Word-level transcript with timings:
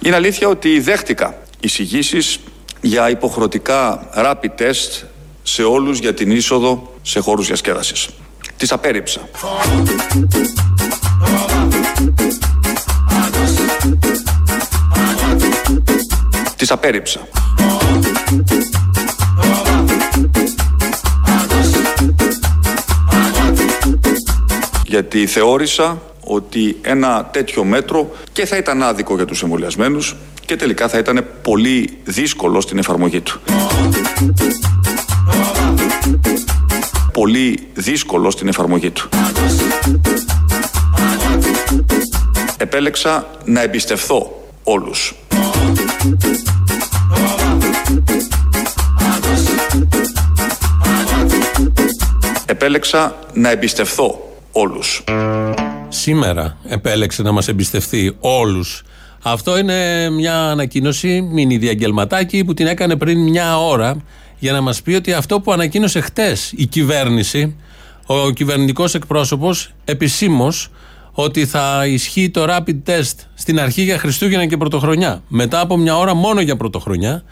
Είναι 0.00 0.16
αλήθεια 0.16 0.48
ότι 0.48 0.80
δέχτηκα 0.80 1.38
εισηγήσεις 1.60 2.38
για 2.80 3.10
υποχρεωτικά 3.10 4.08
rapid 4.16 4.50
test 4.58 5.02
σε 5.42 5.62
όλους 5.62 5.98
για 5.98 6.14
την 6.14 6.30
είσοδο 6.30 6.92
σε 7.02 7.20
χώρους 7.20 7.46
διασκέδασης. 7.46 8.08
Τις 8.56 8.72
απέρριψα. 8.72 9.20
Τις 16.56 16.70
απέρριψα. 16.70 17.20
Γιατί 24.86 25.26
θεώρησα 25.26 26.02
ότι 26.34 26.76
ένα 26.82 27.24
τέτοιο 27.32 27.64
μέτρο 27.64 28.10
και 28.32 28.46
θα 28.46 28.56
ήταν 28.56 28.82
άδικο 28.82 29.14
για 29.14 29.24
τους 29.24 29.42
εμβολιασμένους 29.42 30.16
και 30.44 30.56
τελικά 30.56 30.88
θα 30.88 30.98
ήταν 30.98 31.24
πολύ 31.42 31.98
δύσκολο 32.04 32.60
στην 32.60 32.78
εφαρμογή 32.78 33.20
του. 33.20 33.40
Πολύ 37.12 37.66
δύσκολο 37.74 38.30
στην 38.30 38.48
εφαρμογή 38.48 38.90
του. 38.90 39.08
Επέλεξα 42.56 43.26
να 43.44 43.62
εμπιστευθώ 43.62 44.48
όλους. 44.62 45.14
Επέλεξα 52.46 53.18
να 53.32 53.50
εμπιστευθώ 53.50 54.36
όλους. 54.52 55.04
Σήμερα 55.94 56.56
επέλεξε 56.68 57.22
να 57.22 57.32
μας 57.32 57.48
εμπιστευτεί 57.48 58.16
όλους. 58.20 58.82
Αυτό 59.22 59.58
είναι 59.58 60.10
μια 60.10 60.50
ανακοίνωση, 60.50 61.20
μήνυ 61.20 61.56
διαγγελματάκι 61.56 62.44
που 62.44 62.54
την 62.54 62.66
έκανε 62.66 62.96
πριν 62.96 63.20
μια 63.20 63.58
ώρα 63.58 63.96
για 64.38 64.52
να 64.52 64.60
μας 64.60 64.82
πει 64.82 64.94
ότι 64.94 65.12
αυτό 65.12 65.40
που 65.40 65.52
ανακοίνωσε 65.52 66.00
χτες 66.00 66.52
η 66.56 66.66
κυβέρνηση, 66.66 67.56
ο 68.06 68.30
κυβερνητικός 68.30 68.94
εκπρόσωπος 68.94 69.72
επισήμως 69.84 70.68
ότι 71.12 71.46
θα 71.46 71.86
ισχύει 71.86 72.30
το 72.30 72.44
rapid 72.48 72.90
test 72.90 73.14
στην 73.34 73.60
αρχή 73.60 73.82
για 73.82 73.98
Χριστούγεννα 73.98 74.46
και 74.46 74.56
Πρωτοχρονιά. 74.56 75.22
Μετά 75.28 75.60
από 75.60 75.76
μια 75.76 75.96
ώρα 75.96 76.14
μόνο 76.14 76.40
για 76.40 76.56
Πρωτοχρονιά. 76.56 77.22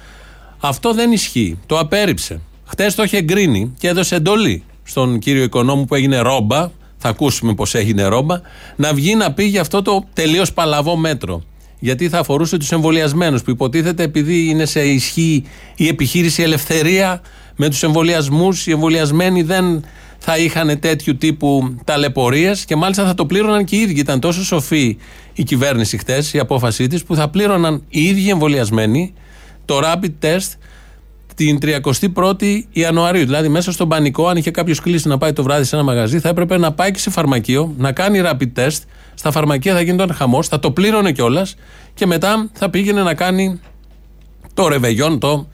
Αυτό 0.60 0.94
δεν 0.94 1.12
ισχύει. 1.12 1.58
Το 1.66 1.78
απέρριψε. 1.78 2.40
Χτες 2.64 2.94
το 2.94 3.02
είχε 3.02 3.16
εγκρίνει 3.16 3.74
και 3.78 3.88
έδωσε 3.88 4.14
εντολή 4.14 4.64
στον 4.82 5.18
κύριο 5.18 5.42
Οικονόμου 5.42 5.84
που 5.84 5.94
έγινε 5.94 6.18
ρόμπα 6.18 6.70
θα 7.02 7.08
ακούσουμε 7.08 7.54
πώ 7.54 7.64
έγινε 7.72 8.04
ρόμπα, 8.04 8.40
να 8.76 8.94
βγει 8.94 9.14
να 9.14 9.32
πει 9.32 9.44
για 9.44 9.60
αυτό 9.60 9.82
το 9.82 10.04
τελείως 10.12 10.52
παλαβό 10.52 10.96
μέτρο. 10.96 11.42
Γιατί 11.78 12.08
θα 12.08 12.18
αφορούσε 12.18 12.56
τους 12.56 12.72
εμβολιασμένους, 12.72 13.42
που 13.42 13.50
υποτίθεται 13.50 14.02
επειδή 14.02 14.48
είναι 14.48 14.64
σε 14.64 14.80
ισχύ 14.80 15.44
η 15.76 15.88
επιχείρηση 15.88 16.42
ελευθερία 16.42 17.20
με 17.56 17.68
τους 17.68 17.82
εμβολιασμούς, 17.82 18.66
οι 18.66 18.70
εμβολιασμένοι 18.70 19.42
δεν 19.42 19.84
θα 20.18 20.38
είχαν 20.38 20.78
τέτοιου 20.80 21.16
τύπου 21.16 21.76
ταλαιπωρίες 21.84 22.64
και 22.64 22.76
μάλιστα 22.76 23.06
θα 23.06 23.14
το 23.14 23.26
πλήρωναν 23.26 23.64
και 23.64 23.76
οι 23.76 23.80
ίδιοι. 23.80 24.00
Ήταν 24.00 24.20
τόσο 24.20 24.44
σοφή 24.44 24.96
η 25.32 25.42
κυβέρνηση 25.42 25.98
χτες, 25.98 26.32
η 26.32 26.38
απόφασή 26.38 26.86
της, 26.86 27.04
που 27.04 27.14
θα 27.14 27.28
πλήρωναν 27.28 27.82
οι 27.88 28.02
ίδιοι 28.02 28.30
εμβολιασμένοι 28.30 29.12
το 29.64 29.80
rapid 29.84 30.12
test 30.26 30.48
την 31.44 31.58
31η 32.14 32.60
Ιανουαρίου. 32.72 33.24
Δηλαδή, 33.24 33.48
μέσα 33.48 33.72
στον 33.72 33.88
πανικό, 33.88 34.28
αν 34.28 34.36
είχε 34.36 34.50
κάποιος 34.50 34.80
κλείσει 34.80 35.08
να 35.08 35.18
πάει 35.18 35.32
το 35.32 35.42
βράδυ 35.42 35.64
σε 35.64 35.76
ένα 35.76 35.84
μαγαζί, 35.84 36.20
θα 36.20 36.28
έπρεπε 36.28 36.58
να 36.58 36.72
πάει 36.72 36.90
και 36.90 36.98
σε 36.98 37.10
φαρμακείο, 37.10 37.74
να 37.76 37.92
κάνει 37.92 38.20
rapid 38.24 38.60
test. 38.60 38.78
Στα 39.14 39.30
φαρμακεία 39.30 39.74
θα 39.74 39.80
γινόταν 39.80 40.16
χαμός, 40.16 40.48
θα 40.48 40.58
το 40.58 40.70
πλήρωνε 40.70 41.12
κιόλας 41.12 41.54
και 41.94 42.06
μετά 42.06 42.50
θα 42.52 42.70
πήγαινε 42.70 43.02
να 43.02 43.14
κάνει 43.14 43.60
το 44.54 44.68
ρεβεγιόν, 44.68 45.18
το 45.18 45.46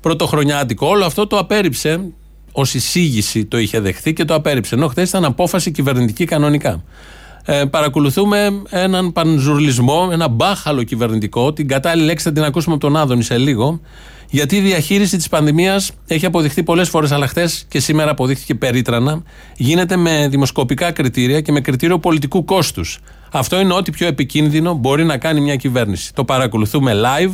πρωτοχρονιάτικο. 0.00 0.86
Όλο 0.86 1.04
αυτό 1.04 1.26
το 1.26 1.38
απέρριψε. 1.38 2.00
Ω 2.52 2.62
εισήγηση 2.62 3.44
το 3.44 3.58
είχε 3.58 3.80
δεχθεί 3.80 4.12
και 4.12 4.24
το 4.24 4.34
απέρριψε. 4.34 4.74
Ενώ 4.74 4.88
χθες 4.88 5.08
ήταν 5.08 5.24
απόφαση 5.24 5.70
κυβερνητική 5.70 6.24
κανονικά. 6.24 6.84
Ε, 7.46 7.64
παρακολουθούμε 7.64 8.62
έναν 8.70 9.12
πανζουρλισμό, 9.12 10.08
ένα 10.12 10.28
μπάχαλο 10.28 10.82
κυβερνητικό. 10.82 11.52
Την 11.52 11.68
κατάλληλη 11.68 12.06
λέξη 12.06 12.24
θα 12.24 12.32
την 12.32 12.44
ακούσουμε 12.44 12.74
από 12.74 12.86
τον 12.86 12.96
Άδωνη 12.96 13.22
σε 13.22 13.38
λίγο. 13.38 13.80
Γιατί 14.30 14.56
η 14.56 14.60
διαχείριση 14.60 15.16
της 15.16 15.28
πανδημίας 15.28 15.90
έχει 16.06 16.26
αποδειχθεί 16.26 16.62
πολλές 16.62 16.88
φορές, 16.88 17.12
αλλά 17.12 17.26
χθες 17.26 17.64
και 17.68 17.80
σήμερα 17.80 18.10
αποδείχθηκε 18.10 18.54
περίτρανα. 18.54 19.22
Γίνεται 19.56 19.96
με 19.96 20.28
δημοσκοπικά 20.30 20.90
κριτήρια 20.92 21.40
και 21.40 21.52
με 21.52 21.60
κριτήριο 21.60 21.98
πολιτικού 21.98 22.44
κόστους. 22.44 22.98
Αυτό 23.32 23.60
είναι 23.60 23.74
ό,τι 23.74 23.90
πιο 23.90 24.06
επικίνδυνο 24.06 24.74
μπορεί 24.74 25.04
να 25.04 25.16
κάνει 25.18 25.40
μια 25.40 25.56
κυβέρνηση. 25.56 26.14
Το 26.14 26.24
παρακολουθούμε 26.24 26.92
live. 26.94 27.32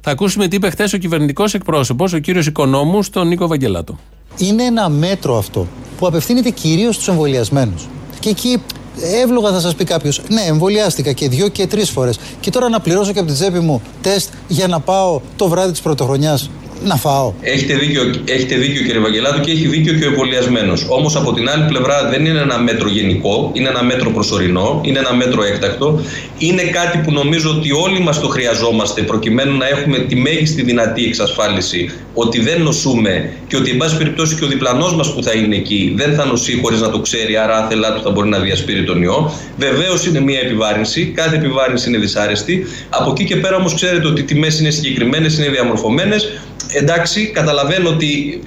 Θα 0.00 0.10
ακούσουμε 0.10 0.48
τι 0.48 0.56
είπε 0.56 0.70
χθες 0.70 0.92
ο 0.92 0.96
κυβερνητικός 0.96 1.54
εκπρόσωπος, 1.54 2.12
ο 2.12 2.18
κύριος 2.18 2.46
Οικονόμους, 2.46 3.10
τον 3.10 3.28
Νίκο 3.28 3.46
Βαγγελάτο. 3.46 3.98
Είναι 4.38 4.62
ένα 4.62 4.88
μέτρο 4.88 5.38
αυτό 5.38 5.66
που 5.98 6.06
απευθύνεται 6.06 6.50
κυρίως 6.50 6.94
στους 6.94 7.08
εμβολιασμένους. 7.08 7.88
Και 8.20 8.28
εκεί 8.28 8.62
εύλογα 9.22 9.52
θα 9.52 9.60
σας 9.60 9.74
πει 9.74 9.84
κάποιος, 9.84 10.22
ναι, 10.28 10.40
εμβολιάστηκα 10.40 11.12
και 11.12 11.28
δύο 11.28 11.48
και 11.48 11.66
τρεις 11.66 11.90
φορές. 11.90 12.18
Και 12.40 12.50
τώρα 12.50 12.68
να 12.68 12.80
πληρώσω 12.80 13.12
και 13.12 13.18
από 13.18 13.26
την 13.28 13.36
τσέπη 13.36 13.58
μου 13.58 13.82
τεστ 14.00 14.28
για 14.48 14.66
να 14.66 14.80
πάω 14.80 15.20
το 15.36 15.48
βράδυ 15.48 15.70
της 15.70 15.80
πρωτοχρονιάς 15.80 16.50
να 16.84 16.96
φάω. 16.96 17.32
Έχετε 17.40 17.74
δίκιο, 17.74 18.02
έχετε 18.24 18.54
δίκιο 18.54 18.82
κύριε 18.82 19.00
Βαγγελάτου 19.00 19.40
και 19.40 19.50
έχει 19.50 19.66
δίκιο 19.66 19.92
και 19.94 20.04
ο 20.04 20.08
εμβολιασμένος. 20.08 20.86
Όμως 20.88 21.16
από 21.16 21.32
την 21.32 21.48
άλλη 21.48 21.64
πλευρά 21.68 22.08
δεν 22.08 22.24
είναι 22.24 22.40
ένα 22.40 22.58
μέτρο 22.58 22.88
γενικό, 22.88 23.50
είναι 23.52 23.68
ένα 23.68 23.84
μέτρο 23.84 24.10
προσωρινό, 24.10 24.80
είναι 24.84 24.98
ένα 24.98 25.14
μέτρο 25.14 25.42
έκτακτο. 25.42 26.00
Είναι 26.38 26.62
κάτι 26.62 26.98
που 26.98 27.12
νομίζω 27.12 27.50
ότι 27.50 27.72
όλοι 27.72 28.00
μας 28.00 28.20
το 28.20 28.28
χρειαζόμαστε 28.28 29.02
προκειμένου 29.02 29.56
να 29.56 29.68
έχουμε 29.68 29.98
τη 29.98 30.16
μέγιστη 30.16 30.62
δυνατή 30.62 31.04
εξασφάλιση 31.04 31.90
ότι 32.14 32.40
δεν 32.40 32.62
νοσούμε 32.62 33.32
και 33.48 33.56
ότι 33.56 33.70
εν 33.70 33.76
πάση 33.76 33.96
περιπτώσει 33.96 34.36
και 34.36 34.44
ο 34.44 34.48
διπλανός 34.48 34.94
μας 34.94 35.14
που 35.14 35.22
θα 35.22 35.32
είναι 35.32 35.56
εκεί 35.56 35.94
δεν 35.96 36.14
θα 36.14 36.24
νοσεί 36.24 36.58
χωρίς 36.62 36.80
να 36.80 36.90
το 36.90 36.98
ξέρει, 36.98 37.36
άρα 37.36 37.56
άθελά 37.56 37.94
του 37.94 38.02
θα 38.02 38.10
μπορεί 38.10 38.28
να 38.28 38.38
διασπείρει 38.38 38.84
τον 38.84 39.02
ιό. 39.02 39.32
Βεβαίως 39.58 40.06
είναι 40.06 40.20
μια 40.20 40.40
επιβάρυνση, 40.40 41.12
κάθε 41.14 41.36
επιβάρυνση 41.36 41.88
είναι 41.88 41.98
δυσάρεστη. 41.98 42.66
Από 42.88 43.10
εκεί 43.10 43.24
και 43.24 43.36
πέρα 43.36 43.56
όμως 43.56 43.74
ξέρετε 43.74 44.06
ότι 44.06 44.20
οι 44.20 44.24
τιμές 44.24 44.60
είναι 44.60 44.70
συγκεκριμένες, 44.70 45.38
είναι 45.38 45.48
διαμορφωμένες 45.48 46.28
εντάξει, 46.72 47.26
καταλαβαίνω 47.26 47.88
ότι 47.88 48.40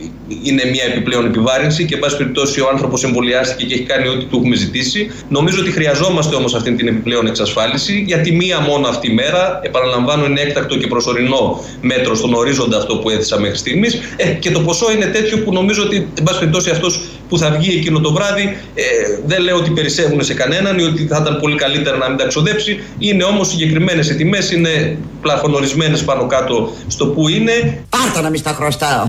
είναι 0.44 0.64
μια 0.72 0.84
επιπλέον 0.84 1.26
επιβάρυνση 1.26 1.86
και, 1.86 1.94
εν 1.94 2.00
πάση 2.00 2.18
περιπτώσει, 2.18 2.62
ο 2.62 2.70
άνθρωπος 2.72 3.04
εμβολιάστηκε 3.04 3.66
και 3.66 3.74
έχει 3.74 3.84
κάνει 3.84 4.08
ό,τι 4.08 4.26
του 4.26 4.38
έχουμε 4.38 4.56
ζητήσει. 4.56 5.12
Νομίζω 5.30 5.60
ότι 5.60 5.72
χρειαζόμαστε 5.72 6.36
όμως 6.36 6.56
αυτή 6.56 6.72
την 6.72 6.88
επιπλέον 6.88 7.28
εξασφάλιση, 7.28 8.04
γιατί 8.08 8.32
μία 8.32 8.60
μόνο 8.60 8.88
αυτή 8.88 9.12
η 9.12 9.14
μέρα, 9.14 9.60
επαναλαμβάνω, 9.64 10.26
είναι 10.26 10.42
έκτακτο 10.42 10.78
και 10.78 10.88
προσωρινό 10.88 11.64
μέτρο 11.82 12.16
στον 12.16 12.34
ορίζοντα 12.34 12.78
αυτό 12.78 12.98
που 12.98 13.10
έθεσα 13.10 13.40
μέχρι 13.40 13.58
στιγμής. 13.58 14.00
Ε, 14.16 14.26
και 14.26 14.52
το 14.52 14.60
ποσό 14.60 14.92
είναι 14.92 15.06
τέτοιο 15.06 15.38
που 15.38 15.54
νομίζω 15.54 15.84
ότι, 15.84 15.96
εν 16.18 16.24
πάση 16.24 16.40
περιπτώσει, 16.40 16.70
αυτός 16.70 17.02
που 17.30 17.38
θα 17.38 17.52
βγει 17.52 17.78
εκείνο 17.78 18.00
το 18.00 18.14
βράδυ, 18.14 18.58
ε, 18.76 18.84
δεν 19.26 19.42
λέω 19.42 19.56
ότι 19.56 19.70
περισσεύουν 19.72 20.24
σε 20.24 20.34
κανέναν 20.34 20.80
ή 20.80 20.84
ότι 20.84 21.08
θα 21.08 21.18
ήταν 21.22 21.40
πολύ 21.40 21.56
καλύτερα 21.56 21.98
να 21.98 22.10
μην 22.10 22.18
τα 22.18 22.28
ξοδέψει. 22.28 22.84
Είναι 22.98 23.24
όμως 23.24 23.48
συγκεκριμένες 23.48 24.10
οι 24.10 24.16
τιμές, 24.16 24.52
είναι 24.52 24.98
πλαφονορισμένε 25.22 25.98
πάνω 25.98 26.28
κάτω 26.28 26.74
στο 26.88 27.08
που 27.08 27.30
είναι. 27.30 27.84
Πάρτα 27.90 28.22
να 28.22 28.30
μην 28.30 28.40
στα 28.40 28.54
χρωστάω. 28.54 29.06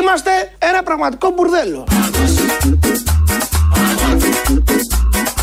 Είμαστε 0.00 0.30
ένα 0.58 0.82
πραγματικό 0.82 1.32
μπουρδέλο. 1.36 1.86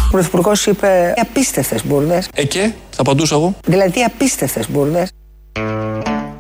Ο 0.07 0.11
Πρωθυπουργός 0.11 0.65
είπε 0.65 1.13
απίστευτες 1.21 1.85
μπουρδες. 1.85 2.27
Ε 2.33 2.43
και, 2.45 2.71
θα 2.89 3.01
απαντούσα 3.01 3.35
εγώ. 3.35 3.55
Δηλαδή 3.65 4.03
απίστευτες 4.03 4.69
μπουρδες. 4.69 5.09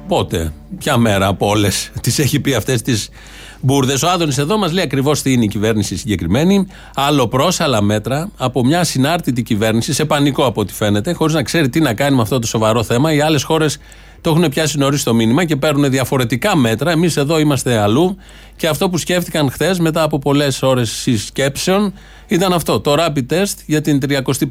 Πότε, 0.07 0.53
ποια 0.77 0.97
μέρα 0.97 1.27
από 1.27 1.47
όλες; 1.47 1.91
Τις 2.01 2.19
έχει 2.19 2.39
πει 2.39 2.53
αυτές 2.53 2.81
τις 2.81 3.09
μπουρδες. 3.61 4.03
Ο 4.03 4.09
Άδωνης 4.09 4.37
εδώ 4.37 4.57
μας 4.57 4.71
λέει 4.71 4.83
ακριβώς 4.83 5.21
τι 5.21 5.33
είναι 5.33 5.43
η 5.43 5.47
κυβέρνηση 5.47 5.97
συγκεκριμένη. 5.97 6.67
Άλλο 6.95 7.27
προ, 7.27 7.51
άλλα 7.57 7.81
μέτρα 7.81 8.29
από 8.37 8.65
μια 8.65 8.83
συνάρτητη 8.83 9.43
κυβέρνηση, 9.43 9.93
σε 9.93 10.05
πανικό 10.05 10.45
από 10.45 10.61
ό,τι 10.61 10.73
φαίνεται, 10.73 11.13
χωρίς 11.13 11.33
να 11.33 11.43
ξέρει 11.43 11.69
τι 11.69 11.79
να 11.79 11.93
κάνει 11.93 12.15
με 12.15 12.21
αυτό 12.21 12.39
το 12.39 12.47
σοβαρό 12.47 12.83
θέμα. 12.83 13.13
Οι 13.13 13.21
άλλες 13.21 13.43
χώρες 13.43 13.77
το 14.25 14.31
έχουν 14.31 14.49
πιάσει 14.49 14.77
νωρίς 14.77 15.03
το 15.03 15.13
μήνυμα 15.13 15.45
και 15.45 15.55
παίρνουν 15.55 15.89
διαφορετικά 15.89 16.55
μέτρα. 16.55 16.91
Εμείς 16.91 17.17
εδώ 17.17 17.39
είμαστε 17.39 17.77
αλλού. 17.77 18.17
Και 18.55 18.67
αυτό 18.67 18.89
που 18.89 18.97
σκέφτηκαν 18.97 19.51
χθες, 19.51 19.79
μετά 19.79 20.03
από 20.03 20.19
πολλές 20.19 20.61
ώρες 20.61 20.89
συσκέψεων, 20.91 21.93
ήταν 22.27 22.53
αυτό. 22.53 22.79
Το 22.79 22.95
rapid 22.99 23.33
test 23.33 23.53
για 23.65 23.81
την 23.81 23.99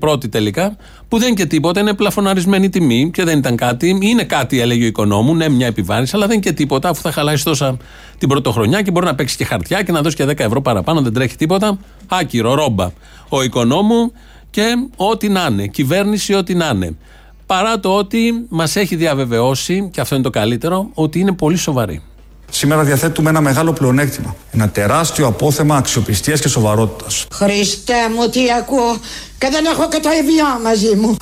31η 0.01 0.31
τελικά, 0.31 0.77
που 1.09 1.19
δεν 1.19 1.29
είναι 1.29 1.37
και 1.37 1.47
τίποτα, 1.47 1.81
είναι 1.81 1.95
πλαφωναρισμένη 1.95 2.69
τιμή 2.69 3.11
και 3.13 3.25
δεν 3.25 3.39
ήταν 3.39 3.57
κάτι. 3.57 3.99
Είναι 4.03 4.25
κάτι, 4.25 4.61
έλεγε 4.61 4.85
ο 4.85 4.87
οικονόμου, 4.87 5.35
ναι, 5.35 5.49
μια 5.49 5.67
επιβάρηση, 5.67 6.13
αλλά 6.17 6.27
δεν 6.27 6.35
είναι 6.37 6.45
και 6.45 6.53
τίποτα, 6.53 6.89
αφού 6.89 7.01
θα 7.01 7.13
χαλάσει 7.13 7.45
τόσα 7.45 7.77
την 8.19 8.29
πρωτοχρονιά 8.29 8.83
και 8.83 8.91
μπορεί 8.91 9.07
να 9.07 9.15
παίξει 9.15 9.37
και 9.37 9.45
χαρτιά 9.45 9.83
και 9.83 9.93
να 9.93 10.01
δώσει 10.01 10.17
και 10.17 10.25
10 10.25 10.39
ευρώ 10.39 10.63
παραπάνω, 10.63 11.01
δεν 11.01 11.13
τρέχει 11.13 11.37
τίποτα. 11.37 11.79
Άκυρο, 12.09 12.55
ρόμπα. 12.55 12.91
Ο 13.29 13.43
οικονόμου 13.43 14.13
και 14.51 14.65
ό,τι 14.97 15.29
να 15.29 15.47
είναι. 15.51 15.67
Κυβέρνηση, 15.67 16.35
ό,τι 16.35 16.55
να 16.55 16.71
είναι. 16.75 16.97
Παρά 17.47 17.81
το 17.81 17.97
ότι 17.97 18.47
μας 18.49 18.77
έχει 18.77 18.97
διαβεβαιώσει, 18.97 19.89
και 19.93 20.01
αυτό 20.01 20.15
είναι 20.15 20.25
το 20.25 20.31
καλύτερο, 20.31 20.91
ότι 20.95 21.19
είναι 21.19 21.33
πολύ 21.33 21.57
σοβαρή. 21.57 22.03
σήμερα 22.51 22.83
διαθέτουμε 22.83 23.31
ένα 23.31 23.41
μεγάλο 23.41 23.73
πλεονέκτημα. 23.73 24.37
Ένα 24.51 24.69
τεράστιο 24.69 25.27
απόθεμα 25.27 25.77
αξιοπιστίας 25.77 26.41
και 26.41 26.49
σοβαρότητας. 26.49 27.27
Χριστέ 27.33 28.09
μου 28.17 28.29
τι 28.29 28.41
ακούω 28.59 28.97
και 29.39 29.49
δεν 29.51 29.65
έχω 29.65 29.89
και 29.89 30.01
το 30.03 30.09
ΕΒΙΑ 30.09 30.59
μαζί 30.63 30.97
μου. 30.97 31.17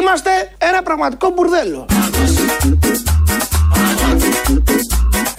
Είμαστε 0.00 0.30
ένα 0.58 0.82
πραγματικό 0.82 1.32
μπουρδέλο. 1.34 1.86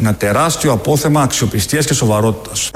Ένα 0.01 0.15
τεράστιο 0.15 0.71
απόθεμα 0.71 1.21
αξιοπιστίας 1.21 1.85
και 1.85 1.93
σοβαρότητας. 1.93 2.69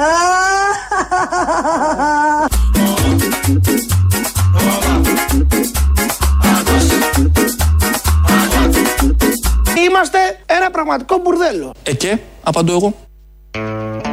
Είμαστε 9.87 10.17
ένα 10.45 10.71
πραγματικό 10.71 11.17
μπουρδέλο. 11.23 11.73
Ε 11.83 11.93
και, 11.93 12.17
απαντώ 12.43 12.73
εγώ. 12.73 12.93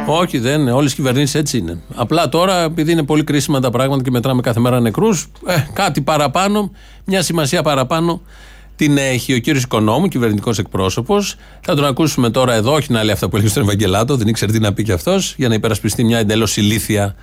Όχι, 0.07 0.39
δεν 0.39 0.59
είναι. 0.59 0.71
Όλες 0.71 0.91
οι 0.91 0.95
κυβερνήσεις 0.95 1.35
έτσι 1.35 1.57
είναι. 1.57 1.81
Απλά 1.95 2.29
τώρα, 2.29 2.61
επειδή 2.61 2.91
είναι 2.91 3.03
πολύ 3.03 3.23
κρίσιμα 3.23 3.59
τα 3.59 3.69
πράγματα 3.69 4.03
και 4.03 4.11
μετράμε 4.11 4.41
κάθε 4.41 4.59
μέρα 4.59 4.79
νεκρούς, 4.79 5.27
ε, 5.45 5.55
κάτι 5.73 6.01
παραπάνω, 6.01 6.71
μια 7.05 7.21
σημασία 7.21 7.61
παραπάνω 7.61 8.21
την 8.75 8.97
έχει 8.97 9.33
ο 9.33 9.39
κύριος 9.39 9.63
Οικονόμου, 9.63 10.07
κυβερνητικός 10.07 10.59
εκπρόσωπος. 10.59 11.35
Θα 11.61 11.75
τον 11.75 11.85
ακούσουμε 11.85 12.29
τώρα 12.29 12.53
εδώ, 12.53 12.73
όχι 12.73 12.91
να 12.91 13.03
λέει 13.03 13.13
αυτά 13.13 13.29
που 13.29 13.35
έλεγε 13.35 13.51
στον 13.51 13.63
Ευαγγελάτο, 13.63 14.15
δεν 14.15 14.27
ήξερε 14.27 14.51
τι 14.51 14.59
να 14.59 14.73
πει 14.73 14.83
κι 14.83 14.91
αυτός, 14.91 15.35
για 15.37 15.47
να 15.47 15.53
υπερασπιστεί 15.53 16.03
μια 16.03 16.17
εντελώς 16.17 16.57
ηλίθια 16.57 17.15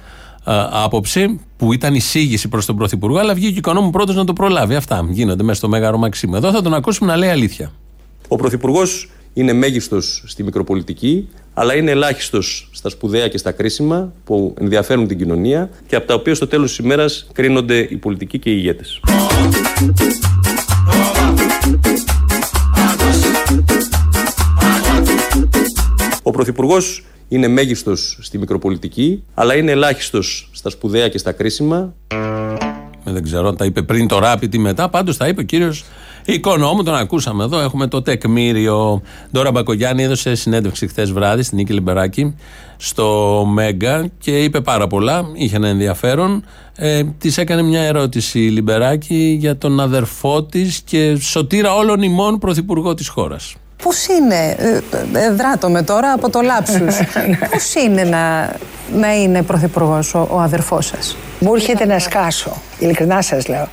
άποψη, 0.71 1.41
που 1.57 1.73
ήταν 1.73 1.95
εισήγηση 1.95 2.49
προς 2.49 2.67
τον 2.67 2.77
Πρωθυπουργό, 2.77 3.19
αλλά 3.19 3.35
βγήκε 3.35 3.53
ο 3.53 3.57
Οικονόμου 3.57 3.91
πρώτος 3.91 4.15
να 4.15 4.25
το 4.25 4.33
προλάβει. 4.33 4.75
Αυτά 4.75 5.07
γίνονται 5.11 5.43
μέσα 5.43 5.59
στο 5.59 5.69
Μέγαρο 5.69 5.99
Μαξίμου. 5.99 6.35
Εδώ 6.35 6.51
θα 6.51 6.63
τον 6.63 6.75
ακούσουμε 6.75 7.11
να 7.11 7.17
λέει 7.17 7.31
αλήθεια. 7.31 7.73
Ο 8.29 8.37
Πρωθυπουργός 8.37 9.11
είναι 9.35 9.53
μέγιστος 9.53 10.23
στη 10.27 10.43
μικροπολιτική, 10.43 11.29
αλλά 11.55 11.75
είναι 11.75 11.91
ελάχιστος 11.91 12.69
στα 12.73 12.89
σπουδαία 12.89 13.29
και 13.29 13.39
στα 13.39 13.51
κρίσιμα 13.53 14.13
που 14.25 14.55
ενδιαφέρουν 14.61 15.07
την 15.07 15.19
κοινωνία 15.19 15.71
και 15.87 15.97
από 15.97 16.07
τα 16.07 16.15
οποία 16.15 16.35
στο 16.35 16.47
τέλος 16.47 16.69
της 16.69 16.79
ημέρας 16.79 17.27
κρίνονται 17.33 17.79
οι 17.79 17.97
πολιτικοί 17.97 18.39
και 18.39 18.51
οι 18.51 18.55
ηγέτες. 18.57 19.01
Ο 26.23 26.31
Πρωθυπουργός 26.31 27.05
είναι 27.29 27.49
μέγιστος 27.49 28.19
στη 28.21 28.39
μικροπολιτική, 28.39 29.23
αλλά 29.35 29.55
είναι 29.55 29.71
ελάχιστος 29.71 30.51
στα 30.53 30.71
σπουδαία 30.71 31.09
και 31.09 31.19
στα 31.19 31.33
κρίσιμα. 31.33 31.95
Ε, 33.05 33.13
δεν 33.13 33.23
ξέρω 33.23 33.49
αν 33.49 33.57
τα 33.57 33.65
είπε 33.65 33.83
πριν 33.83 34.09
το 34.09 34.19
ράπι 34.19 34.49
ή 34.53 34.59
μετά. 34.59 34.89
Πάντως 34.89 35.17
τα 35.17 35.29
είπε 35.29 35.41
ο 35.41 35.45
κύριος 35.45 35.85
Οικονόμου, 36.25 36.83
τον 36.83 36.95
ακούσαμε 36.95 37.45
εδώ. 37.45 37.61
Έχουμε 37.61 37.87
το 37.87 38.03
τεκμήριο. 38.03 39.03
Ντόρα 39.33 39.51
Μπακογιάννη 39.51 40.03
έδωσε 40.03 40.35
συνέντευξη 40.35 40.89
χθες 40.89 41.13
βράδυ 41.13 41.43
στην 41.43 41.59
Νίκη 41.59 41.73
Λιμπεράκη 41.73 42.35
στο 42.77 43.45
Μέγκα 43.53 44.09
και 44.19 44.43
είπε 44.43 44.61
πάρα 44.61 44.87
πολλά. 44.87 45.25
Είχε 45.33 45.57
ένα 45.57 45.69
ενδιαφέρον. 45.69 46.45
Ε, 46.77 47.03
της 47.19 47.39
έκανε 47.39 47.63
μια 47.63 47.81
ερώτηση 47.81 48.39
η 48.39 48.49
Λιμπεράκη 48.49 49.37
για 49.41 49.59
τον 49.59 49.81
αδερφό 49.81 50.43
της 50.43 50.81
και 50.85 51.17
σωτήρα 51.21 51.75
όλων 51.75 52.03
ημών 52.03 52.39
πρωθυπουργό 52.39 52.95
της 52.95 53.09
χώρας. 53.09 53.55
Πώς 53.83 54.07
είναι, 54.07 54.57
ε, 54.59 54.81
ε, 55.19 55.31
δράτω 55.33 55.69
με 55.71 55.83
τώρα 55.83 56.13
από 56.13 56.31
το 56.31 56.41
λάψους, 56.41 57.07
πώς 57.51 57.75
είναι 57.75 58.03
να, 58.03 58.53
να 58.99 59.15
είναι 59.15 59.43
πρωθυπουργός 59.43 60.15
ο, 60.15 60.29
ο 60.31 60.41
αδερφός 60.41 60.87
σας; 60.87 61.17
Μου 61.41 61.55
έρχεται 61.55 61.87
να 61.87 61.99
σκάσω, 61.99 62.63
ειλικρινά 62.79 63.23
σας 63.23 63.49
λέω. 63.49 63.69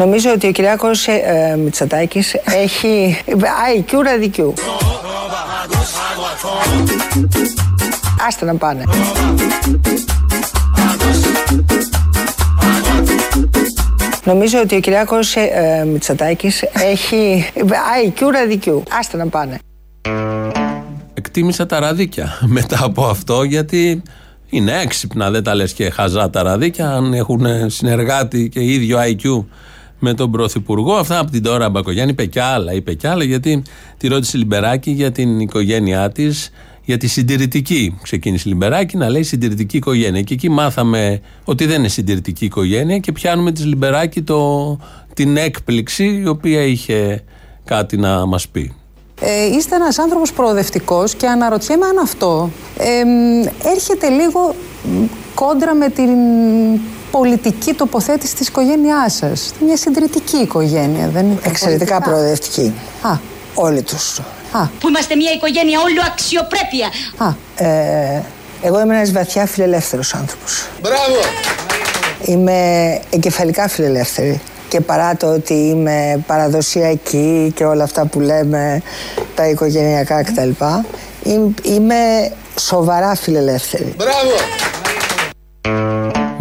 Νομίζω 0.00 0.30
ότι 0.30 0.46
ο 0.46 0.52
Κυριάκος 0.52 1.06
ε, 1.06 1.12
ε, 1.12 1.56
Μητσοτάκης 1.56 2.34
έχει 2.34 3.22
IQ 3.76 3.92
ραδικιού. 4.04 4.54
Άστα 8.26 8.46
να 8.46 8.54
πάνε. 8.54 8.84
Νομίζω 14.24 14.60
ότι 14.60 14.76
ο 14.76 14.80
Κυριάκος 14.80 15.36
ε, 15.36 15.40
ε, 15.40 15.84
Μητσοτάκης 15.84 16.62
έχει 16.62 17.50
IQ 18.06 18.20
ραδικιού. 18.32 18.82
Άστα 18.98 19.16
να 19.16 19.26
πάνε. 19.26 19.58
Εκτίμησα 21.14 21.66
τα 21.66 21.78
ραδίκια 21.78 22.38
μετά 22.58 22.78
από 22.82 23.04
αυτό 23.04 23.42
γιατί 23.42 24.02
είναι 24.48 24.80
έξυπνα, 24.80 25.30
δεν 25.30 25.42
τα 25.42 25.54
λες 25.54 25.72
και 25.72 25.90
χαζά 25.90 26.30
τα 26.30 26.42
ραδίκια. 26.42 26.90
Αν 26.90 27.12
έχουν 27.12 27.70
συνεργάτη 27.70 28.48
και 28.48 28.60
ίδιο 28.64 28.98
IQ 28.98 29.44
με 30.00 30.14
τον 30.14 30.30
Πρωθυπουργό. 30.30 30.94
Αυτά 30.94 31.18
από 31.18 31.30
την 31.30 31.42
τώρα 31.42 31.70
Μπακογιάννη 31.70 32.12
είπε 32.12 32.26
κι 32.26 32.38
άλλα, 32.38 32.72
είπε 32.72 32.94
κι 32.94 33.06
άλλα 33.06 33.24
γιατί 33.24 33.62
τη 33.96 34.08
ρώτησε 34.08 34.36
Λιμπεράκη 34.36 34.90
για 34.90 35.12
την 35.12 35.40
οικογένειά 35.40 36.10
της, 36.10 36.50
για 36.84 36.96
τη 36.96 37.06
συντηρητική. 37.06 37.98
Ξεκίνησε 38.02 38.48
η 38.48 38.52
Λιμπεράκη 38.52 38.96
να 38.96 39.08
λέει 39.08 39.22
συντηρητική 39.22 39.76
οικογένεια. 39.76 40.22
Και 40.22 40.34
εκεί 40.34 40.48
μάθαμε 40.48 41.20
ότι 41.44 41.66
δεν 41.66 41.78
είναι 41.78 41.88
συντηρητική 41.88 42.44
οικογένεια 42.44 42.98
και 42.98 43.12
πιάνουμε 43.12 43.52
της 43.52 43.64
Λιμπεράκη 43.64 44.22
το, 44.22 44.78
την 45.14 45.36
έκπληξη 45.36 46.20
η 46.24 46.26
οποία 46.26 46.62
είχε 46.62 47.24
κάτι 47.64 47.96
να 47.96 48.26
μας 48.26 48.48
πει. 48.48 48.74
Ε, 49.20 49.46
είστε 49.46 49.74
ένας 49.74 49.98
άνθρωπος 49.98 50.32
προοδευτικός 50.32 51.14
και 51.14 51.26
αναρωτιέμαι 51.26 51.86
αν 51.86 51.98
αυτό 51.98 52.50
ε, 52.78 53.02
έρχεται 53.68 54.08
λίγο 54.08 54.54
κόντρα 55.34 55.74
με 55.74 55.88
την 55.88 56.08
πολιτική 57.10 57.74
τοποθέτηση 57.74 58.34
της 58.34 58.48
οικογένειάς 58.48 59.14
σας. 59.14 59.52
Μια 59.66 59.76
συντηρητική 59.76 60.36
οικογένεια, 60.36 61.08
δεν 61.08 61.26
είναι. 61.26 61.38
Εξαιρετικά 61.42 62.00
προοδευτική. 62.00 62.74
Α. 63.02 63.10
Όλοι 63.54 63.82
τους. 63.82 64.18
Α. 64.52 64.66
Που 64.80 64.88
είμαστε 64.88 65.14
μια 65.16 65.32
οικογένεια 65.32 65.80
όλο 65.80 66.00
αξιοπρέπεια. 66.06 66.88
Α. 67.16 67.34
Ε, 67.66 68.22
εγώ 68.62 68.80
είμαι 68.80 68.94
ένας 68.94 69.12
βαθιά 69.12 69.46
φιλελεύθερος 69.46 70.14
άνθρωπος. 70.14 70.68
Μπράβο! 70.80 71.20
Είμαι 72.24 73.00
εγκεφαλικά 73.10 73.68
φιλελεύθερη. 73.68 74.40
Και 74.68 74.80
παρά 74.80 75.16
το 75.16 75.26
ότι 75.26 75.54
είμαι 75.54 76.24
παραδοσιακή 76.26 77.52
και 77.54 77.64
όλα 77.64 77.84
αυτά 77.84 78.06
που 78.06 78.20
λέμε, 78.20 78.82
τα 79.34 79.48
οικογενειακά 79.48 80.22
κτλ. 80.22 80.50
Είμαι 81.62 82.32
σοβαρά 82.60 83.14
φιλελεύθερη. 83.14 83.94
Μπράβο! 83.96 84.34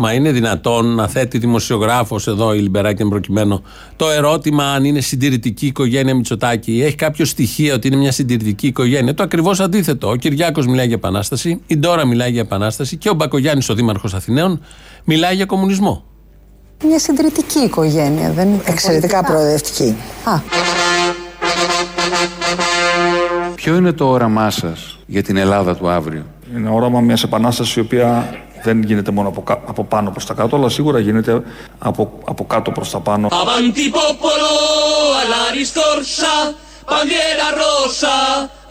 Μα 0.01 0.13
είναι 0.13 0.31
δυνατόν 0.31 0.95
να 0.95 1.07
θέτει 1.07 1.37
δημοσιογράφος 1.37 2.27
εδώ 2.27 2.53
η 2.53 2.59
Λιμπεράκη 2.59 3.07
προκειμένου; 3.07 3.63
Το 3.95 4.09
ερώτημα 4.09 4.63
αν 4.63 4.83
είναι 4.83 4.99
συντηρητική 4.99 5.65
οικογένεια 5.65 6.15
Μητσοτάκη. 6.15 6.81
Έχει 6.85 6.95
κάποιο 6.95 7.25
στοιχείο 7.25 7.73
ότι 7.73 7.87
είναι 7.87 7.97
μια 7.97 8.11
συντηρητική 8.11 8.67
οικογένεια; 8.67 9.13
Το 9.13 9.23
ακριβώς 9.23 9.59
αντίθετο. 9.59 10.09
Ο 10.09 10.15
Κυριάκος 10.15 10.65
μιλάει 10.65 10.85
για 10.85 10.95
επανάσταση, 10.95 11.61
η 11.67 11.77
Ντόρα 11.77 12.05
μιλάει 12.05 12.31
για 12.31 12.41
επανάσταση 12.41 12.97
και 12.97 13.09
ο 13.09 13.13
Μπακογιάννης, 13.13 13.69
ο 13.69 13.73
Δήμαρχος 13.73 14.13
Αθηναίων, 14.13 14.61
μιλάει 15.03 15.35
για 15.35 15.45
κομμουνισμό. 15.45 16.03
Μια 16.85 16.99
συντηρητική 16.99 17.59
οικογένεια, 17.59 18.31
δεν 18.31 18.47
είναι. 18.47 18.61
Εξαιρετικά 18.65 19.23
προοδευτική. 19.23 19.95
Α. 20.23 20.39
Ποιο 23.55 23.75
είναι 23.75 23.91
το 23.91 24.07
όραμά 24.09 24.49
σας 24.49 24.99
για 25.05 25.23
την 25.23 25.37
Ελλάδα 25.37 25.75
του 25.75 25.89
αύριο; 25.89 26.25
Είναι 26.55 26.69
όραμα 26.69 26.99
μιας 27.01 27.23
επανάστασης 27.23 27.75
η 27.75 27.79
οποία 27.79 28.29
δεν 28.63 28.83
γίνεται 28.83 29.11
μόνο 29.11 29.27
από, 29.27 29.41
κα- 29.41 29.61
από 29.65 29.83
πάνω 29.83 30.09
προς 30.11 30.25
τα 30.25 30.33
κάτω, 30.33 30.55
αλλά 30.55 30.69
σίγουρα 30.69 30.99
γίνεται 30.99 31.41
από, 31.79 32.19
από 32.25 32.45
κάτω 32.45 32.71
προς 32.71 32.89
τα 32.89 32.99
πάνω. 32.99 33.27
Avanti 33.27 33.85
popolo 33.97 34.51
alla 35.21 35.43
ristorsa, 35.57 36.33
bandiera 36.91 37.47
rosa, 37.61 38.17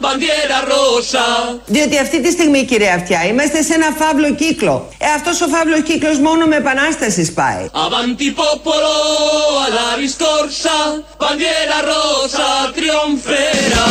bandiera 0.05 0.59
rosa. 0.73 1.27
Διότι 1.67 1.99
αυτή 1.99 2.23
τη 2.23 2.31
στιγμή, 2.31 2.65
κυρία 2.65 2.95
Αυτιά, 2.95 3.25
είμαστε 3.27 3.63
σε 3.63 3.75
ένα 3.75 3.87
φαύλο 3.99 4.35
κύκλο. 4.35 4.89
Ε, 4.99 5.07
αυτός 5.17 5.41
ο 5.41 5.47
φαύλος 5.47 5.81
κύκλος 5.83 6.19
μόνο 6.19 6.47
με 6.47 6.57
επανάστασης 6.57 7.27
σπάει. 7.27 7.65
Avanti 7.73 8.29
popolo 8.41 8.95
alla 9.67 9.89
ristorsa, 10.03 10.77
bandiera 11.23 11.79
rosa 11.91 12.49
trionferà. 12.77 13.87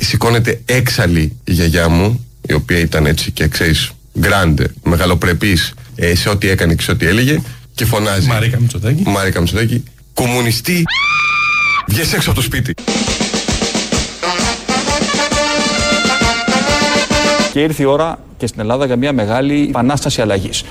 Σηκώνεται 0.00 0.60
έξαλλη 0.66 1.40
η 1.44 1.52
γιαγιά 1.52 1.88
μου, 1.88 2.26
η 2.48 2.52
οποία 2.52 2.78
ήταν 2.78 3.06
έτσι 3.06 3.30
και 3.30 3.48
ξέρεις 3.48 3.90
γκράντε, 4.20 4.66
μεγαλοπρεπής 4.82 5.74
ε, 5.94 6.14
σε 6.14 6.28
ό,τι 6.28 6.48
έκανε 6.48 6.74
και 6.74 6.82
σε 6.82 6.90
ό,τι 6.90 7.06
έλεγε 7.06 7.40
και 7.74 7.84
φωνάζει 7.84 8.28
Μαρίκα 8.28 8.60
Μητσοτάκη. 8.60 9.02
Μαρίκα 9.06 9.40
Μητσοτάκη 9.40 9.84
Κομμουνιστή 10.14 10.84
Βγες 11.86 12.12
έξω 12.12 12.30
από 12.30 12.38
το 12.38 12.44
σπίτι 12.44 12.74
Και 17.52 17.60
ήρθε 17.60 17.82
η 17.82 17.86
ώρα 17.86 18.18
και 18.36 18.46
στην 18.46 18.60
Ελλάδα 18.60 18.86
για 18.86 18.96
μια 18.96 19.12
μεγάλη 19.12 19.66
επανάσταση 19.68 20.20
αλλαγής. 20.20 20.64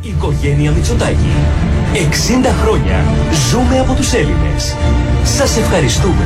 Οικογένεια 0.00 0.70
Μητσοτάκη. 0.70 1.32
60 1.92 1.98
χρόνια 2.62 3.04
ζούμε 3.50 3.78
από 3.78 3.94
τους 3.94 4.12
Έλληνες. 4.12 4.76
Σας 5.24 5.56
ευχαριστούμε. 5.56 6.24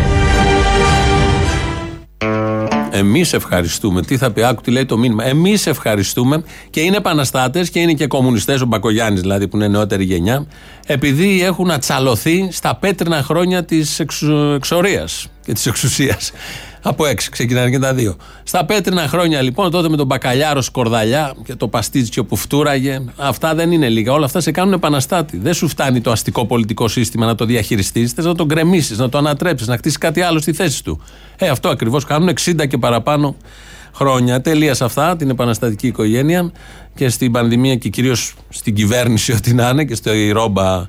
Εμείς 2.91 3.33
ευχαριστούμε. 3.33 4.03
Τι 4.03 4.17
θα 4.17 4.31
πει, 4.31 4.45
άκου 4.45 4.61
τι 4.61 4.71
λέει 4.71 4.87
το 4.87 4.99
μήνυμα. 4.99 5.25
Εμείς 5.25 5.67
ευχαριστούμε 5.67 6.43
και 6.71 6.81
είναι 6.81 6.97
επαναστάτες 6.97 7.71
και 7.71 7.79
είναι 7.79 7.93
και 7.93 8.07
κομμουνιστές, 8.07 8.61
ο 8.61 8.67
Μπακογιάννης 8.67 9.21
δηλαδή 9.21 9.49
που 9.49 9.57
είναι 9.57 9.69
νεότερη 9.69 10.05
γενιά, 10.05 10.47
επειδή 10.87 11.43
έχουν 11.43 11.71
ατσαλωθεί 11.71 12.49
στα 12.51 12.77
πέτρινα 12.77 13.23
χρόνια 13.23 13.65
της 13.65 14.01
εξορίας 14.55 15.27
και 15.45 15.53
της 15.53 15.67
εξουσίας. 15.67 16.33
Από 16.83 17.07
έξι 17.07 17.31
ξεκινάνε 17.31 17.71
και 17.71 17.79
τα 17.79 17.95
δύο. 17.95 18.17
Στα 18.43 18.65
πέτρινα 18.65 19.09
χρόνια 19.09 19.43
λοιπόν, 19.43 19.71
τότε 19.71 19.89
με 19.89 19.97
τον 19.97 20.07
μπακαλιάρος 20.07 20.65
σκορδαλιά 20.65 21.35
και 21.45 21.55
το 21.55 21.69
παστίτσιο 21.69 22.25
που 22.25 22.37
φτούραγε, 22.37 23.01
αυτά 23.17 23.55
δεν 23.55 23.73
είναι 23.73 23.89
λίγα. 23.89 24.13
Όλα 24.13 24.25
αυτά 24.25 24.41
σε 24.41 24.51
κάνουν 24.51 24.73
επαναστάτη. 24.73 25.39
Δεν 25.39 25.55
σου 25.55 25.69
φτάνει 25.69 26.01
το 26.01 26.11
αστικό 26.11 26.47
πολιτικό 26.47 26.89
σύστημα 26.89 27.27
να 27.27 27.35
το 27.35 27.45
διαχειριστείς, 27.45 28.13
θες 28.13 28.25
να 28.25 28.35
το 28.35 28.45
γκρεμίσεις, 28.45 28.99
να 28.99 29.09
το 29.09 29.19
ανατρέψεις, 29.19 29.69
να 29.69 29.77
χτίσεις 29.77 29.99
κάτι 29.99 30.21
άλλο 30.21 30.41
στη 30.41 30.53
θέση 30.53 30.85
του. 30.85 31.03
Ε, 31.37 31.49
αυτό 31.49 31.69
ακριβώς 31.69 32.05
κάνουν 32.05 32.29
60 32.29 32.67
και 32.69 32.79
παραπάνω 32.79 33.37
χρόνια. 33.95 34.41
Τελεία 34.41 34.75
σε 34.75 34.85
αυτά, 34.85 35.17
την 35.17 35.31
επαναστατική 35.31 35.87
οικογένεια 35.87 36.53
και 36.95 37.09
στην 37.09 37.33
πανδημία 37.33 37.77
και 37.77 37.89
κυρίως 37.89 38.35
στην 38.49 38.75
κυβέρνηση, 38.75 39.33
ό,τι 39.33 39.55
να 39.55 39.69
είναι 39.69 39.85
και 39.85 39.95
στο 39.95 40.11
ρόμπα 40.33 40.89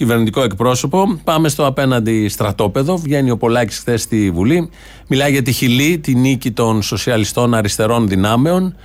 κυβερνητικό 0.00 0.42
εκπρόσωπο. 0.42 1.20
Πάμε 1.24 1.48
στο 1.48 1.66
απέναντι 1.66 2.28
στρατόπεδο. 2.28 2.96
Βγαίνει 2.96 3.30
ο 3.30 3.36
Πολάκης 3.36 3.78
χθες 3.78 4.02
στη 4.02 4.30
Βουλή. 4.30 4.70
Μιλάει 5.08 5.30
για 5.30 5.42
τη 5.42 5.52
Χιλή, 5.52 5.98
τη 5.98 6.14
νίκη 6.14 6.50
των 6.50 6.82
σοσιαλιστών 6.82 7.54
αριστερών 7.54 8.08
δυνάμεων, 8.08 8.76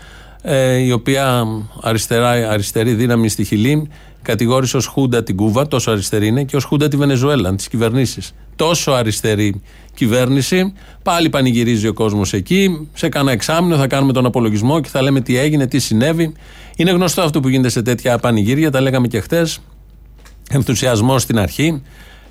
ε, 0.41 0.77
η 0.77 0.91
οποία 0.91 1.47
αριστερά, 1.81 2.29
αριστερή 2.29 2.93
δύναμη 2.93 3.29
στη 3.29 3.43
Χιλή 3.43 3.89
κατηγόρησε 4.21 4.77
ως 4.77 4.85
Χούντα 4.85 5.23
την 5.23 5.35
Κούβα, 5.35 5.67
τόσο 5.67 5.91
αριστερή 5.91 6.27
είναι, 6.27 6.43
και 6.43 6.55
ως 6.55 6.63
Χούντα 6.63 6.87
τη 6.87 6.97
Βενεζουέλα, 6.97 7.55
τις 7.55 7.67
κυβερνήσεις. 7.67 8.33
Τόσο 8.55 8.91
αριστερή 8.91 9.61
κυβέρνηση. 9.93 10.73
Πάλι 11.03 11.29
πανηγυρίζει 11.29 11.87
ο 11.87 11.93
κόσμος 11.93 12.33
εκεί. 12.33 12.89
Σε 12.93 13.09
κάνα 13.09 13.31
εξάμεινο 13.31 13.75
θα 13.75 13.87
κάνουμε 13.87 14.13
τον 14.13 14.25
απολογισμό 14.25 14.79
και 14.81 14.89
θα 14.89 15.01
λέμε 15.01 15.21
τι 15.21 15.37
έγινε, 15.37 15.67
τι 15.67 15.79
συνέβη. 15.79 16.33
Είναι 16.75 16.91
γνωστό 16.91 17.21
αυτό 17.21 17.39
που 17.39 17.49
γίνεται 17.49 17.69
σε 17.69 17.81
τέτοια 17.81 18.17
πανηγύρια, 18.17 18.71
τα 18.71 18.81
λέγαμε 18.81 19.07
και 19.07 19.19
χθες. 19.19 19.59
Ενθουσιασμό 20.51 21.19
στην 21.19 21.39
αρχή, 21.39 21.81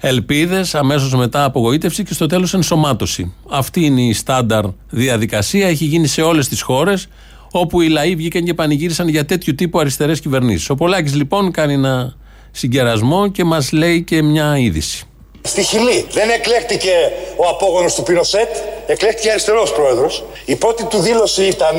ελπίδες, 0.01 0.75
αμέσως 0.75 1.15
μετά 1.15 1.45
απογοήτευση 1.45 2.05
και 2.05 2.15
στο 2.15 2.27
τέλος 2.27 2.55
ενσωμάτωση. 2.55 3.35
Αυτή 3.49 3.85
είναι 3.85 4.03
η 4.03 4.13
στάνταρ 4.13 4.65
διαδικασία. 4.91 5.69
Έχει 5.69 5.85
γίνει 5.85 6.07
σε 6.07 6.23
όλες 6.23 6.49
τις 6.49 6.61
χώρες 6.61 7.07
όπου 7.51 7.81
οι 7.81 7.89
λαοί 7.89 8.15
βγήκαν 8.15 8.45
και 8.45 8.55
πανηγύρισαν 8.55 9.09
για 9.09 9.25
τέτοιου 9.25 9.55
τύπου 9.55 9.79
αριστερές 9.79 10.21
κυβερνήσεις. 10.21 10.71
Ο 10.71 10.75
Πολάκης 10.75 11.15
λοιπόν 11.15 11.51
κάνει 11.51 11.73
ένα 11.73 12.15
συγκερασμό 12.51 13.29
και 13.29 13.45
μας 13.45 13.73
λέει 13.73 14.03
και 14.03 14.23
μια 14.23 14.59
είδηση. 14.59 15.05
Στη 15.43 15.63
Χιλή 15.63 16.07
δεν 16.13 16.31
εκλέχτηκε 16.31 16.93
ο 17.37 17.49
απόγονος 17.49 17.95
του 17.95 18.03
Πινοσέτ, 18.03 18.49
εκλέχτηκε 18.87 19.31
αριστερός 19.31 19.73
πρόεδρος. 19.73 20.25
Η 20.45 20.57
πρώτη 20.57 20.85
του 20.85 20.99
δήλωση 20.99 21.43
ήταν, 21.43 21.77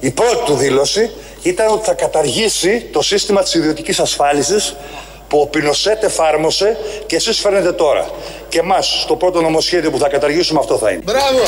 η 0.00 0.10
πρώτη 0.10 0.44
του 0.44 0.54
δήλωση 0.54 1.10
ήταν 1.42 1.72
ότι 1.72 1.84
θα 1.84 1.94
καταργήσει 1.94 2.88
το 2.92 3.02
σύστημα 3.02 3.42
της 3.42 3.54
ιδιωτικής 3.54 3.98
ασφάλισης 4.00 4.74
που 5.34 5.40
ο 5.40 5.46
Πινοσέτ 5.46 6.02
εφάρμοσε 6.02 6.76
και 7.06 7.16
εσείς 7.16 7.38
φέρνετε 7.40 7.72
τώρα. 7.72 8.10
Και 8.48 8.58
εμάς 8.58 9.00
στο 9.02 9.16
πρώτο 9.16 9.40
νομοσχέδιο 9.40 9.90
που 9.90 9.98
θα 9.98 10.08
καταργήσουμε 10.08 10.58
αυτό 10.58 10.78
θα 10.78 10.90
είναι. 10.90 11.02
Μπράβο! 11.04 11.38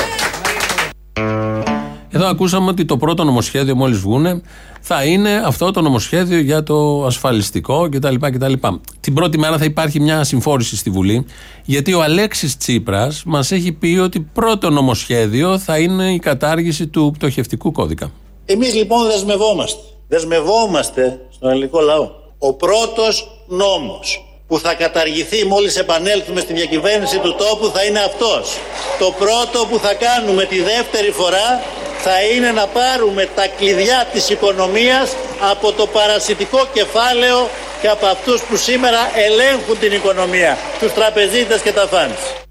Εδώ 2.11 2.27
ακούσαμε 2.27 2.71
ότι 2.71 2.85
το 2.85 2.97
πρώτο 2.97 3.25
νομοσχέδιο 3.25 3.77
μόλις 3.77 3.99
βγούνε 3.99 4.41
θα 4.81 5.05
είναι 5.05 5.43
αυτό 5.45 5.71
το 5.71 5.81
νομοσχέδιο 5.81 6.39
για 6.39 6.63
το 6.63 7.05
ασφαλιστικό 7.05 7.89
κτλ. 7.89 8.15
κτλ. 8.21 8.53
Την 9.01 9.15
πρώτη 9.15 9.39
μέρα 9.39 9.59
θα 9.59 9.65
υπάρχει 9.65 10.01
μια 10.01 10.25
συμφόρηση 10.25 10.77
στη 10.77 10.91
Βουλή 10.91 11.27
γιατί 11.65 11.95
ο 11.95 12.03
Αλέξης 12.03 12.57
Τσίπρας 12.57 13.23
μας 13.27 13.53
έχει 13.53 13.73
πει 13.73 13.99
ότι 14.03 14.21
πρώτο 14.21 14.71
νομοσχέδιο 14.71 15.59
θα 15.59 15.79
είναι 15.79 16.13
η 16.13 16.19
κατάργηση 16.19 16.87
του 16.87 17.13
πτωχευτικού 17.19 17.73
κώδικα. 17.73 18.11
Εμείς 18.45 18.75
λοιπόν 18.75 19.07
δεσμευόμαστε. 19.07 19.81
Δεσμευόμαστε 20.09 21.21
στον 21.31 21.51
ελληνικό 21.51 21.81
λαό 21.81 22.25
ο 22.39 22.55
πρώτος 22.55 23.36
νόμος 23.47 24.21
που 24.49 24.59
θα 24.59 24.75
καταργηθεί 24.75 25.45
μόλις 25.45 25.77
επανέλθουμε 25.77 26.41
στη 26.41 26.53
διακυβέρνηση 26.53 27.19
του 27.19 27.35
τόπου 27.35 27.71
θα 27.75 27.85
είναι 27.85 27.99
αυτός. 27.99 28.59
Το 28.99 29.15
πρώτο 29.19 29.67
που 29.67 29.79
θα 29.79 29.95
κάνουμε 29.95 30.45
τη 30.45 30.61
δεύτερη 30.61 31.11
φορά 31.11 31.63
θα 31.99 32.23
είναι 32.23 32.51
να 32.53 32.67
πάρουμε 32.67 33.29
τα 33.35 33.47
κλειδιά 33.47 34.07
της 34.13 34.29
οικονομίας 34.29 35.17
από 35.51 35.73
το 35.73 35.87
παρασιτικό 35.87 36.69
κεφάλαιο 36.73 37.49
και 37.81 37.89
από 37.89 38.07
αυτούς 38.07 38.43
που 38.43 38.57
σήμερα 38.57 39.11
ελέγχουν 39.15 39.79
την 39.79 39.93
οικονομία, 39.93 40.59
τους 40.81 40.93
τραπεζίτες 40.93 41.61
και 41.61 41.73
τα 41.73 41.87
φάνης. 41.87 42.46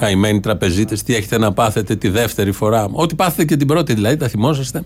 Καημένοι 0.00 0.40
τραπεζίτες, 0.40 1.02
τι 1.02 1.14
έχετε 1.14 1.38
να 1.38 1.52
πάθετε 1.52 1.96
τη 1.96 2.08
δεύτερη 2.08 2.52
φορά. 2.52 2.88
Ό,τι 2.92 3.14
πάθετε 3.14 3.44
και 3.44 3.56
την 3.56 3.66
πρώτη 3.66 3.94
δηλαδή, 3.94 4.16
τα 4.16 4.28
θυμόσαστε. 4.28 4.82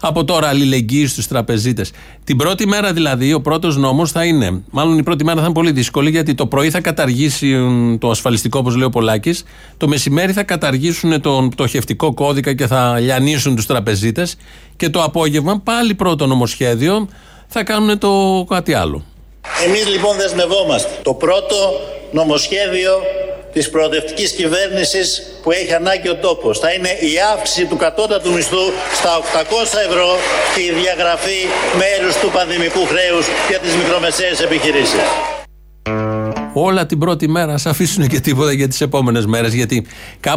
Από 0.00 0.24
τώρα 0.24 0.48
αλληλεγγύη 0.48 1.06
στους 1.06 1.26
τραπεζίτες. 1.26 1.92
Την 2.24 2.36
πρώτη 2.36 2.66
μέρα 2.66 2.92
δηλαδή, 2.92 3.32
ο 3.32 3.40
πρώτος 3.40 3.76
νόμος 3.76 4.10
θα 4.12 4.24
είναι. 4.24 4.62
Μάλλον 4.70 4.98
η 4.98 5.02
πρώτη 5.02 5.24
μέρα 5.24 5.38
θα 5.38 5.44
είναι 5.44 5.54
πολύ 5.54 5.70
δύσκολη, 5.72 6.10
γιατί 6.10 6.34
το 6.34 6.46
πρωί 6.46 6.70
θα 6.70 6.80
καταργήσει 6.80 7.56
το 8.00 8.10
ασφαλιστικό, 8.10 8.58
όπως 8.58 8.74
λέει 8.74 8.86
ο 8.86 8.90
Πολάκης. 8.90 9.44
Το 9.76 9.88
μεσημέρι 9.88 10.32
θα 10.32 10.42
καταργήσουν 10.42 11.20
τον 11.20 11.48
πτωχευτικό 11.48 12.14
κώδικα 12.14 12.54
και 12.54 12.66
θα 12.66 12.98
λιανίσουν 12.98 13.56
τους 13.56 13.66
τραπεζίτες. 13.66 14.36
Και 14.76 14.88
το 14.88 15.02
απόγευμα, 15.02 15.60
πάλι 15.64 15.94
πρώτο 15.94 16.26
νομοσχέδιο, 16.26 17.08
θα 17.46 17.64
κάνουν 17.64 17.98
το 17.98 18.44
κάτι 18.48 18.74
άλλο. 18.74 19.04
Εμείς 19.66 19.88
λοιπόν 19.88 20.16
δεσμευόμαστε. 20.16 20.90
Το 21.02 21.14
πρώτο 21.14 21.56
νομοσχέδιο 22.12 22.92
της 23.52 23.70
προοδευτικής 23.70 24.30
κυβέρνησης 24.32 25.22
που 25.42 25.50
έχει 25.50 25.72
ανάγκη 25.74 26.08
ο 26.08 26.16
τόπος. 26.16 26.58
Θα 26.58 26.72
είναι 26.72 26.88
η 26.88 27.12
αύξηση 27.34 27.64
του 27.66 27.76
κατώτατου 27.76 28.32
μισθού 28.32 28.64
στα 28.98 29.10
800 29.16 29.78
ευρώ 29.88 30.08
και 30.54 30.60
η 30.60 30.72
διαγραφή 30.80 31.40
μέρους 31.78 32.14
του 32.16 32.30
πανδημικού 32.30 32.86
χρέους 32.86 33.26
για 33.48 33.58
τις 33.58 33.76
μικρομεσαίες 33.76 34.40
επιχειρήσεις. 34.40 35.04
Όλα 36.52 36.86
την 36.86 36.98
πρώτη 36.98 37.28
μέρα. 37.28 37.52
Α 37.52 37.58
αφήσουν 37.64 38.06
και 38.06 38.20
τίποτα 38.20 38.52
για 38.52 38.68
τις 38.68 38.80
επόμενες 38.80 39.26
μέρες. 39.26 39.52
Γιατί 39.52 39.86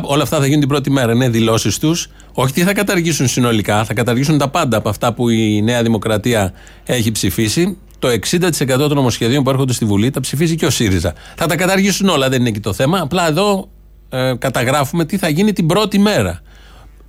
όλα 0.02 0.24
αυτά 0.24 0.38
θα 0.38 0.46
γίνουν 0.46 0.60
την 0.60 0.70
πρώτη 0.70 0.90
μέρα. 0.92 1.12
Είναι 1.12 1.30
δηλώσεις 1.30 1.78
τους. 1.78 2.10
Όχι 2.34 2.54
τι 2.54 2.62
θα 2.62 2.74
καταργήσουν 2.74 3.28
συνολικά. 3.28 3.84
Θα 3.84 3.94
καταργήσουν 3.94 4.38
τα 4.38 4.50
πάντα 4.50 4.78
από 4.78 4.90
αυτά 4.90 5.14
που 5.14 5.30
η 5.30 5.62
Νέα 5.62 5.82
Δημοκρατία 5.84 6.54
έχει 6.86 7.12
ψηφίσει 7.12 7.78
το 8.04 8.10
60% 8.10 8.68
των 8.68 8.94
νομοσχεδίων 8.94 9.44
που 9.44 9.50
έρχονται 9.50 9.74
στη 9.74 9.86
Βουλή 9.86 10.10
τα 10.10 10.20
ψηφίζει 10.20 10.56
και 10.56 10.66
ο 10.66 10.70
ΣΥΡΙΖΑ. 10.70 11.14
Θα 11.36 11.46
τα 11.46 11.56
καταργήσουν 11.56 12.10
όλα, 12.10 12.30
δεν 12.30 12.40
είναι 12.40 12.50
εκεί 12.50 12.60
το 12.60 12.74
θέμα. 12.74 13.00
Απλά 13.00 13.28
εδώ 13.28 13.70
ε, 14.10 14.34
καταγράφουμε 14.40 15.06
τι 15.06 15.18
θα 15.18 15.30
γίνει 15.30 15.54
την 15.54 15.68
πρώτη 15.68 16.00
μέρα 16.00 16.42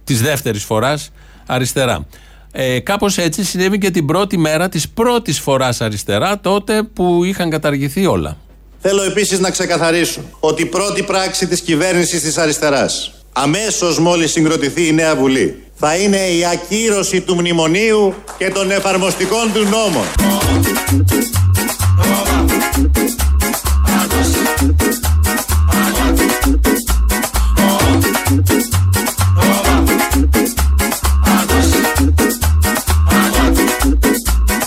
της 0.05 0.23
δεύτερης 0.23 0.65
φοράς 0.65 1.11
αριστερά. 1.47 2.07
Ε, 2.53 2.81
Κάπως 2.81 3.19
έτσι 3.19 3.45
συνέβη 3.45 3.79
και 3.79 3.91
την 3.91 4.07
πρώτη 4.07 4.39
μέρα 4.39 4.69
της 4.69 4.89
πρώτης 4.89 5.41
φοράς 5.41 5.81
αριστερά, 5.81 6.41
τότε 6.41 6.83
που 6.83 7.25
είχαν 7.25 7.51
καταργηθεί 7.51 8.07
όλα. 8.07 8.37
Θέλω 8.79 9.03
επίσης 9.03 9.39
να 9.39 9.51
ξεκαθαρίσω 9.51 10.21
ότι 10.41 10.63
η 10.63 10.67
πρώτη 10.67 11.03
πράξη 11.03 11.47
της 11.47 11.61
κυβέρνησης 11.61 12.23
της 12.23 12.39
αριστεράς, 12.39 13.13
αμέσως 13.37 13.99
μόλις 13.99 14.31
συγκροτηθεί 14.31 14.87
η 14.87 14.93
νέα 14.93 15.17
Βουλή, 15.17 15.63
θα 15.75 15.97
είναι 15.97 16.17
η 16.17 16.45
ακύρωση 16.53 17.21
του 17.21 17.35
μνημονίου 17.35 18.15
και 18.39 18.51
των 18.51 18.71
εφαρμοστικών 18.71 19.53
του 19.53 19.63
νόμων. 19.71 20.05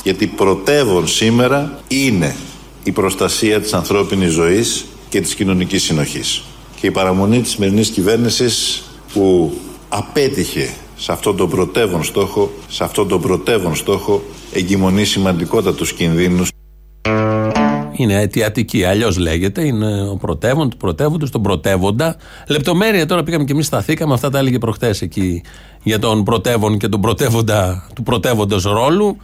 Γιατί 0.04 0.28
πρωτεύον 0.28 1.08
σήμερα 1.08 1.80
είναι 1.88 2.36
η 2.84 2.92
προστασία 2.92 3.62
της 3.62 3.74
ανθρώπινης 3.74 4.32
ζωής 4.32 4.86
και 5.10 5.22
της 5.22 5.36
κοινωνικής 5.36 5.84
συνοχής. 5.84 6.44
Και 6.80 6.88
η 6.88 6.92
παραμονή 6.92 7.42
της 7.42 7.52
σημερινής 7.52 7.90
κυβέρνησης 7.90 8.84
που 9.14 9.54
απέτυχε 9.90 10.74
σε 10.96 11.12
αυτόν 11.12 11.38
τον 11.38 11.50
πρωτεύον 11.50 12.04
στόχο, 12.04 12.52
σε 12.68 12.84
αυτόν 12.84 13.08
τον 13.08 13.22
πρωτεύον 13.22 13.76
στόχο 13.76 14.22
εγκυμονεί 14.54 15.06
σημαντικότατους 15.06 15.94
κινδύνους. 15.94 16.50
Είναι 17.92 18.22
αιτιατική, 18.22 18.84
αλλιώς 18.84 19.18
λέγεται. 19.18 19.66
Είναι 19.66 20.10
ο 20.10 20.16
πρωτεύον, 20.16 20.70
του 20.70 20.78
πρωτεύοντος, 20.78 21.32
τον 21.32 21.42
πρωτεύοντα. 21.42 22.16
Λεπτομέρεια 22.48 23.06
τώρα 23.06 23.24
πήγαμε 23.24 23.44
και 23.44 23.52
εμείς 23.52 23.66
σταθήκαμε. 23.66 24.14
Αυτά 24.14 24.30
τα 24.30 24.38
έλεγε 24.38 24.58
προχθές 24.58 25.02
εκεί 25.02 25.44
για 25.84 26.00
τον 26.00 26.24
πρωτεύον 26.24 26.78
και 26.78 26.88
τον 26.88 27.02
πρωτεύοντα 27.02 27.90
του 27.96 28.04
πρωτεύοντος 28.04 28.64
ρόλου 28.64 29.18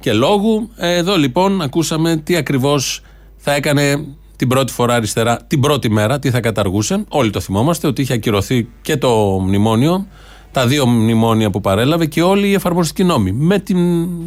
και 0.00 0.12
λόγου. 0.12 0.70
Εδώ 0.76 1.16
λοιπόν 1.16 1.62
ακούσαμε 1.62 2.16
τι 2.16 2.36
ακριβώς 2.36 3.00
θα 3.36 3.54
έκανε 3.54 4.06
την 4.38 4.48
πρώτη 4.48 4.72
φορά 4.72 4.94
αριστερά, 4.94 5.38
την 5.46 5.60
πρώτη 5.60 5.90
μέρα, 5.90 6.18
τι 6.18 6.30
θα 6.30 6.40
καταργούσε. 6.40 7.04
Όλοι 7.08 7.30
το 7.30 7.40
θυμόμαστε 7.40 7.86
ότι 7.86 8.02
είχε 8.02 8.12
ακυρωθεί 8.12 8.68
και 8.82 8.96
το 8.96 9.40
μνημόνιο 9.42 10.06
τα 10.52 10.66
δύο 10.66 10.86
μνημόνια 10.86 11.50
που 11.50 11.60
παρέλαβε 11.60 12.06
και 12.06 12.22
όλοι 12.22 12.48
οι 12.48 12.54
εφαρμοστικοί 12.54 13.04
νόμοι. 13.04 13.32
Με 13.32 13.58
τη 13.58 13.74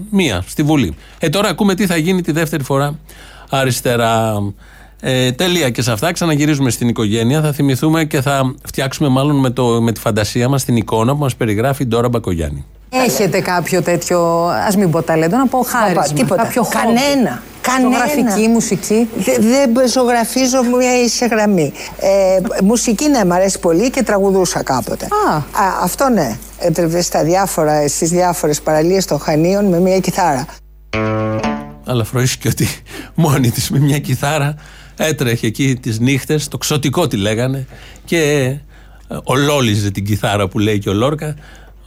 μία 0.09 0.43
στη 0.47 0.63
Βουλή. 0.63 0.95
Ε, 1.19 1.29
τώρα 1.29 1.49
ακούμε 1.49 1.75
τι 1.75 1.85
θα 1.85 1.97
γίνει 1.97 2.21
τη 2.21 2.31
δεύτερη 2.31 2.63
φορά 2.63 2.99
αριστερά. 3.49 4.43
Ε, 4.99 5.31
τέλεια 5.31 5.69
και 5.69 5.81
σε 5.81 5.91
αυτά. 5.91 6.11
Ξαναγυρίζουμε 6.11 6.69
στην 6.69 6.87
οικογένεια. 6.87 7.41
Θα 7.41 7.51
θυμηθούμε 7.51 8.05
και 8.05 8.21
θα 8.21 8.55
φτιάξουμε 8.63 9.09
μάλλον 9.09 9.35
με, 9.35 9.49
το, 9.49 9.81
με 9.81 9.91
τη 9.91 9.99
φαντασία 9.99 10.49
μας 10.49 10.65
την 10.65 10.75
εικόνα 10.75 11.11
που 11.13 11.19
μας 11.19 11.35
περιγράφει 11.35 11.83
η 11.83 11.85
Ντόρα 11.85 12.09
Μπακογιάννη. 12.09 12.65
Έχετε 12.95 13.39
κάποιο 13.41 13.81
τέτοιο, 13.81 14.45
ας 14.67 14.75
μην 14.75 14.91
πω 14.91 15.01
ταλέντο, 15.01 15.37
να 15.37 15.47
πω 15.47 15.61
χάρισμα. 15.61 16.03
τίποτα. 16.07 16.43
Κάποιο 16.43 16.63
χόμπι. 16.63 16.75
Κανένα. 16.77 17.41
Κανένα. 17.61 17.89
Ζωγραφική, 17.97 18.47
μουσική. 18.47 19.07
Δε- 19.17 19.37
Δεν 19.73 19.87
ζωγραφίζω 19.89 20.63
μια 20.77 21.01
ίση 21.01 21.27
γραμμή. 21.27 21.73
Ε, 21.99 22.63
μουσική 22.63 23.09
ναι, 23.09 23.25
μ' 23.25 23.31
αρέσει 23.31 23.59
πολύ 23.59 23.89
και 23.89 24.03
τραγουδούσα 24.03 24.63
κάποτε. 24.63 25.05
Α. 25.05 25.41
αυτό 25.81 26.09
ναι. 26.09 26.37
Έτρεβε 26.59 27.01
στα 27.01 27.23
διάφορα, 27.23 27.87
στις 27.87 28.09
διάφορες 28.09 28.61
παραλίες 28.61 29.05
των 29.05 29.19
Χανίων 29.19 29.65
με 29.65 29.79
μια 29.79 29.99
κιθάρα. 29.99 30.45
Αλλά 31.85 32.03
φροήθηκε 32.03 32.47
ότι 32.47 32.67
μόνη 33.15 33.51
της 33.51 33.69
με 33.69 33.79
μια 33.79 33.99
κιθάρα 33.99 34.55
έτρεχε 34.97 35.47
εκεί 35.47 35.75
τις 35.81 35.99
νύχτες, 35.99 36.47
το 36.47 36.57
ξωτικό 36.57 37.07
τη 37.07 37.17
λέγανε, 37.17 37.65
και 38.05 38.17
ε, 39.07 39.17
ολόλιζε 39.23 39.91
την 39.91 40.05
κιθάρα 40.05 40.47
που 40.47 40.59
λέει 40.59 40.79
και 40.79 40.89
ο 40.89 40.93
Λόρκα. 40.93 41.35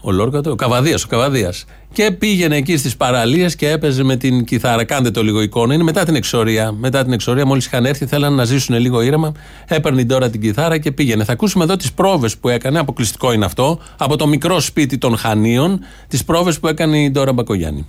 Ο 0.07 0.13
Λόρκα, 0.13 0.41
το, 0.41 0.51
ο 0.51 0.55
Καβαδίας, 0.55 1.05
ο 1.05 1.07
Καβαδίας. 1.09 1.65
Και 1.93 2.11
πήγαινε 2.11 2.57
εκεί 2.57 2.77
στις 2.77 2.97
παραλίες 2.97 3.57
και 3.57 3.71
έπαιζε 3.71 4.03
με 4.03 4.17
την 4.17 4.45
κιθάρα. 4.45 4.85
Κάντε 4.85 5.11
το 5.11 5.23
λίγο 5.23 5.41
εικόνα. 5.43 5.75
Είναι 5.75 5.83
μετά 5.83 6.05
την 6.05 6.15
εξορία. 6.15 6.73
Μετά 6.73 7.03
την 7.05 7.13
εξορία, 7.13 7.47
μόλις 7.47 7.67
είχαν 7.67 7.87
έρθει, 7.87 8.07
θέλανε 8.07 8.37
να 8.37 8.45
ζήσουν 8.45 8.79
λίγο 8.79 9.01
ήρεμα. 9.01 9.33
Έπαιρνε 9.69 10.05
τώρα 10.05 10.31
την 10.31 10.41
κιθάρα 10.41 10.79
και 10.79 10.93
πήγαινε. 10.93 11.25
Θα 11.25 11.33
ακούσουμε 11.33 11.65
εδώ 11.65 11.77
τις 11.77 11.93
πρόβες 11.93 12.37
που 12.37 12.49
έκανε. 12.49 12.79
Αποκλειστικό 12.79 13.33
είναι 13.33 13.45
αυτό. 13.45 13.79
Από 13.97 14.17
το 14.17 14.27
μικρό 14.27 14.61
σπίτι 14.61 14.99
των 14.99 15.17
Χανίων, 15.17 15.81
τις 16.09 16.25
πρόβες 16.25 16.61
που 16.61 16.69
έκανε 16.69 16.99
η 16.99 17.11
Ντόρα 17.11 17.33
Μπακογιάννη. 17.33 17.87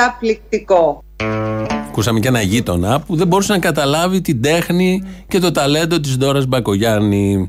Καταπληκτικό. 0.00 1.04
Ακούσαμε 1.88 2.20
και 2.20 2.28
ένα 2.28 2.40
γείτονα 2.40 3.00
που 3.00 3.16
δεν 3.16 3.26
μπορούσε 3.26 3.52
να 3.52 3.58
καταλάβει 3.58 4.20
την 4.20 4.42
τέχνη 4.42 5.02
και 5.28 5.38
το 5.38 5.52
ταλέντο 5.52 6.00
της 6.00 6.16
Ντόρας 6.16 6.46
Μπακογιάννη. 6.46 7.48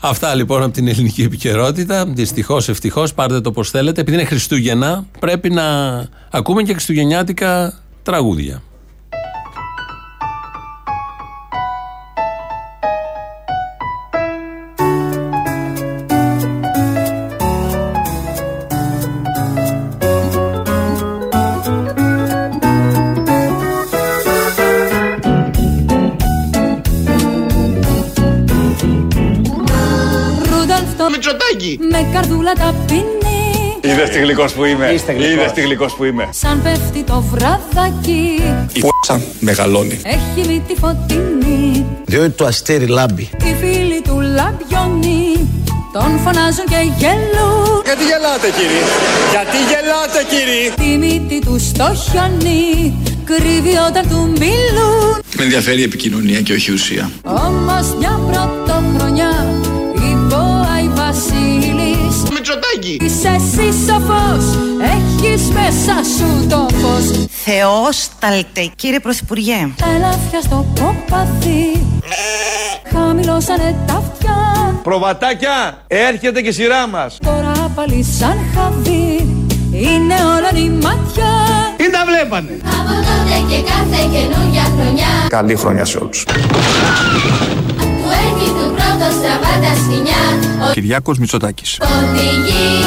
Αυτά 0.00 0.34
λοιπόν 0.34 0.62
από 0.62 0.72
την 0.72 0.88
ελληνική 0.88 1.22
επικαιρότητα. 1.22 2.06
Δυστυχώς, 2.06 2.68
ευτυχώς, 2.68 3.14
πάρτε 3.14 3.40
το 3.40 3.52
πώς 3.52 3.70
θέλετε. 3.70 4.00
Επειδή 4.00 4.16
είναι 4.16 4.26
Χριστούγεννα, 4.26 5.06
πρέπει 5.18 5.50
να 5.50 5.62
ακούμε 6.30 6.62
και 6.62 6.72
χριστουγεννιάτικα 6.72 7.78
τραγούδια. 8.02 8.62
Με 32.54 32.60
καρδούλα 32.60 32.72
ταπεινή 32.72 33.78
Είδες 33.80 34.10
τι 34.10 34.18
γλυκός 34.18 34.52
που 34.52 34.64
είμαι. 34.64 34.90
Είστε 34.92 35.12
γλυκός. 35.12 35.32
Είδες 35.32 35.52
τι 35.52 35.60
γλυκός 35.60 35.94
που 35.94 36.04
είμαι. 36.04 36.28
Σαν 36.30 36.62
πέφτει 36.62 37.02
το 37.02 37.24
βραδάκι 37.30 38.42
Η 38.72 38.80
φ***α 38.80 39.18
μεγαλώνει. 39.40 40.00
Έχει 40.04 40.48
μύτη 40.48 40.74
φωτεινή 40.80 41.86
Διότι 42.04 42.30
το 42.30 42.44
αστέρι 42.44 42.86
λάμπει. 42.86 43.22
Οι 43.22 43.54
φίλοι 43.60 44.00
του 44.04 44.20
λαμπιώνει 44.20 45.48
Τον 45.92 46.18
φωνάζουν 46.24 46.64
και 46.68 46.80
γελούν 46.98 47.82
Γιατί 47.84 48.04
γελάτε 48.04 48.48
κύριε; 48.58 48.84
Γιατί 49.30 49.56
γελάτε 49.70 50.20
κύριε; 50.32 50.70
Τη 50.80 50.98
μύτη 50.98 51.38
του 51.46 51.58
στο 51.58 51.94
χιόνι 51.94 52.94
Κρύβει 53.24 53.76
όταν 53.88 54.08
του 54.08 54.20
μιλούν 54.40 55.14
Με 55.36 55.42
ενδιαφέρει 55.42 55.80
η 55.80 55.82
επικοινωνία 55.82 56.40
και 56.40 56.52
όχι 56.52 56.70
η 56.70 56.74
ουσία. 56.74 57.10
Όμως 57.22 57.94
μια 57.98 58.20
πρωτοχρονιά 58.26 58.43
Μητσοτάκη! 63.00 63.04
Είσαι 63.04 63.28
εσύ 63.28 63.72
σοφός, 63.86 64.58
έχεις 64.80 65.42
μέσα 65.48 65.94
σου 66.18 66.46
το 66.48 66.68
φως 66.76 67.26
Θεόσταλτε, 67.44 68.70
κύριε 68.76 69.00
Πρωθυπουργέ. 69.00 69.68
Τα 69.76 69.86
ελάφια 69.94 70.40
στο 70.40 70.66
κοπαδί 70.80 71.86
Χαμηλώσανε 72.92 73.76
τα 73.86 73.92
αυτιά 73.92 74.34
Προβατάκια, 74.82 75.84
έρχεται 75.86 76.40
και 76.42 76.48
η 76.48 76.52
σειρά 76.52 76.86
μας. 76.86 77.18
Τώρα 77.24 77.72
πάλι 77.74 78.06
σαν 78.18 78.36
χαβί 78.54 79.26
Είναι 79.70 80.14
όλα 80.14 80.64
η 80.64 80.68
μάτια 80.68 81.30
Τι 81.76 81.90
τα 81.90 82.04
βλέπανε! 82.06 82.60
Από 82.62 82.94
τότε 82.94 83.54
και 83.54 83.62
κάθε 83.62 84.02
καινούργια 84.12 84.62
χρονιά 84.62 85.06
Καλή 85.28 85.54
χρονιά 85.56 85.84
σε 85.84 85.98
όλους. 85.98 86.24
Του 88.94 89.00
έρχει 89.00 89.14
του 89.14 89.18
πρώτο 89.18 89.18
στραβά 89.18 89.60
τα 89.60 89.74
σκηνιά 89.74 90.72
Κυριάκος 90.72 91.18
Μητσοτάκης. 91.18 91.78
Οδηγεί 91.80 92.80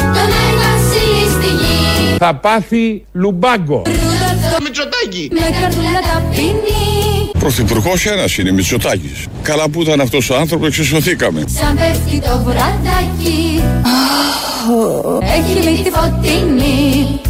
τον 0.00 0.30
Άι 0.40 0.54
Βασίλη 0.62 1.30
στη 1.30 1.46
γη 1.46 2.16
Θα 2.18 2.34
πάθει 2.34 3.04
λουμπάγκο. 3.12 3.82
Ρούδολφ 3.86 4.62
Μητσοτάκη! 4.62 5.30
με 5.32 5.58
καρδούλα 5.60 6.00
ταπεινή 6.12 7.30
Πρωθυπουργός 7.38 8.06
ένας 8.06 8.38
είναι, 8.38 8.52
Μητσοτάκης. 8.52 9.26
Καλά 9.42 9.68
που 9.68 9.82
ήταν 9.82 10.00
αυτός 10.00 10.30
ο 10.30 10.36
άνθρωπος, 10.36 10.68
εξισωθήκαμε. 10.68 11.44
Σαν 11.60 11.76
πέφτει 11.76 12.20
το 12.20 12.42
βραδάκι 12.44 13.62
Έχει 15.22 15.70
μύτη 15.70 15.90
φωτεινή 15.90 17.20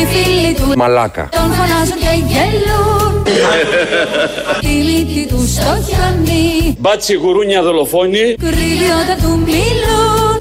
Οι 0.00 0.06
φίλοι 0.06 0.54
του 0.54 0.72
Μαλάκα. 0.76 1.28
τον 1.30 1.40
φωνάζουν 1.40 1.98
και 2.04 2.12
γελούν 2.30 3.22
Τη 4.64 4.68
μύτη 4.68 5.26
τους 5.28 5.50
στο 5.50 5.72
χιόνι 5.86 6.76
Μπάτσι 6.78 7.14
γουρούνια 7.14 7.62
δολοφόνη. 7.62 8.34
Κρύβει 8.40 8.88
όταν 9.02 9.16
του 9.22 9.38
μιλούν 9.46 10.38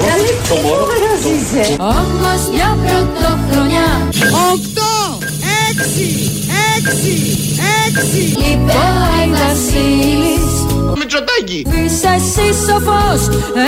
Όμως 1.80 2.42
μια 2.54 2.78
πρωτοχρονιά 2.84 3.88
Οκτώ! 4.52 5.18
Έξι! 5.70 6.10
Έξι! 6.78 7.16
Έξι! 7.88 8.22
Είπε 8.52 8.72
ο 8.72 8.88
Άι 9.20 9.30
Βασίλης 9.30 10.77
Μητσοτάκη! 10.98 11.60
Είσαι 11.86 12.10
εσύ 12.18 12.48
σοφός 12.66 13.22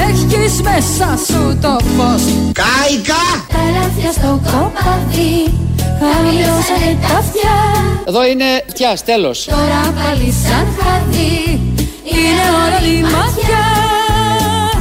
Έχεις 0.08 0.62
μέσα 0.62 1.20
σου 1.28 1.58
το 1.62 1.78
φως 1.96 2.24
Κάικα! 2.62 3.24
Τα 3.54 3.60
ελάφια 3.68 4.12
στο 4.12 4.42
κοπαδί 4.46 5.38
Χαμηλώσανε 6.00 6.98
τα 7.02 7.18
αυτιά 7.18 7.58
Εδώ 8.08 8.26
είναι 8.26 8.46
φτιάς, 8.68 9.04
τέλος. 9.04 9.46
Τώρα 9.46 9.82
πάλι 10.00 10.34
σαν 10.44 10.68
χαδί 10.80 11.60
Είναι 12.04 12.46
όλα 12.64 12.80
η 12.98 13.02
μάτια 13.02 13.62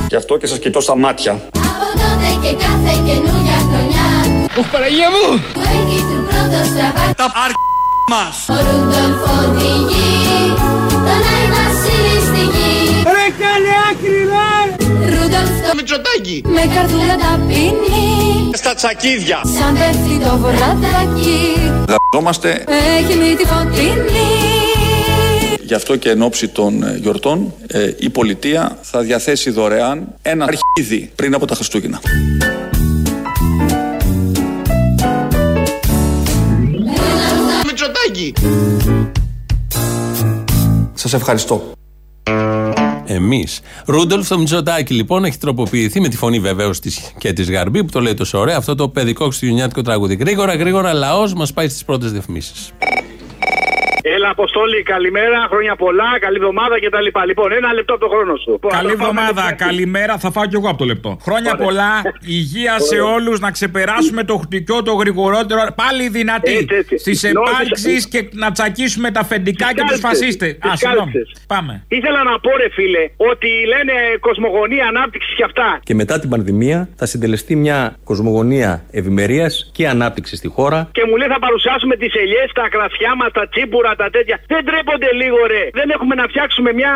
Γι' 0.09 0.17
αυτό 0.17 0.37
και 0.37 0.47
σας 0.47 0.59
κοιτώ 0.59 0.81
στα 0.81 0.97
μάτια. 0.97 1.33
Από 1.33 1.87
τότε 2.01 2.29
και 2.43 2.55
κάθε 2.65 2.93
καινούργια 3.07 3.59
χρονιά 3.69 4.07
Ουφ, 4.59 4.67
Παναγία 4.71 5.09
μου! 5.15 5.43
Που 5.53 5.61
έχει 5.61 5.99
του 6.01 6.19
πρώτο 6.29 6.65
στραβά 6.71 7.15
Τα 7.17 7.25
αρ... 7.45 7.51
μας. 8.13 8.37
Ο 8.49 8.57
Ρούντολφ 8.67 9.21
οδηγεί 9.39 10.09
Μητσοτάκη! 15.91 16.43
με 16.45 16.75
καρδούλα 16.75 17.17
ταπεινή 17.17 18.51
Στα 18.55 18.75
τσακίδια. 18.75 19.41
Σαν 19.59 19.75
πέφτει 19.75 20.19
το 20.25 20.37
βραδάκι 20.37 21.73
Δαζόμαστε 21.87 22.65
Έχει 22.99 23.19
μύτη 23.19 23.45
φωτεινή 23.47 24.29
Γι' 25.63 25.75
αυτό 25.75 25.97
και 25.97 26.11
εν 26.11 26.23
ώψη 26.23 26.49
των 26.49 26.83
ε, 26.83 26.97
γιορτών 26.97 27.55
ε, 27.67 27.91
η 27.99 28.11
πολιτεία 28.11 28.79
θα 28.83 29.01
διαθέσει 29.01 29.51
δωρεάν 29.51 30.15
ένα 30.23 30.45
αρχίδι 30.45 31.11
πριν 31.15 31.35
από 31.35 31.47
τα 31.47 31.55
Χριστούγεννα. 31.55 32.01
Μητσοτάκη! 37.67 38.33
Σας 40.95 41.13
ευχαριστώ. 41.13 41.73
Εμείς. 43.11 43.61
Ρούντολφ 43.87 44.29
το 44.29 44.39
Μητσοτάκη 44.39 44.95
λοιπόν 44.95 45.25
έχει 45.25 45.39
τροποποιηθεί 45.39 46.01
με 46.01 46.09
τη 46.09 46.17
φωνή 46.17 46.39
βεβαίως 46.41 46.81
και 47.19 47.33
της 47.33 47.51
Γαρμπή 47.51 47.85
που 47.85 47.91
το 47.91 48.01
λέει 48.01 48.15
τόσο 48.15 48.39
ωραία 48.39 48.57
αυτό 48.57 48.75
το 48.75 48.89
παιδικό 48.89 49.25
χριστουγεννιάτικο 49.25 49.83
τραγούδι. 49.83 50.15
Γρήγορα, 50.15 50.55
γρήγορα, 50.55 50.93
λαός 50.93 51.35
μας 51.35 51.53
πάει 51.53 51.69
στις 51.69 51.85
πρώτες 51.85 52.13
διαφημίσεις. 52.13 52.73
Έλα, 54.19 54.31
Αποστόλη, 54.31 54.83
καλημέρα, 54.83 55.39
χρόνια 55.53 55.75
πολλά, 55.77 56.11
καλή 56.21 56.37
εβδομάδα 56.37 56.75
κτλ. 56.83 57.09
Λοιπόν, 57.27 57.53
ένα 57.53 57.73
λεπτό 57.73 57.93
από 57.95 58.03
το 58.05 58.09
χρόνο 58.15 58.35
σου. 58.45 58.59
Καλή 58.69 58.73
Θα 58.73 58.81
πάμε 58.81 58.93
εβδομάδα, 58.93 59.43
λεπτάκι. 59.49 59.65
καλημέρα. 59.65 60.19
Θα 60.19 60.31
φάω 60.31 60.47
κι 60.51 60.55
εγώ 60.61 60.69
από 60.69 60.79
το 60.79 60.85
λεπτό. 60.85 61.11
Χρόνια 61.27 61.53
Ωραία. 61.55 61.65
πολλά, 61.67 61.93
υγεία 62.39 62.75
σε 62.79 63.01
Ωραία. 63.01 63.15
όλους, 63.15 63.41
να 63.41 63.51
ξεπεράσουμε 63.51 64.23
το 64.25 64.37
χτυκιό 64.45 64.83
το 64.83 64.93
γρηγορότερο. 64.93 65.61
Πάλι 65.83 66.09
δυνατοί 66.09 66.53
Έτσι, 66.57 66.75
έτσι. 66.83 66.99
στις 66.99 67.23
Νόμιζα- 67.23 67.53
επάλξει 67.55 68.09
και 68.13 68.21
να 68.33 68.49
τσακίσουμε 68.53 69.11
τα 69.11 69.21
αφεντικά 69.21 69.67
Τις 69.67 69.75
και 69.77 69.81
τους 69.81 70.01
κάλτσες, 70.01 70.09
φασίστες. 70.09 70.51
τις 70.59 70.71
Α, 70.73 70.77
συγγνώμη. 70.77 71.13
κάλτσες. 71.13 71.45
Πάμε. 71.47 71.73
Ήθελα 71.89 72.21
να 72.31 72.35
πω, 72.45 72.51
ρε 72.63 72.69
φίλε, 72.77 73.05
ότι 73.31 73.49
λένε 73.73 73.93
κοσμογονία 74.21 74.85
ανάπτυξη 74.87 75.31
και 75.39 75.45
αυτά. 75.45 75.69
Και 75.83 75.95
μετά 75.95 76.15
την 76.21 76.29
πανδημία 76.31 76.89
θα 76.97 77.07
συντελεστεί 77.07 77.57
μια 77.57 77.79
κοσμογονία 78.05 78.71
ευημερίας 78.91 79.71
και 79.77 79.89
ανάπτυξη 79.89 80.37
στη 80.37 80.49
χώρα. 80.49 80.89
Και 80.93 81.05
μου 81.09 81.17
λέει 81.17 81.29
θα 81.29 81.39
παρουσιάσουμε 81.39 81.97
τις 81.97 82.13
ελιές, 82.15 82.49
τα 82.55 82.67
κρασιά 82.75 83.13
μας, 83.17 83.31
τα 83.33 83.49
τσίπουρα, 83.49 83.95
τα 83.97 84.08
τέτοια. 84.17 84.37
Δεν 84.53 84.63
τρέπονται 84.69 85.11
λίγο, 85.21 85.39
ρε. 85.53 85.63
Δεν 85.79 85.89
έχουμε 85.97 86.15
να 86.21 86.25
φτιάξουμε 86.31 86.71
μια. 86.81 86.93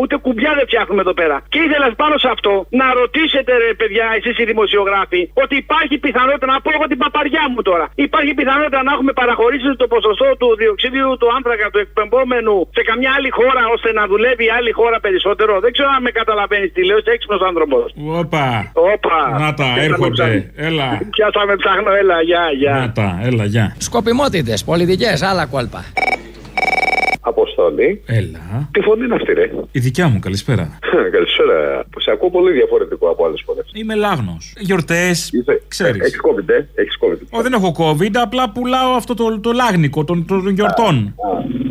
ούτε 0.00 0.14
κουμπιά 0.26 0.52
δεν 0.58 0.64
φτιάχνουμε 0.70 1.00
εδώ 1.06 1.14
πέρα. 1.20 1.36
Και 1.52 1.60
ήθελα 1.66 1.86
πάνω 2.02 2.14
σε 2.24 2.28
αυτό 2.36 2.52
να 2.80 2.86
ρωτήσετε, 3.00 3.52
ρε 3.64 3.70
παιδιά, 3.80 4.06
εσείς 4.18 4.34
οι 4.40 4.44
δημοσιογράφοι, 4.52 5.22
ότι 5.44 5.54
υπάρχει 5.64 5.96
πιθανότητα 6.06 6.46
να 6.54 6.58
πω 6.64 6.70
εγώ 6.76 6.84
την 6.92 6.98
παπαριά 7.04 7.44
μου 7.52 7.60
τώρα. 7.70 7.86
Υπάρχει 8.06 8.32
πιθανότητα 8.40 8.78
να 8.86 8.92
έχουμε 8.96 9.12
παραχωρήσεις 9.20 9.72
το 9.82 9.86
ποσοστό 9.94 10.28
του 10.40 10.48
διοξίδιου 10.60 11.08
του 11.20 11.28
άνθρακα 11.36 11.66
του 11.72 11.78
εκπαιμπόμενου 11.84 12.56
σε 12.76 12.82
καμιά 12.88 13.10
άλλη 13.16 13.30
χώρα 13.38 13.62
ώστε 13.74 13.88
να 13.98 14.02
δουλεύει 14.12 14.44
η 14.50 14.52
άλλη 14.58 14.70
χώρα 14.78 14.96
περισσότερο. 15.06 15.52
Δεν 15.64 15.72
ξέρω 15.74 15.88
αν 15.96 16.02
με 16.06 16.10
καταλαβαίνεις 16.20 16.70
τι 16.74 16.80
λέω, 16.88 16.98
είσαι 17.00 17.10
έξυπνος 17.16 17.42
άνθρωπος. 17.50 17.86
Όπα. 18.22 18.46
Όπα. 18.94 19.18
Να 19.44 19.48
τα, 19.54 19.64
Πιάσαμε 19.64 19.82
έρχονται. 19.88 20.12
ψάχνω. 20.12 20.42
Έλα. 20.68 20.88
Πιάσαμε 21.16 21.52
ψάχνω, 21.62 21.90
έλα, 22.02 22.16
γεια, 22.22 22.44
γεια. 22.60 22.74
Να 22.80 22.92
τα, 22.92 23.08
έλα, 23.28 23.44
γεια. 23.44 23.66
Σκοπιμότητες, 23.78 24.64
πολιτικές, 24.64 25.22
άλλα 25.22 25.46
κόλπα. 25.46 25.84
you 26.54 26.91
Αποστολή. 27.24 28.02
Έλα. 28.06 28.68
Τι 28.72 28.80
φωνή 28.80 29.04
είναι 29.04 29.14
αυτή, 29.14 29.32
ρε; 29.32 29.50
Η 29.72 29.78
δικιά 29.80 30.08
μου, 30.08 30.18
καλησπέρα. 30.18 30.78
Καλησπέρα. 31.12 31.84
Σε 31.98 32.10
ακούω 32.10 32.30
πολύ 32.30 32.52
διαφορετικό 32.52 33.08
από 33.08 33.24
άλλες 33.26 33.42
φορέ. 33.46 33.60
Είμαι 33.72 33.94
λάγνο. 33.94 34.36
Γιορτές. 34.58 35.30
Ξέρεις. 35.68 36.00
Έχεις 36.02 36.20
COVID, 36.22 36.48
ε; 36.48 36.80
Έχεις 36.82 36.98
COVID. 37.00 37.38
Ω, 37.38 37.42
δεν 37.42 37.52
έχω 37.52 37.74
COVID, 37.78 38.10
απλά 38.22 38.50
πουλάω 38.50 38.92
αυτό 38.92 39.14
το, 39.14 39.40
το 39.40 39.52
λάγνικο 39.52 40.04
των, 40.04 40.24
των 40.26 40.48
γιορτών. 40.48 41.14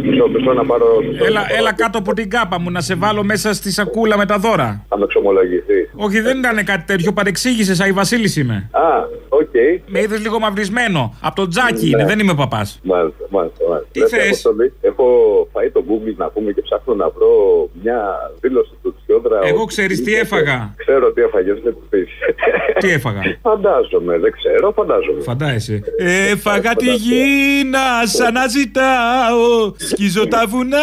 Μισό, 0.04 0.28
μισό 0.28 0.54
να 0.54 0.66
πάρω. 0.66 0.86
Έλα, 1.28 1.46
έλα 1.58 1.74
κάτω 1.74 1.98
από 1.98 2.14
την 2.14 2.30
κάπα 2.30 2.60
μου 2.60 2.72
να 2.72 2.82
σε 2.82 2.96
βάλω 2.96 3.24
μέσα 3.24 3.54
στη 3.54 3.72
σακούλα 3.72 4.18
με 4.18 4.26
τα 4.26 4.38
δώρα. 4.38 4.86
Θα 4.90 4.98
με 4.98 5.04
εξομολογηθεί. 5.04 5.90
Όχι, 5.96 6.20
δεν 6.20 6.38
ήταν 6.38 6.66
κάτι 6.66 6.84
τέτοιο. 6.86 7.14
Παρεξήγησες, 7.14 7.80
Αϊ 7.80 7.92
Βασίλης 7.92 8.36
είμαι. 8.36 8.70
Α, 8.72 8.82
οκ. 9.30 9.50
Με 9.88 10.00
είδες 10.00 10.20
λίγο 10.22 10.40
μαυρισμένο. 10.40 11.16
Από 11.22 11.36
το 11.36 11.48
τζάκι 11.48 11.88
είναι, 11.90 12.02
Ναι. 12.02 12.08
δεν 12.08 12.20
είμαι 12.20 12.36
παπάς. 12.36 12.80
Μάλιστα, 12.84 13.26
μάλιστα. 13.30 13.64
μάλιστα. 13.70 13.90
Τι 13.92 14.00
Ρε, 14.00 14.06
θες; 14.08 14.26
Αποστολή, 14.26 14.74
Έχω 14.82 15.06
φάει 15.52 15.72
το 15.72 15.84
Google 15.90 16.16
να 16.16 16.30
πούμε 16.30 16.52
και 16.52 16.62
ψάχνω 16.62 16.94
να 16.96 17.10
βρω 17.10 17.34
μια 17.82 18.32
δήλωση 18.42 18.74
του 18.82 18.96
Τσιόδρα. 19.20 19.40
Εγώ 19.44 19.58
ότι 19.58 19.68
ξέρεις 19.74 20.04
τι 20.04 20.12
είναι- 20.12 20.20
έφαγα. 20.20 20.74
Ξέρω 20.78 21.12
τι 21.12 21.22
έφαγες, 21.22 21.60
δεν 21.64 21.74
του 21.74 21.84
πεις. 21.90 22.10
Τι 22.80 22.90
έφαγα. 22.92 23.22
Φαντάζομαι, 23.50 24.18
δεν 24.18 24.32
ξέρω, 24.32 24.72
φαντάζομαι. 24.76 25.22
Φαντάζεσαι. 25.22 25.82
Έφαγα 26.32 26.76
τη 26.76 26.94
γη 26.94 28.34
να 28.34 28.48
σ' 28.48 28.71
αναζητάω. 28.71 29.74
Σκίζω 29.78 30.28
τα 30.28 30.44
βουνά 30.48 30.78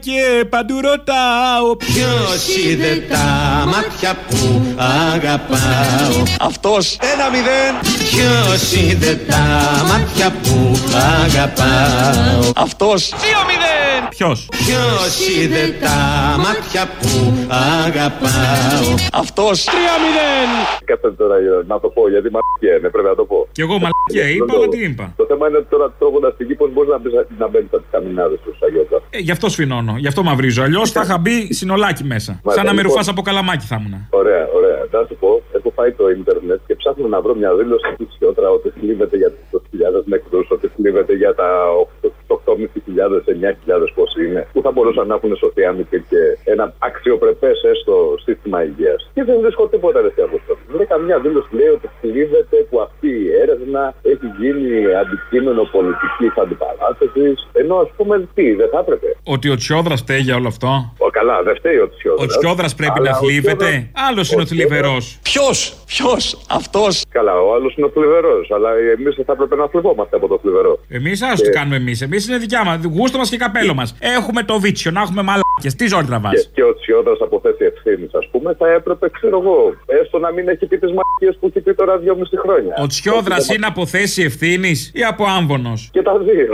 και 0.00 0.44
παντού 0.48 0.74
ρωτάω. 0.80 1.76
Ποιος 1.76 2.56
είδε 2.66 2.92
τα 3.08 3.26
μάτια 3.66 4.16
που 4.28 4.74
αγαπάω; 5.14 6.22
Αυτός 6.40 6.98
Ένα 7.14 7.30
μηδέν 7.30 7.74
Ποιος 8.10 8.72
είδε 8.82 9.18
τα 9.28 9.44
μάτια 9.90 10.30
που 10.42 10.78
αγαπάω; 11.24 12.52
Αυτός 12.56 13.08
Δύο 13.08 13.38
μηδέν 13.46 13.87
Ποιος; 14.08 14.48
Ποιος 14.64 15.12
είδε 15.38 15.64
τα 15.84 15.96
μάτια 16.44 16.82
που 17.00 17.10
αγαπάω; 17.84 18.86
Αυτός 19.12 19.56
Τρία 19.64 19.94
μηδέν 20.02 20.50
Κάτσε 20.84 21.10
τώρα 21.20 21.36
ε, 21.36 21.40
να 21.66 21.76
το 21.82 21.88
πω 21.88 22.02
γιατί 22.14 22.28
μαλακία 22.36 22.74
είναι, 22.78 22.88
πρέπει 22.94 23.08
να 23.12 23.18
το 23.20 23.24
πω. 23.30 23.38
Κι 23.56 23.60
εγώ 23.66 23.74
μαλακία 23.84 24.26
είπα, 24.34 24.52
αλλά 24.56 24.68
τι 24.74 24.80
είπα; 24.88 25.04
Το 25.16 25.24
θέμα 25.30 25.48
είναι 25.48 25.58
ότι 25.62 25.68
τώρα 25.74 25.86
τρώγοντας 25.98 26.32
τη 26.36 26.42
γη 26.44 26.54
πώ 26.60 26.66
μπορείς 26.72 26.90
να, 26.94 26.98
μπεις- 26.98 27.26
να 27.42 27.46
μπαίνεις 27.48 27.68
από 27.72 27.82
τι 27.82 27.88
καμινάδες 27.94 28.38
του 28.44 28.52
Αγιώτα. 28.66 28.96
Ε, 29.10 29.18
γι' 29.26 29.30
αυτό 29.36 29.46
σφινώνω, 29.54 29.94
γι' 30.02 30.10
αυτό 30.12 30.22
μαυρίζω. 30.28 30.62
Αλλιώς 30.62 30.90
θα 30.90 31.00
είχα 31.04 31.18
μπει 31.18 31.36
συνολάκι 31.60 32.04
μέσα. 32.12 32.30
Μάλιστα, 32.32 32.52
Σαν 32.56 32.64
να 32.68 32.72
με 32.74 32.82
λοιπόν. 32.82 32.96
ρουφά 32.96 33.10
από 33.14 33.22
καλαμάκι 33.28 33.66
θα 33.70 33.76
ήμουν. 33.80 33.94
Ωραία, 34.20 34.44
ωραία. 34.58 34.78
Να 34.92 35.00
σου 35.08 35.16
πω, 35.22 35.30
έχω 35.56 35.70
πάει 35.78 35.90
το 36.00 36.04
ίντερνετ 36.18 36.60
και 36.66 36.74
ψάχνω 36.80 37.06
να 37.14 37.18
βρω 37.24 37.34
μια 37.40 37.50
δήλωση 37.60 37.88
του 37.98 38.08
Σιώτρα 38.16 38.48
ότι 38.56 38.68
θλίβεται 38.80 39.16
για 39.22 39.30
του 39.34 39.42
20.000 39.52 40.02
νεκρούς, 40.12 40.46
ότι 40.56 40.66
θλίβεται 40.76 41.12
για 41.22 41.34
τα 41.40 41.48
8.500, 42.04 42.10
9.000 42.54 43.86
πώ 43.94 44.04
είναι, 44.24 44.46
που 44.52 44.60
θα 44.62 44.70
μπορούσαν 44.70 45.06
να 45.06 45.14
έχουν 45.14 45.36
σωθεί 45.36 45.64
αν 45.64 45.78
υπήρχε 45.78 46.38
ένα 46.44 46.74
αξιοπρεπές 46.78 47.62
έστω 47.62 48.14
σύστημα 48.24 48.64
υγείας. 48.64 49.10
Και 49.14 49.24
δεν 49.24 49.40
βρίσκω 49.40 49.66
τίποτα 49.66 50.00
ρε 50.00 50.22
από 50.22 50.38
αυτό. 50.68 50.78
Δεν 50.78 50.86
καμιά 50.86 51.18
δήλωση 51.18 51.48
που 51.50 51.56
λέει 51.56 51.68
ότι 51.68 51.88
θλίβεται 52.00 52.56
που 52.70 52.80
αυτή 52.80 53.08
η 53.08 53.28
έρευνα 53.42 53.94
έχει 54.02 54.26
γίνει 54.40 54.70
αντικείμενο 55.02 55.62
πολιτικής 55.76 56.32
αντιπαράθεσης. 56.42 57.48
Ενώ 57.52 57.74
ας 57.76 57.90
πούμε 57.96 58.28
τι, 58.34 58.54
δεν 58.60 58.68
θα 58.72 58.78
έπρεπε. 58.78 59.16
Ότι 59.34 59.48
ο 59.48 59.56
Τσιόδρας 59.56 60.00
φταίει 60.00 60.20
για 60.20 60.36
όλο 60.36 60.48
αυτό; 60.48 60.94
Ο, 60.98 61.08
καλά, 61.10 61.42
δεν 61.42 61.54
φταίει 61.56 61.78
ο 61.86 61.88
Τσιόδρας. 61.94 62.24
Ο 62.24 62.38
Τσιόδρας 62.38 62.74
πρέπει 62.74 63.00
να 63.00 63.12
θλίβεται; 63.14 63.90
Άλλος 64.08 64.32
είναι 64.32 64.42
ο 64.42 64.46
θλιβερός. 64.46 65.18
Ποιος, 65.22 65.58
ποιος, 65.86 66.22
αυτός; 66.50 67.04
Καλά, 67.10 67.34
ο 67.40 67.54
άλλος 67.54 67.74
είναι 67.76 67.86
ο 67.86 67.90
θλιβερός. 67.94 68.50
Αλλά 68.50 68.70
εμείς 68.98 69.14
θα 69.26 69.32
έπρεπε 69.32 69.56
να 69.56 69.66
θλιβόμαστε 69.68 70.16
από 70.16 70.28
το 70.28 70.38
θλιβερό. 70.42 70.78
Εμείς 70.88 71.22
α 71.22 71.32
τι 71.34 71.50
κάνουμε 71.50 71.76
εμείς; 71.76 72.00
Εμείς 72.02 72.28
είναι 72.28 72.38
δικιά 72.38 72.64
μας. 72.64 72.80
Γούστο 72.84 73.18
μας 73.18 73.30
και 73.30 73.36
καπέλο 73.36 73.74
μας. 73.74 73.96
Έχουμε 74.00 74.42
το 74.42 74.60
βίτσιο 74.60 74.90
να 74.90 75.00
έχουμε 75.00 75.22
μαλάκε. 75.58 75.76
Τι 75.78 75.86
ζόρι 75.86 76.06
τραβάς. 76.06 76.32
Και, 76.42 76.48
και 76.54 76.62
ο 76.70 76.74
Τσιόδρα 76.74 77.14
από 77.20 77.40
θέση 77.44 77.64
ευθύνης, 77.72 78.14
ας 78.14 78.26
πούμε, 78.30 78.54
θα 78.58 78.68
έπρεπε, 78.72 79.10
ξέρω 79.16 79.38
εγώ, 79.42 79.58
έστω 79.86 80.18
να 80.18 80.30
μην 80.32 80.48
έχει 80.48 80.66
πει 80.66 80.78
τις 80.78 80.92
μαγικέ 80.98 81.38
που 81.40 81.46
έχει 81.46 81.60
πει 81.60 81.74
τώρα 81.74 81.98
δυόμιση 81.98 82.36
χρόνια. 82.36 82.74
Ο 82.82 82.86
Τσιόδρα 82.86 83.36
είναι 83.54 83.66
από 83.66 83.86
θέση 83.86 84.22
ευθύνης 84.22 84.90
ή 84.94 85.02
από 85.04 85.24
άμβονος; 85.38 85.88
Και 85.92 86.02
τα 86.02 86.18
δύο. 86.18 86.46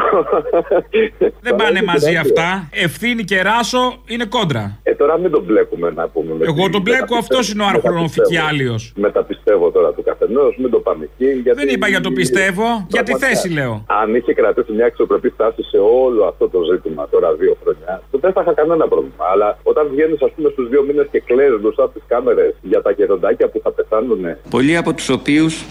Δεν 1.41 1.55
πάνε 1.57 1.83
μαζί 1.83 2.17
αυτά. 2.17 2.69
Ευθύνη 2.73 3.23
και 3.25 3.43
ράσο 3.43 3.95
είναι 4.07 4.25
κόντρα. 4.25 4.79
Ε, 4.83 4.95
τώρα 4.95 5.19
μην 5.19 5.31
τον 5.31 5.43
μπλέκουμε 5.43 5.91
να 5.91 6.09
πούμε. 6.09 6.35
με 6.39 6.45
Εγώ 6.49 6.65
τη- 6.65 6.71
τον 6.71 6.81
μπλέκω, 6.83 7.17
αυτός 7.17 7.53
είναι 7.53 7.63
ο 7.63 7.67
αρχρονοφικιάλιο. 7.67 8.75
Μεταπιστεύω 8.95 9.71
τώρα 9.71 9.93
του 9.93 10.03
καθενός, 10.03 10.57
μην 10.59 10.71
το 10.71 10.79
πάμε 10.79 11.05
εκεί. 11.05 11.31
Γιατί... 11.41 11.59
Δεν 11.65 11.69
είπα 11.75 11.89
για 11.89 12.01
το 12.01 12.11
πιστεύω, 12.11 12.63
για 12.65 13.03
τη 13.03 13.11
Πραγματικά. 13.11 13.27
θέση 13.27 13.53
λέω. 13.53 13.85
Αν 14.03 14.15
είχε 14.15 14.33
κρατήσει 14.35 14.73
μια 14.73 14.87
αξιοπρεπή 14.87 15.29
στάση 15.31 15.63
σε 15.63 15.77
όλο 16.05 16.25
αυτό 16.25 16.49
το 16.49 16.59
ζήτημα 16.73 17.09
τώρα 17.11 17.33
δύο 17.35 17.57
χρόνια, 17.63 18.03
τότε 18.11 18.23
δεν 18.27 18.33
θα 18.33 18.41
είχα 18.43 18.53
κανένα 18.55 18.77
πρόβλημα. 18.95 19.25
Αλλά 19.33 19.59
όταν 19.63 19.85
βγαίνεις, 19.93 20.23
ας 20.23 20.33
πούμε, 20.35 20.49
στους 20.55 20.69
δύο 20.69 20.83
μήνες 20.83 21.07
και 21.11 21.21
κλαίεις 21.29 21.61
μπροστά 21.61 21.83
από 21.87 21.93
τις 21.93 22.03
κάμερες 22.13 22.55
για 22.63 22.83
τα 22.83 22.91
γεροντάκια 22.91 23.49
που 23.49 23.61
θα 23.65 23.71
πεθάνουν 23.73 24.23
Πολλοί 24.51 24.77
από 24.77 24.91
τους 24.95 25.09
οποίους 25.09 25.65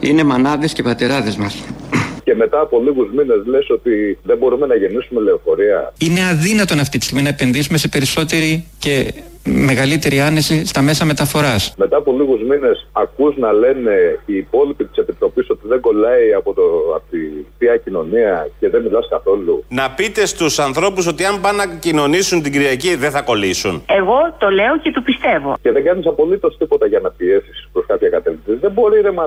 είναι 0.00 0.22
μανάδες 0.24 0.72
και 0.72 0.82
πατεράδες 0.82 1.36
μας. 1.36 1.54
Και 2.28 2.34
μετά 2.34 2.60
από 2.60 2.80
λίγους 2.80 3.08
μήνες 3.10 3.46
λες 3.46 3.70
ότι 3.70 4.18
δεν 4.22 4.38
μπορούμε 4.38 4.66
να 4.66 4.74
γεννήσουμε 4.74 5.20
λεωφορεία. 5.20 5.92
Είναι 5.98 6.28
αδύνατον 6.32 6.78
αυτή 6.80 6.98
τη 6.98 7.04
στιγμή 7.04 7.22
να 7.22 7.28
επενδύσουμε 7.28 7.78
σε 7.78 7.88
περισσότερη 7.88 8.66
και 8.78 9.12
μεγαλύτερη 9.44 10.20
άνεση 10.20 10.66
στα 10.66 10.82
μέσα 10.82 11.04
μεταφοράς. 11.04 11.74
Μετά 11.76 11.96
από 11.96 12.12
λίγους 12.12 12.40
μήνες 12.42 12.86
ακούς 12.92 13.36
να 13.36 13.52
λένε 13.52 14.18
οι 14.26 14.34
υπόλοιποι 14.36 14.84
της 14.84 14.96
Επιτροπής 14.96 15.50
ότι 15.50 15.68
δεν 15.68 15.80
κολλάει 15.80 16.32
από, 16.32 16.54
το, 16.54 16.62
από 16.96 17.04
τη 17.10 17.18
θεία 17.58 17.76
κοινωνία 17.76 18.48
και 18.60 18.68
δεν 18.68 18.82
μιλάς 18.82 19.08
καθόλου. 19.08 19.64
Να 19.68 19.90
πείτε 19.90 20.26
στους 20.26 20.58
ανθρώπους 20.58 21.06
ότι 21.06 21.24
αν 21.24 21.40
πάνε 21.40 21.64
να 21.64 21.76
κοινωνήσουν 21.76 22.42
την 22.42 22.52
Κυριακή 22.52 22.94
δεν 22.94 23.10
θα 23.10 23.22
κολλήσουν. 23.22 23.82
Εγώ 23.86 24.18
το 24.38 24.48
λέω 24.48 24.78
και 24.82 24.90
το 24.90 25.00
πιστεύω. 25.00 25.56
Και 25.62 25.72
δεν 25.72 25.84
κάνεις 25.84 26.06
απολύτως 26.06 26.56
τίποτα 26.58 26.86
για 26.86 27.00
να 27.00 27.10
πιέσεις 27.10 27.68
προ 27.72 27.82
κάποια 27.86 28.08
κατεύθυνση. 28.08 28.60
Δεν 28.60 28.67
μπορεί, 28.78 29.00
ρε, 29.00 29.12
μα... 29.18 29.24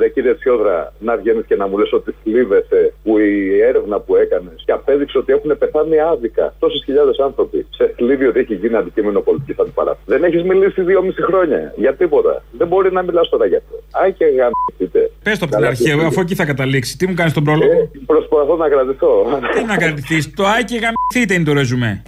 ρε 0.00 0.08
κύριε 0.08 0.34
Τσιόδρα, 0.34 0.92
να 0.98 1.16
βγαίνεις 1.16 1.44
και 1.46 1.56
να 1.56 1.66
μου 1.68 1.78
λες 1.78 1.92
ότι 1.92 2.14
θλίβεσαι 2.22 2.92
που 3.04 3.18
η 3.18 3.60
έρευνα 3.70 3.96
που 4.00 4.16
έκανες 4.16 4.62
και 4.66 4.72
απέδειξε 4.72 5.18
ότι 5.18 5.32
έχουν 5.32 5.58
πεθάνει 5.58 5.98
άδικα 6.12 6.54
τόσες 6.58 6.82
χιλιάδες 6.84 7.18
άνθρωποι. 7.18 7.66
Σε 7.78 7.94
θλίβει 7.96 8.26
ότι 8.26 8.38
έχει 8.38 8.54
γίνει 8.54 8.76
αντικείμενο 8.76 9.20
πολιτικής 9.20 9.58
αντιπαράθεσης. 9.58 10.06
Δεν 10.12 10.24
έχεις 10.24 10.42
μιλήσει 10.42 10.80
δυόμιση 10.82 11.22
χρόνια 11.22 11.72
για 11.76 11.94
τίποτα. 11.94 12.42
Δεν 12.58 12.66
μπορεί 12.68 12.92
να 12.92 13.02
μιλάς 13.02 13.28
τώρα 13.28 13.46
γι' 13.46 13.56
αυτό. 13.56 13.76
Ά 14.02 14.10
και 14.10 14.24
γαμίσετε. 14.24 15.10
Πες 15.22 15.38
το 15.38 15.44
από 15.44 15.54
την 15.54 15.62
Καλά, 15.62 15.66
αρχή, 15.66 15.82
τι- 15.84 16.04
αφού 16.10 16.20
εκεί 16.20 16.34
θα 16.34 16.44
καταλήξει. 16.44 16.96
Τι 16.98 17.06
μου 17.06 17.14
κάνεις 17.14 17.32
τον 17.32 17.44
πρόλογο; 17.44 17.72
Ε, 17.72 17.90
Προσπαθώ 18.06 18.56
να 18.56 18.68
κρατηθώ. 18.68 19.40
Τι 19.54 19.64
να 19.64 19.76
κρατηθείς; 19.76 20.30
Το 20.34 20.44
άι 20.46 20.64
και 20.64 20.78
γαμηθείτε 20.84 21.34
είναι 21.34 21.44
το 21.44 21.52
ρεζουμέ. 21.52 22.02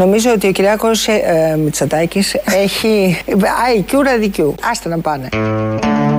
Νομίζω 0.00 0.32
ότι 0.32 0.48
ο 0.48 0.52
Κυριάκος 0.52 1.08
ε, 1.08 1.12
ε, 1.12 1.56
Μητσοτάκης 1.56 2.34
έχει 2.34 3.22
IQ 3.76 3.92
ραδικιού. 4.04 4.54
Άστε 4.70 4.88
να 4.88 4.98
πάνε. 4.98 5.28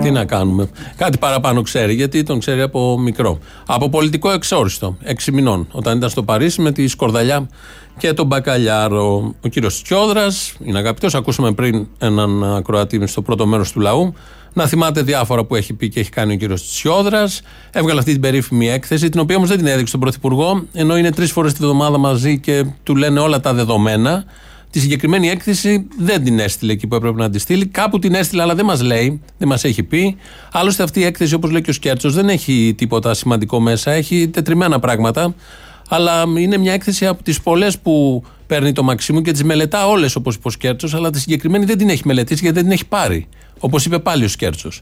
Τι 0.02 0.12
να 0.12 0.26
κάνουμε. 0.26 0.70
Κάτι 0.98 1.18
παραπάνω 1.18 1.62
ξέρει, 1.62 1.94
γιατί 1.94 2.24
τον 2.24 2.40
ξέρει 2.40 2.62
από 2.62 3.00
μικρό. 3.00 3.40
Από 3.66 3.90
πολιτικό 3.90 4.32
εξόριστο, 4.32 4.98
έξι 5.04 5.32
μηνών, 5.32 5.68
όταν 5.72 5.98
ήταν 5.98 6.10
στο 6.10 6.24
Παρίσι 6.24 6.62
με 6.62 6.72
τη 6.72 6.88
Σκορδαλιά 6.88 7.50
και 7.98 8.14
τον 8.14 8.26
Μπακαλιάρο. 8.26 9.34
Ο 9.44 9.48
κύριος 9.48 9.84
Τσιόδρας 9.84 10.54
είναι 10.64 10.78
αγαπητός. 10.78 11.16
Ακούσαμε 11.16 11.52
πριν 11.52 11.88
έναν 12.00 12.56
ακροατή 12.56 13.08
στο 13.08 13.22
πρώτο 13.22 13.46
μέρος 13.46 13.72
του 13.72 13.80
λαού. 13.80 14.14
Να 14.54 14.68
θυμάται 14.68 15.02
διάφορα 15.02 15.44
που 15.44 15.56
έχει 15.56 15.74
πει 15.74 15.90
και 15.90 16.00
έχει 16.00 16.10
κάνει 16.10 16.34
ο 16.34 16.38
κύριος 16.38 16.68
Τσιόδρας. 16.68 17.42
Έβγαλε 17.72 18.00
αυτή 18.00 18.12
την 18.12 18.22
περίφημη 18.22 18.70
έκθεση, 18.70 19.10
την 19.10 19.20
οποία 19.20 19.36
όμως 19.36 19.50
δεν 19.50 19.58
την 19.58 19.68
έδειξε 19.68 19.86
στον 19.88 20.00
Πρωθυπουργό, 20.00 20.66
ενώ 20.74 20.98
είναι 20.98 21.12
τρεις 21.12 21.32
φορές 21.32 21.54
τη 21.54 21.60
βδομάδα 21.64 21.98
μαζί 21.98 22.40
και 22.40 22.66
του 22.84 22.96
λένε 22.96 23.20
όλα 23.20 23.40
τα 23.40 23.54
δεδομένα. 23.54 24.26
Τη 24.70 24.80
συγκεκριμένη 24.80 25.30
έκθεση 25.30 25.88
δεν 25.98 26.24
την 26.24 26.40
έστειλε 26.40 26.72
εκεί 26.72 26.88
που 26.88 26.96
έπρεπε 26.96 27.22
να 27.22 27.30
τη 27.30 27.40
στείλει. 27.40 27.66
Κάπου 27.66 28.00
την 28.00 28.14
έστειλε, 28.14 28.42
αλλά 28.42 28.56
δεν 28.56 28.66
μας 28.66 28.82
λέει, 28.82 29.22
δεν 29.38 29.48
μας 29.48 29.64
έχει 29.64 29.84
πει. 29.84 30.18
Άλλωστε, 30.52 30.84
αυτή 30.84 31.00
η 31.00 31.04
έκθεση, 31.04 31.34
όπως 31.34 31.52
λέει 31.52 31.62
και 31.62 31.70
ο 31.70 31.74
Σκέρτσος, 31.74 32.14
δεν 32.14 32.30
έχει 32.30 32.74
τίποτα 32.78 33.14
σημαντικό 33.14 33.60
μέσα. 33.60 33.92
Έχει 33.92 34.28
τετριμένα 34.28 34.80
πράγματα. 34.80 35.36
Αλλά 35.90 36.24
είναι 36.38 36.58
μια 36.58 36.74
έκθεση 36.74 37.06
από 37.06 37.24
τις 37.24 37.42
πολλές 37.42 37.80
που 37.80 38.24
παίρνει 38.52 38.72
το 38.72 38.84
Μαξίμου 38.84 39.22
και 39.22 39.32
τις 39.32 39.44
μελετά 39.44 39.88
όλες, 39.88 40.16
όπως 40.16 40.36
είπε 40.36 40.48
ο 40.48 40.52
Σκέρτσος. 40.52 40.94
Αλλά 40.94 41.10
τη 41.10 41.20
συγκεκριμένη 41.20 41.66
δεν 41.66 41.78
την 41.78 41.90
έχει 41.90 42.02
μελετήσει 42.06 42.40
γιατί 42.42 42.56
δεν 42.56 42.64
την 42.64 42.74
έχει 42.74 42.86
πάρει. 42.86 43.28
Όπως 43.60 43.86
είπε 43.86 44.00
πάλι 44.00 44.24
ο 44.24 44.28
Σκέρτσος. 44.28 44.82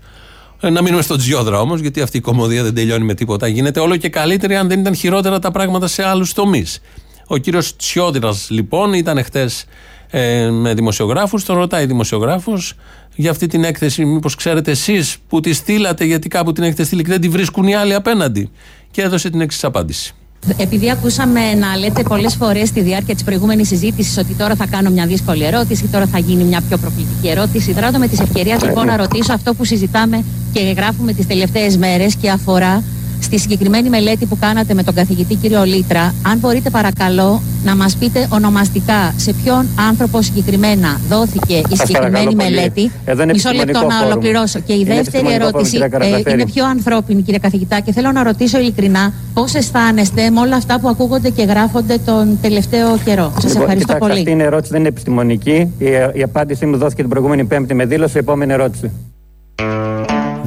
Ε, 0.62 0.70
να 0.70 0.82
μείνουμε 0.82 1.02
στον 1.02 1.18
Τζιόδρα 1.18 1.60
όμως, 1.60 1.80
γιατί 1.80 2.02
αυτή 2.02 2.18
η 2.18 2.22
κομμωδία 2.22 2.64
δεν 2.64 2.74
τελειώνει 2.74 3.06
με 3.06 3.14
τίποτα. 3.14 3.48
Γίνεται 3.48 3.80
όλο 3.80 3.96
και 3.96 4.10
καλύτερη 4.10 4.56
αν 4.56 4.68
δεν 4.68 4.80
ήταν 4.80 4.96
χειρότερα 4.96 5.40
τα 5.40 5.52
πράγματα 5.52 5.88
σε 5.88 6.04
άλλους 6.04 6.34
τομείς. 6.34 6.82
Ο 7.28 7.38
κύριος 7.38 7.76
Τσιόδρας, 7.76 8.48
λοιπόν, 8.50 8.94
ήταν 8.94 9.24
χτες 9.24 9.66
ε, 10.10 10.50
με 10.50 10.74
δημοσιογράφους. 10.74 11.46
Τον 11.46 11.56
ρωτάει 11.56 11.86
δημοσιογράφος 11.86 12.74
για 13.16 13.32
αυτή 13.32 13.48
την 13.48 13.64
έκθεση. 13.64 14.06
Μήπως 14.06 14.36
ξέρετε 14.36 14.72
εσείς 14.72 15.18
που 15.28 15.40
τη 15.40 15.54
στείλατε, 15.54 16.06
γιατί 16.06 16.28
κάπου 16.28 16.52
την 16.52 16.64
έχετε 16.64 16.84
στείλει 16.84 17.04
και 17.04 17.10
δεν 17.10 17.22
τη 17.22 17.30
βρίσκουν 17.30 17.68
οι 17.68 17.76
άλλοι 17.76 17.94
απέναντι. 17.94 18.50
Και 18.92 19.02
έδωσε 19.02 19.30
την 19.30 19.42
εξής 19.42 19.64
απάντηση. 19.64 20.14
Επειδή 20.58 20.92
ακούσαμε 20.92 21.54
να 21.54 21.76
λέτε 21.78 22.04
πολλές 22.04 22.36
φορές 22.36 22.68
στη 22.68 22.82
διάρκεια 22.82 23.14
της 23.14 23.24
προηγούμενης 23.24 23.68
συζήτησης 23.68 24.18
ότι 24.18 24.34
τώρα 24.34 24.56
θα 24.56 24.68
κάνω 24.68 24.90
μια 24.90 25.06
δύσκολη 25.06 25.44
ερώτηση, 25.44 25.88
τώρα 25.88 26.06
θα 26.06 26.20
γίνει 26.20 26.44
μια 26.44 26.62
πιο 26.68 26.78
προκλητική 26.78 27.28
ερώτηση, 27.28 27.74
δράτω 27.74 27.98
με 27.98 28.08
τη 28.08 28.18
ευκαιρία 28.22 28.58
λοιπόν 28.64 28.86
να 28.86 28.98
ρωτήσω 28.98 29.34
αυτό 29.34 29.54
που 29.54 29.64
συζητάμε 29.66 30.24
και 30.54 30.60
γράφουμε 30.60 31.14
τις 31.14 31.28
τελευταίες 31.28 31.78
μέρες 31.78 32.16
και 32.16 32.30
αφορά 32.30 32.84
στη 33.20 33.40
συγκεκριμένη 33.40 33.90
μελέτη 33.90 34.26
που 34.26 34.38
κάνατε 34.40 34.74
με 34.74 34.84
τον 34.84 34.94
καθηγητή 34.94 35.36
κύριο 35.36 35.64
Λίτρα, 35.64 36.14
αν 36.26 36.38
μπορείτε 36.38 36.70
παρακαλώ 36.70 37.42
να 37.64 37.76
μας 37.76 37.96
πείτε 37.96 38.28
ονομαστικά 38.32 39.14
σε 39.18 39.34
ποιον 39.44 39.68
άνθρωπο 39.90 40.22
συγκεκριμένα 40.22 41.00
δόθηκε 41.10 41.54
η 41.70 41.76
συγκεκριμένη 41.76 42.36
μελέτη. 42.36 42.92
Μισό 43.34 43.52
λεπτό 43.52 43.88
να 43.88 44.06
ολοκληρώσω. 44.06 44.60
Και 44.60 44.74
η 44.74 44.84
Είναι 44.86 44.96
δεύτερη 44.96 45.28
επιστημονικό 45.28 45.46
ερώτηση 45.46 45.78
φόρουμ, 45.78 45.90
κύριε 45.90 46.08
ε, 46.08 46.10
Καραταφέρη. 46.10 46.42
είναι 46.42 46.52
πιο 46.52 46.66
ανθρώπινη 46.66 47.22
κύριε 47.22 47.40
καθηγητά 47.40 47.80
και 47.80 47.92
θέλω 47.92 48.12
να 48.12 48.24
ρωτήσω 48.24 48.60
ειλικρινά 48.60 49.14
πώς 49.34 49.54
αισθάνεστε 49.56 50.30
με 50.30 50.40
όλα 50.40 50.56
αυτά 50.56 50.80
που 50.80 50.88
ακούγονται 50.88 51.30
και 51.30 51.44
γράφονται 51.44 51.98
τον 52.06 52.38
τελευταίο 52.42 52.98
καιρό. 53.06 53.32
Σας 53.34 53.44
Λοιπόν, 53.44 53.62
ευχαριστώ 53.62 53.94
κοιτάξτε, 53.94 54.08
πολύ. 54.08 54.20
Αυτή 54.20 54.32
είναι 54.32 54.44
ερώτηση, 54.44 54.72
δεν 54.72 54.80
είναι 54.80 54.90
επιστημονική. 54.90 55.74
Η, 55.78 55.88
η 56.14 56.24
απάντησή 56.24 56.66
μου 56.66 56.78
δόθηκε 56.78 57.02
την 57.02 57.10
προηγούμενη 57.10 57.46
Πέμπτη 57.46 57.74
με 57.74 57.86
δήλωση. 57.86 58.18
Επόμενη 58.18 58.54
ερώτηση. 58.54 58.92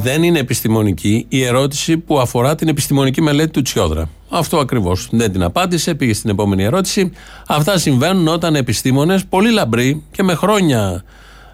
Δεν 0.02 0.22
είναι 0.22 0.38
επιστημονική 0.38 1.26
η 1.28 1.44
ερώτηση 1.44 1.98
που 1.98 2.20
αφορά 2.20 2.54
την 2.54 2.68
επιστημονική 2.68 3.22
μελέτη 3.22 3.50
του 3.50 3.62
Τσιόδρα. 3.62 4.08
Αυτό 4.28 4.58
ακριβώς. 4.58 5.08
Δεν 5.10 5.32
την 5.32 5.42
απάντησε, 5.42 5.94
πήγε 5.94 6.14
στην 6.14 6.30
επόμενη 6.30 6.62
ερώτηση. 6.64 7.12
Αυτά 7.46 7.78
συμβαίνουν 7.78 8.28
όταν 8.28 8.54
επιστήμονες, 8.54 9.24
πολύ 9.24 9.50
λαμπροί 9.50 10.02
και 10.10 10.22
με 10.22 10.34
χρόνια 10.34 11.04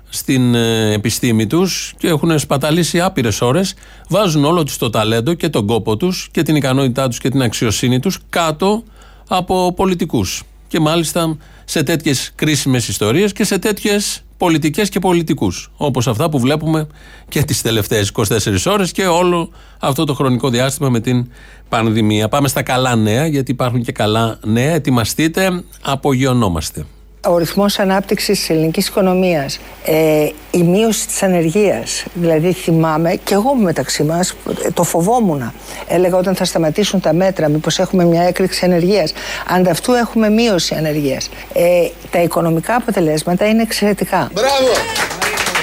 στην 0.09 0.55
ε, 0.55 0.93
επιστήμη 0.93 1.47
τους 1.47 1.95
και 1.99 2.09
έχουν 2.09 2.39
σπαταλήσει 2.39 3.01
άπειρες 3.01 3.41
ώρες, 3.41 3.75
βάζουν 4.09 4.45
όλο 4.45 4.63
τους 4.63 4.77
το 4.77 4.91
ταλέντο 4.91 5.35
και 5.35 5.49
τον 5.49 5.67
κόπο 5.67 5.97
τους 5.97 6.29
και 6.31 6.43
την 6.43 6.57
ικανότητά 6.57 7.09
τους 7.09 7.19
και 7.19 7.29
την 7.31 7.43
αξιοσύνη 7.43 8.01
τους 8.01 8.19
κάτω 8.29 8.83
από 9.29 9.73
πολιτικούς. 9.77 10.43
Και 10.69 10.81
μάλιστα 10.81 11.37
σε 11.65 11.83
τέτοιες 11.83 12.33
κρίσιμες 12.35 12.89
ιστορίες 12.89 13.33
και 13.33 13.45
σε 13.45 13.59
τέτοιες 13.59 14.23
πολιτικές 14.39 14.89
και 14.89 14.99
πολιτικούς. 14.99 15.71
Όπως 15.77 16.09
αυτά 16.09 16.29
που 16.29 16.39
βλέπουμε 16.39 16.87
και 17.29 17.43
τις 17.43 17.63
τελευταίες 17.63 18.09
24 18.09 18.67
ώρες 18.67 18.93
και 18.93 19.07
όλο 19.07 19.51
αυτό 19.79 20.05
το 20.05 20.15
χρονικό 20.15 20.49
διάστημα 20.51 20.89
με 20.89 21.01
την 21.01 21.31
πανδημία. 21.69 22.29
Πάμε 22.29 22.49
στα 22.49 22.63
καλά 22.63 22.97
νέα, 22.97 23.27
γιατί 23.27 23.51
υπάρχουν 23.51 23.83
και 23.83 23.93
καλά 23.93 24.39
νέα. 24.45 24.73
Ετοιμαστείτε, 24.73 25.65
απογειωνόμαστε. 25.83 26.87
Ο 27.27 27.39
ρυθμός 27.39 27.79
ανάπτυξης 27.79 28.39
της 28.39 28.51
ελληνικής 28.51 28.89
οικονομίας, 28.89 29.61
ε, 29.85 30.29
η 30.51 30.63
μείωση 30.63 31.07
της 31.07 31.23
ανεργίας, 31.23 32.05
δηλαδή 32.15 32.53
θυμάμαι 32.53 33.15
και 33.25 33.35
εγώ 33.35 33.55
μεταξύ 33.55 34.03
μας 34.03 34.35
ε, 34.65 34.71
το 34.71 34.83
φοβόμουν. 34.83 35.53
Έλεγα 35.89 36.17
όταν 36.17 36.35
θα 36.35 36.45
σταματήσουν 36.45 37.01
τα 37.01 37.13
μέτρα, 37.13 37.49
μήπως 37.49 37.79
έχουμε 37.79 38.05
μια 38.05 38.23
έκρηξη 38.23 38.65
ανεργίας. 38.65 39.13
Ανταυτού 39.49 39.93
έχουμε 39.93 40.31
μείωση 40.31 40.75
ανεργίας. 40.75 41.31
Ε, 41.53 41.89
τα 42.11 42.23
οικονομικά 42.23 42.75
αποτελέσματα 42.75 43.47
είναι 43.47 43.63
εξαιρετικά. 43.63 44.31
Μπράβο! 44.33 44.73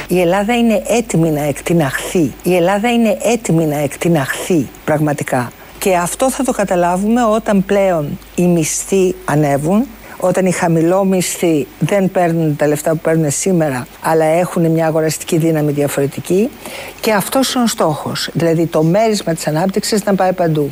Η 0.07 0.21
Ελλάδα 0.21 0.57
είναι 0.57 0.83
έτοιμη 0.87 1.29
να 1.29 1.43
εκτιναχθεί. 1.43 2.33
Η 2.43 2.55
Ελλάδα 2.55 2.91
είναι 2.91 3.17
έτοιμη 3.23 3.65
να 3.65 3.77
εκτιναχθεί 3.77 4.67
πραγματικά. 4.85 5.51
Και 5.79 5.95
αυτό 5.95 6.31
θα 6.31 6.43
το 6.43 6.51
καταλάβουμε 6.51 7.23
όταν 7.23 7.65
πλέον 7.65 8.19
οι 8.35 8.43
μισθοί 8.43 9.15
ανέβουν, 9.25 9.87
όταν 10.27 10.45
οι 10.45 10.51
χαμηλόμισθοι 10.51 11.67
δεν 11.79 12.11
παίρνουν 12.11 12.55
τα 12.55 12.67
λεφτά 12.67 12.91
που 12.91 12.97
παίρνουν 12.97 13.31
σήμερα, 13.31 13.87
αλλά 14.01 14.25
έχουν 14.25 14.71
μια 14.71 14.87
αγοραστική 14.87 15.37
δύναμη 15.37 15.71
διαφορετική. 15.71 16.49
Και 16.99 17.11
αυτός 17.11 17.53
είναι 17.53 17.63
ο 17.63 17.67
στόχος. 17.67 18.29
Δηλαδή 18.33 18.65
το 18.65 18.83
μέρισμα 18.83 19.33
της 19.33 19.47
ανάπτυξης 19.47 20.03
να 20.03 20.15
πάει 20.15 20.33
παντού. 20.33 20.71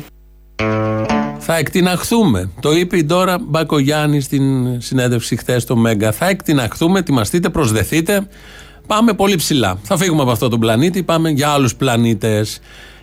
Θα 1.38 1.56
εκτιναχθούμε. 1.56 2.50
Το 2.60 2.72
είπε 2.72 2.96
η 2.96 3.04
Ντόρα 3.04 3.38
Μπακογιάννη 3.40 4.20
στην 4.20 4.42
συνέντευξη 4.80 5.36
χθες 5.36 5.62
στο 5.62 5.76
Μέγκα. 5.76 6.12
Θα 6.12 6.28
εκτιναχθούμε, 6.28 6.98
ετοιμαστείτε, 6.98 7.48
προσδεθείτε. 7.48 8.28
Πάμε 8.86 9.12
πολύ 9.12 9.36
ψηλά. 9.36 9.78
Θα 9.82 9.96
φύγουμε 9.96 10.22
από 10.22 10.30
αυτόν 10.30 10.50
τον 10.50 10.60
πλανήτη, 10.60 11.02
πάμε 11.02 11.30
για 11.30 11.48
άλλους 11.48 11.76
πλανήτες. 11.76 12.60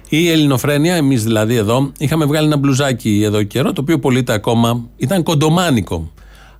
Η 0.09 0.29
Ελληνοφρένεια, 0.29 0.95
εμείς 0.95 1.23
δηλαδή 1.23 1.55
εδώ, 1.55 1.91
είχαμε 1.97 2.25
βγάλει 2.25 2.45
ένα 2.45 2.57
μπλουζάκι 2.57 3.21
εδώ 3.25 3.43
καιρό, 3.43 3.73
το 3.73 3.81
οποίο 3.81 3.99
πωλείται 3.99 4.33
ακόμα. 4.33 4.89
Ήταν 4.97 5.23
κοντομάνικο. 5.23 6.11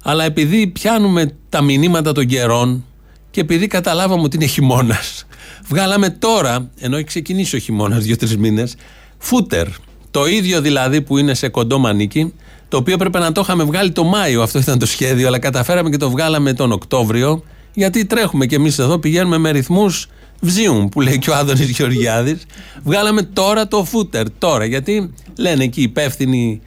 Αλλά 0.03 0.23
επειδή 0.23 0.67
πιάνουμε 0.67 1.31
τα 1.49 1.61
μηνύματα 1.61 2.11
των 2.11 2.25
καιρών 2.25 2.85
και 3.31 3.41
επειδή 3.41 3.67
καταλάβαμε 3.67 4.23
ότι 4.23 4.35
είναι 4.35 4.45
χειμώνας, 4.45 5.25
βγάλαμε 5.67 6.09
τώρα, 6.09 6.69
ενώ 6.79 6.95
έχει 6.95 7.05
ξεκινήσει 7.05 7.55
ο 7.55 7.59
χειμώνας 7.59 8.03
δύο-τρεις 8.03 8.37
μήνες, 8.37 8.75
φούτερ. 9.17 9.67
Το 10.11 10.25
ίδιο 10.25 10.61
δηλαδή 10.61 11.01
που 11.01 11.17
είναι 11.17 11.33
σε 11.33 11.47
κοντό 11.47 11.77
μανίκι, 11.77 12.33
το 12.67 12.77
οποίο 12.77 12.93
έπρεπε 12.93 13.19
να 13.19 13.31
το 13.31 13.41
είχαμε 13.41 13.63
βγάλει 13.63 13.91
το 13.91 14.03
Μάιο, 14.03 14.41
αυτό 14.41 14.59
ήταν 14.59 14.79
το 14.79 14.85
σχέδιο, 14.85 15.27
αλλά 15.27 15.39
καταφέραμε 15.39 15.89
και 15.89 15.97
το 15.97 16.09
βγάλαμε 16.09 16.53
τον 16.53 16.71
Οκτώβριο, 16.71 17.43
γιατί 17.73 18.05
τρέχουμε 18.05 18.45
κι 18.45 18.55
εμείς 18.55 18.79
εδώ, 18.79 18.99
πηγαίνουμε 18.99 19.37
με 19.37 19.51
ρυθμούς 19.51 20.07
βζίουν, 20.39 20.89
που 20.89 21.01
λέει 21.01 21.19
και 21.19 21.29
ο 21.29 21.35
Άδωνης 21.35 21.69
Γεωργιάδης. 21.69 22.45
Βγάλαμε 22.83 23.21
τώρα 23.21 23.67
το 23.67 23.83
φούτερ, 23.83 24.25
τώρα, 24.37 24.65
γιατί 24.65 25.13
λένε 25.37 25.63
εκεί 25.63 25.79
οι 25.79 25.83
υπεύθυνοι 25.83 26.61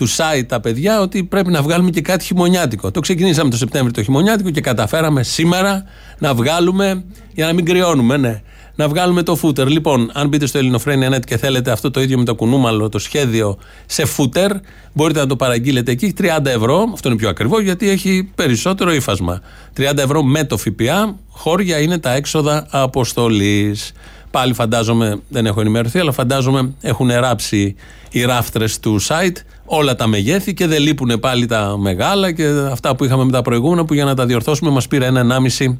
του 0.00 0.08
site 0.08 0.44
τα 0.46 0.60
παιδιά 0.60 1.00
ότι 1.00 1.24
πρέπει 1.24 1.50
να 1.50 1.62
βγάλουμε 1.62 1.90
και 1.90 2.00
κάτι 2.00 2.24
χειμωνιάτικο. 2.24 2.90
Το 2.90 3.00
ξεκινήσαμε 3.00 3.50
το 3.50 3.56
Σεπτέμβριο 3.56 3.92
το 3.92 4.02
χειμωνιάτικο 4.02 4.50
και 4.50 4.60
καταφέραμε 4.60 5.22
σήμερα 5.22 5.84
να 6.18 6.34
βγάλουμε, 6.34 7.04
για 7.34 7.46
να 7.46 7.52
μην 7.52 7.64
κρυώνουμε, 7.64 8.16
ναι, 8.16 8.42
να 8.74 8.88
βγάλουμε 8.88 9.22
το 9.22 9.36
φούτερ. 9.36 9.68
Λοιπόν, 9.68 10.10
αν 10.12 10.28
μπείτε 10.28 10.46
στο 10.46 10.58
Ελληνοφρένια.net 10.58 11.24
και 11.26 11.36
θέλετε 11.36 11.70
αυτό 11.70 11.90
το 11.90 12.00
ίδιο 12.00 12.18
με 12.18 12.24
το 12.24 12.34
κουνούμαλο, 12.34 12.88
το 12.88 12.98
σχέδιο 12.98 13.58
σε 13.86 14.04
φούτερ, 14.04 14.50
μπορείτε 14.92 15.20
να 15.20 15.26
το 15.26 15.36
παραγγείλετε 15.36 15.92
εκεί. 15.92 16.14
30 16.20 16.44
ευρώ, 16.44 16.84
αυτό 16.92 17.08
είναι 17.08 17.18
πιο 17.18 17.28
ακριβό 17.28 17.60
γιατί 17.60 17.88
έχει 17.88 18.30
περισσότερο 18.34 18.92
ύφασμα. 18.92 19.40
30 19.76 19.96
ευρώ 19.96 20.22
με 20.22 20.44
το 20.44 20.56
ΦΠΑ, 20.56 21.16
χώρια 21.28 21.78
είναι 21.80 21.98
τα 21.98 22.14
έξοδα 22.14 22.66
αποστολής. 22.70 23.92
Πάλι 24.30 24.52
φαντάζομαι, 24.52 25.20
δεν 25.28 25.46
έχω 25.46 25.60
ενημερωθεί, 25.60 25.98
αλλά 25.98 26.12
φαντάζομαι 26.12 26.72
έχουν 26.80 27.10
ράψει 27.10 27.74
οι 28.10 28.24
ράφτρες 28.24 28.80
του 28.80 29.02
site 29.02 29.36
όλα 29.64 29.94
τα 29.94 30.06
μεγέθη 30.06 30.54
και 30.54 30.66
δεν 30.66 30.82
λείπουν 30.82 31.20
πάλι 31.20 31.46
τα 31.46 31.76
μεγάλα 31.78 32.32
και 32.32 32.46
αυτά 32.70 32.96
που 32.96 33.04
είχαμε 33.04 33.24
με 33.24 33.32
τα 33.32 33.42
προηγούμενα 33.42 33.84
που 33.84 33.94
για 33.94 34.04
να 34.04 34.14
τα 34.14 34.26
διορθώσουμε 34.26 34.70
μας 34.70 34.88
πήρε 34.88 35.06
ένα-ενάμιση 35.06 35.76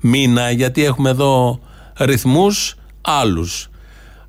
μήνα 0.00 0.50
γιατί 0.50 0.84
έχουμε 0.84 1.10
εδώ 1.10 1.60
ρυθμούς 1.98 2.76
άλλους. 3.00 3.68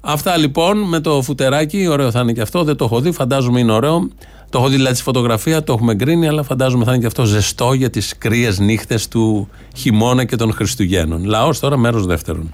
Αυτά 0.02 0.38
λοιπόν 0.38 0.78
με 0.78 1.00
το 1.00 1.22
φουτεράκι, 1.22 1.88
ωραίο 1.88 2.12
θα 2.12 2.20
είναι 2.20 2.34
και 2.34 2.42
αυτό, 2.42 2.64
δεν 2.64 2.76
το 2.76 2.86
έχω 2.86 3.00
δει, 3.00 3.12
φαντάζομαι 3.12 3.60
είναι 3.60 3.72
ωραίο. 3.72 4.10
Το 4.50 4.58
έχω 4.58 4.68
δει 4.68 4.76
δηλαδή 4.76 4.96
στη 4.96 5.04
φωτογραφία, 5.04 5.64
το 5.64 5.74
έχουμε 5.74 5.96
γκρίνει, 5.96 6.28
αλλά 6.28 6.44
φαντάζομαι 6.44 6.84
θα 6.84 6.92
είναι 6.92 7.00
και 7.00 7.08
αυτό 7.08 7.26
ζεστό 7.26 7.74
για 7.74 7.90
τις 7.90 8.18
κρύες 8.18 8.60
νύχτες 8.60 9.08
του 9.08 9.50
χειμώνα 9.76 10.24
και 10.24 10.36
των 10.36 10.54
Χριστουγέννων. 10.54 11.26
Λαός 11.26 11.60
τώρα 11.60 11.78
μέρος 11.78 12.06
δεύτερον. 12.06 12.54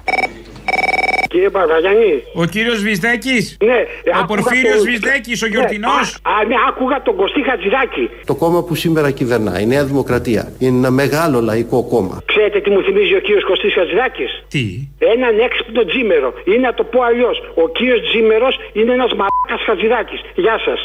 Κύριε 1.32 1.50
Παπαγιάννη. 1.50 2.24
Ο 2.34 2.46
κύριος 2.46 2.82
Βυσδέκης. 2.84 3.58
Ναι, 3.66 3.74
Ο 3.74 4.18
άκουγα 4.20 4.26
Πορφύριος 4.26 4.78
το- 4.78 4.84
Βυσδέκης, 4.84 5.42
ο 5.44 5.46
Ναι, 5.48 5.52
γιορτινός. 5.54 6.18
α, 6.22 6.32
α, 6.32 6.46
ναι, 6.48 6.56
άκουγα 6.70 7.02
τον 7.02 7.16
Κωστή 7.16 7.42
Χατζηδάκη. 7.50 8.10
Το 8.26 8.36
κόμμα 8.36 8.64
που 8.64 8.76
σήμερα 8.76 9.12
κυβερνά, 9.12 9.60
η 9.60 9.66
Νέα 9.66 9.84
Δημοκρατία, 9.86 10.52
είναι 10.60 10.78
ένα 10.78 10.92
μεγάλο 10.92 11.42
λαϊκό 11.42 11.84
κόμμα. 11.84 12.22
Ξέρετε 12.26 12.60
τι 12.60 12.70
μου 12.70 12.82
θυμίζει 12.84 13.16
ο 13.16 13.20
κύριος 13.20 13.46
Κωστής 13.46 13.74
Χατζηδάκης; 13.74 14.44
Τι; 14.50 14.64
Έναν 15.16 15.40
έξυπνο 15.40 15.84
τζίμερο. 15.86 16.34
Ή 16.44 16.58
να 16.66 16.74
το 16.74 16.84
πω 16.84 17.02
αλλιώς. 17.10 17.38
Ο 17.64 17.70
κύριος 17.70 18.00
Τζίμερος 18.08 18.56
είναι 18.74 18.92
ένας 18.94 19.12
μαλάκας 19.20 19.62
Χατζηδάκης. 19.66 20.20
Γεια 20.36 20.58
σας. 20.66 20.80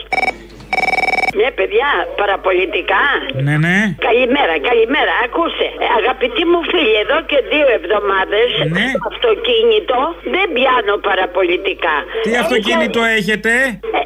Ναι, 1.41 1.49
παιδιά, 1.59 1.91
παραπολιτικά. 2.23 3.05
Ναι, 3.47 3.55
ναι. 3.67 3.77
Καλημέρα, 4.09 4.55
καλημέρα. 4.69 5.13
Ακούστε, 5.27 5.67
ε, 5.85 5.87
αγαπητοί 6.01 6.43
μου 6.51 6.61
φίλοι, 6.71 6.95
εδώ 7.05 7.19
και 7.31 7.39
δύο 7.53 7.67
εβδομάδες 7.79 8.49
Ναι. 8.77 8.87
αυτοκίνητο 9.11 9.99
δεν 10.35 10.47
πιάνω 10.57 10.95
παραπολιτικά. 11.09 11.97
Τι 12.25 12.33
αυτοκίνητο 12.45 13.01
έχετε; 13.19 13.53
Ε, 13.99 14.03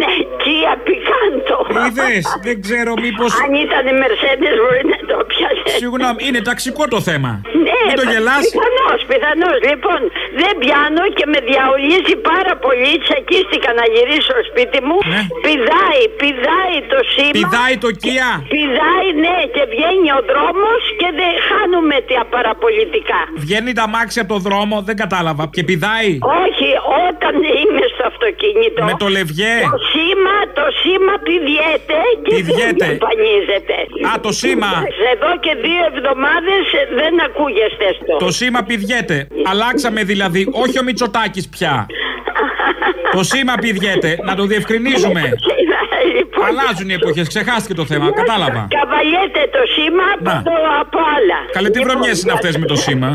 ναι, 0.00 0.12
Kia 0.42 0.72
Picanto. 0.86 1.58
Είδες, 1.86 2.24
δεν 2.46 2.56
ξέρω 2.64 2.92
μήπω. 3.04 3.24
Αν 3.44 3.50
ήταν 3.66 3.84
Mercedes 4.02 4.54
μπορεί 4.62 4.82
να 4.94 5.00
το 5.10 5.16
πιάσετε. 5.32 5.70
Συγγνώμη, 5.82 6.20
είναι 6.28 6.40
ταξικό 6.50 6.82
το 6.94 7.00
θέμα. 7.08 7.30
Ναι, 7.66 7.71
Μην 7.88 7.96
το 8.00 8.04
γελάς. 8.12 8.42
Πιθανώς, 8.52 9.00
πιθανώς. 9.10 9.56
Λοιπόν, 9.70 10.00
δεν 10.40 10.52
πιάνω 10.62 11.04
και 11.16 11.24
με 11.32 11.38
διαολίζει 11.48 12.16
πάρα 12.30 12.54
πολύ. 12.64 12.92
Τσακίστηκα 13.04 13.70
να 13.78 13.84
γυρίσω 13.92 14.32
στο 14.36 14.44
σπίτι 14.50 14.78
μου. 14.86 14.96
Πηδάει, 15.46 16.02
πηδάει 16.20 16.76
το 16.92 16.98
σήμα. 17.12 17.34
Πηδάει 17.38 17.74
το 17.84 17.90
Kia. 18.02 18.30
Πηδάει, 18.54 19.08
ναι, 19.24 19.38
και 19.54 19.62
βγαίνει 19.72 20.08
ο 20.18 20.20
δρόμος 20.30 20.80
και 21.00 21.08
δεν 21.20 21.32
χάνουμε 21.48 21.96
τα 22.10 22.22
παραπολιτικά. 22.34 23.20
Βγαίνει 23.44 23.72
τα 23.80 23.86
μάξι 23.94 24.18
από 24.22 24.30
το 24.34 24.38
δρόμο, 24.48 24.74
δεν 24.88 24.96
κατάλαβα. 25.02 25.44
Και 25.54 25.62
πηδάει. 25.68 26.10
Όχι, 26.44 26.68
όταν 27.08 27.34
είμαι 27.60 27.84
στο 28.02 28.10
αυτοκίνητο. 28.12 28.78
Με 28.90 28.94
το 29.02 29.06
λευγέ. 29.16 29.54
Το 29.70 29.78
σήμα, 29.92 30.36
το 30.58 30.64
σήμα 30.82 31.14
πηδιέται 31.26 31.98
και 32.24 32.34
Πηδιέται. 32.34 32.84
δεν 32.84 32.90
εμφανίζεται. 32.96 33.76
Α, 34.10 34.12
το 34.26 34.32
σήμα. 34.42 34.72
Εδώ 35.14 35.30
και 35.44 35.52
δύο 35.66 35.82
εβδομάδες 35.92 36.62
δεν 37.00 37.12
ακούγεστε 37.28 37.86
στο. 37.98 38.12
Το 38.24 38.30
σήμα 38.38 38.60
πηδιέται. 38.68 39.16
Αλλάξαμε 39.50 40.00
δηλαδή, 40.12 40.42
όχι 40.62 40.76
ο 40.78 40.82
Μητσοτάκης 40.82 41.46
πια. 41.54 41.86
Το 43.12 43.22
σήμα 43.22 43.54
πηδιέται. 43.62 44.10
Να 44.28 44.34
το 44.34 44.44
διευκρινίζουμε. 44.52 45.22
Λοιπόν, 46.16 46.44
Αλλάζουν 46.46 46.88
οι 46.90 46.92
εποχές, 46.92 47.28
ξεχάστηκε 47.28 47.74
το 47.74 47.84
θέμα, 47.84 48.12
κατάλαβα. 48.12 48.62
Καβαλιέται 48.78 49.42
το 49.56 49.62
σήμα 49.74 50.04
από, 50.14 50.24
Να. 50.30 50.42
το, 50.42 50.52
από 50.80 50.98
άλλα. 51.16 51.38
Καλέ, 51.52 51.70
τι 51.70 51.80
βρωμιές 51.80 52.22
είναι 52.22 52.32
αυτές 52.32 52.56
με 52.56 52.66
το 52.66 52.76
σήμα; 52.76 53.12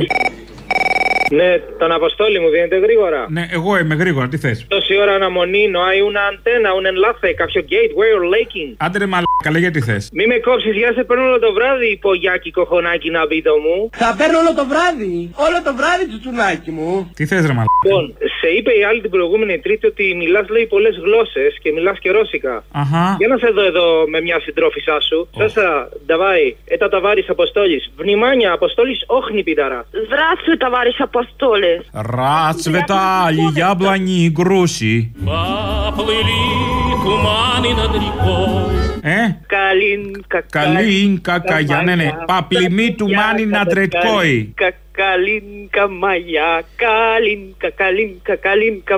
Ναι, 1.31 1.57
τον 1.79 1.91
Αποστόλη 1.91 2.39
μου 2.39 2.49
δίνετε 2.49 2.77
γρήγορα. 2.77 3.25
Ναι, 3.29 3.47
εγώ 3.51 3.77
είμαι 3.77 3.95
γρήγορα, 3.95 4.27
τι 4.27 4.37
θες; 4.37 4.65
Τόση 4.67 4.97
ώρα 4.97 5.13
αναμονή, 5.13 5.71
no 5.73 5.79
hay 5.87 5.99
una 6.09 6.23
antena, 6.31 6.69
un 6.79 6.85
enlace, 6.91 7.33
κάποιο 7.41 7.61
gate, 7.71 7.91
where 7.97 8.09
you're 8.13 8.29
laking. 8.35 8.69
Άντε 8.77 8.97
ρε 8.97 9.05
μαλάκα, 9.05 9.49
λέγε 9.51 9.69
τι 9.69 9.81
θες. 9.81 10.09
Μη 10.13 10.27
με 10.27 10.37
κόψεις, 10.37 10.75
για 10.75 10.91
σε 10.93 11.03
παίρνω 11.03 11.23
όλο 11.23 11.39
το 11.39 11.53
βράδυ, 11.53 11.87
υπογιάκι 11.91 12.51
κοχονάκι 12.51 13.09
να 13.09 13.25
μπει 13.27 13.41
το 13.41 13.55
μου. 13.63 13.89
Θα 13.93 14.15
παίρνω 14.17 14.37
όλο 14.43 14.53
το 14.59 14.65
βράδυ. 14.71 15.31
Όλο 15.45 15.57
το 15.67 15.71
βράδυ, 15.79 16.03
τσουτσουνάκι 16.07 16.71
μου. 16.71 17.11
Τι 17.15 17.25
θες 17.25 17.41
ρε 17.49 17.53
μαλάκα; 17.57 17.75
Λοιπόν, 17.83 18.03
σε 18.39 18.47
είπε 18.57 18.71
η 18.79 18.83
άλλη 18.89 19.01
την 19.01 19.09
προηγούμενη 19.09 19.59
Τρίτη 19.59 19.85
ότι 19.85 20.15
μιλάς, 20.21 20.49
λέει, 20.49 20.65
πολλές 20.67 20.95
γλώσσες 21.03 21.57
και 21.61 21.71
μιλάς 21.71 21.97
και 21.99 22.11
ρώσικα. 22.11 22.63
Αχα. 22.71 23.15
Για 23.19 23.27
να 23.27 23.37
σε 23.37 23.49
δω 23.55 23.63
εδώ 23.71 23.87
με 24.07 24.21
μια 24.21 24.39
συντρόφισά 24.39 24.97
σου. 25.01 25.29
Oh. 25.29 25.37
Σάσα, 25.39 25.89
νταβάη, 26.05 26.55
έτα 26.65 26.89
ταβάρις 26.89 27.29
Αποστόλης. 27.29 27.91
Βνημάνια, 27.97 28.51
Αποστόλης, 28.51 29.03
όχνη 29.07 29.43
πιδαρά. 29.43 29.85
Здравствуй, 30.05 30.57
τα 30.57 30.69
Αποστόλης. 30.97 31.81
Расцветали 32.17 33.45
яблони 33.55 34.17
и 34.25 34.29
груши. 34.29 35.11
Ε; 39.01 39.39
Καλήν, 39.47 40.23
κακά. 40.27 40.47
Καλήν, 40.49 41.21
κακά. 41.21 41.83
Ναι, 41.83 41.95
ναι. 41.95 42.09
Παπλημί 42.25 42.95
του 42.97 43.09
μάνι 43.09 43.45
να 43.45 43.65
τρετκόει. 43.65 44.53
Καλην 44.97 45.69
καμαία, 45.69 46.61
καλην 46.75 47.55
κα 47.57 47.69
καλην 48.35 48.83
κα. 48.83 48.97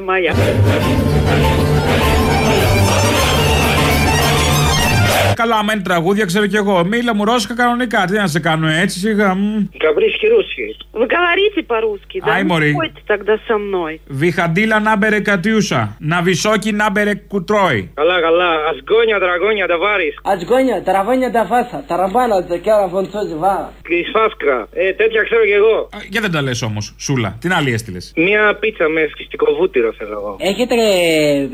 Καλά, 5.38 5.57
άμα 5.57 5.73
είναι 5.73 5.83
τραγούδια, 5.83 6.25
ξέρω 6.25 6.47
κι 6.47 6.57
εγώ. 6.57 6.85
Μίλα 6.85 7.14
μου 7.14 7.25
ρώσικα 7.25 7.55
κανονικά. 7.55 8.05
Τι 8.05 8.12
να 8.16 8.27
σε 8.27 8.40
κάνω 8.40 8.68
έτσι, 8.68 8.99
σιγά. 8.99 9.35
μ. 9.35 9.40
Гавришки 9.85 10.27
русский. 10.35 10.70
Вы 11.01 11.07
говорите 11.16 11.61
по-русски, 11.73 12.16
да? 12.27 12.33
Ай, 12.33 12.42
Ну, 12.42 12.47
Мори. 12.53 12.70
спойте 12.73 13.01
тогда 13.07 13.35
со 13.49 13.59
мной. 13.59 14.01
Βιχαντίλα 14.07 14.81
να 14.81 14.97
μπερε 14.97 15.20
κατιούσα. 15.20 15.97
Να 15.99 16.23
βυσόκι 16.23 16.73
να 16.73 16.90
μπερε 16.90 17.14
κουτρόι. 17.14 17.90
Καλά, 17.94 18.20
καλά. 18.20 18.51
Ασγόνια, 18.70 19.18
δραγόνια, 19.18 19.66
ταβάρι. 19.66 20.09
Ατζγόνια, 20.33 20.83
ταραβόνια 20.87 21.31
τα 21.37 21.42
φάσα. 21.51 21.85
Ταραμπάλα, 21.88 22.44
τσεκάρα, 22.44 22.88
φωντσόζι, 22.88 23.35
βάρα. 23.42 23.73
Κρυσφάσκα. 23.88 24.57
Ε, 24.73 24.92
τέτοια 25.01 25.23
ξέρω 25.29 25.44
κι 25.51 25.57
εγώ. 25.62 25.88
Για 26.12 26.20
δεν 26.20 26.31
τα 26.31 26.40
λε 26.42 26.51
όμω, 26.68 26.81
Σούλα. 27.05 27.31
Την 27.40 27.53
άλλη 27.53 27.70
έστειλε. 27.73 27.99
Μία 28.27 28.42
πίτσα 28.61 28.88
με 28.88 29.03
φυστικό 29.16 29.47
βούτυρο 29.59 29.92
θέλω 29.99 30.12
εγώ. 30.20 30.37
Έχετε 30.51 30.75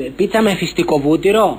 ε, 0.07 0.11
πίτσα 0.17 0.43
με 0.43 0.53
φυστικό 0.61 0.95
βούτυρο. 1.01 1.59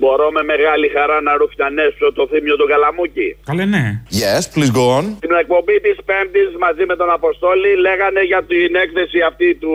Μπορώ 0.00 0.26
με 0.36 0.42
μεγάλη 0.52 0.88
χαρά 0.96 1.18
να 1.28 1.32
ρουφιανέσω 1.40 2.06
το 2.18 2.22
θύμιο 2.30 2.56
του 2.58 2.66
Καλαμούκη. 2.72 3.28
Καλέ, 3.50 3.64
ναι. 3.74 3.84
Yes, 4.22 4.42
please 4.54 4.72
go 4.78 4.84
on. 4.96 5.04
Στην 5.22 5.32
εκπομπή 5.42 5.76
της 5.86 5.96
Πέμπτης 6.08 6.48
μαζί 6.64 6.84
με 6.90 6.94
τον 7.00 7.10
Αποστόλη 7.18 7.70
λέγανε 7.86 8.22
για 8.30 8.42
την 8.52 8.70
έκθεση 8.84 9.18
αυτή 9.30 9.48
του, 9.62 9.74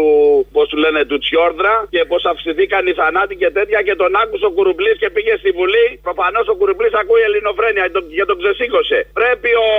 πώς 0.55 0.65
του 0.69 0.77
λένε, 0.83 0.99
του 1.09 1.17
Τσιόρδρα 1.23 1.73
και 1.93 2.01
πω 2.09 2.17
αυξηθήκαν 2.31 2.83
οι 2.89 2.93
θανάτοι 2.99 3.33
και 3.41 3.49
τέτοια 3.57 3.79
και 3.87 3.95
τον 4.01 4.11
άκουσε 4.21 4.45
ο 4.49 4.51
Κουρουμπλή 4.57 4.91
και 5.01 5.09
πήγε 5.15 5.33
στη 5.41 5.49
Βουλή. 5.59 5.85
Προφανώς 6.07 6.45
ο 6.53 6.55
Κουρουμπλή 6.59 6.89
ακούει 7.01 7.21
ελληνοφρένεια 7.29 7.83
και 7.87 7.93
τον- 7.97 8.09
και 8.17 8.25
τον 8.29 8.37
ξεσήκωσε. 8.41 8.97
Πρέπει 9.19 9.49
ο 9.67 9.69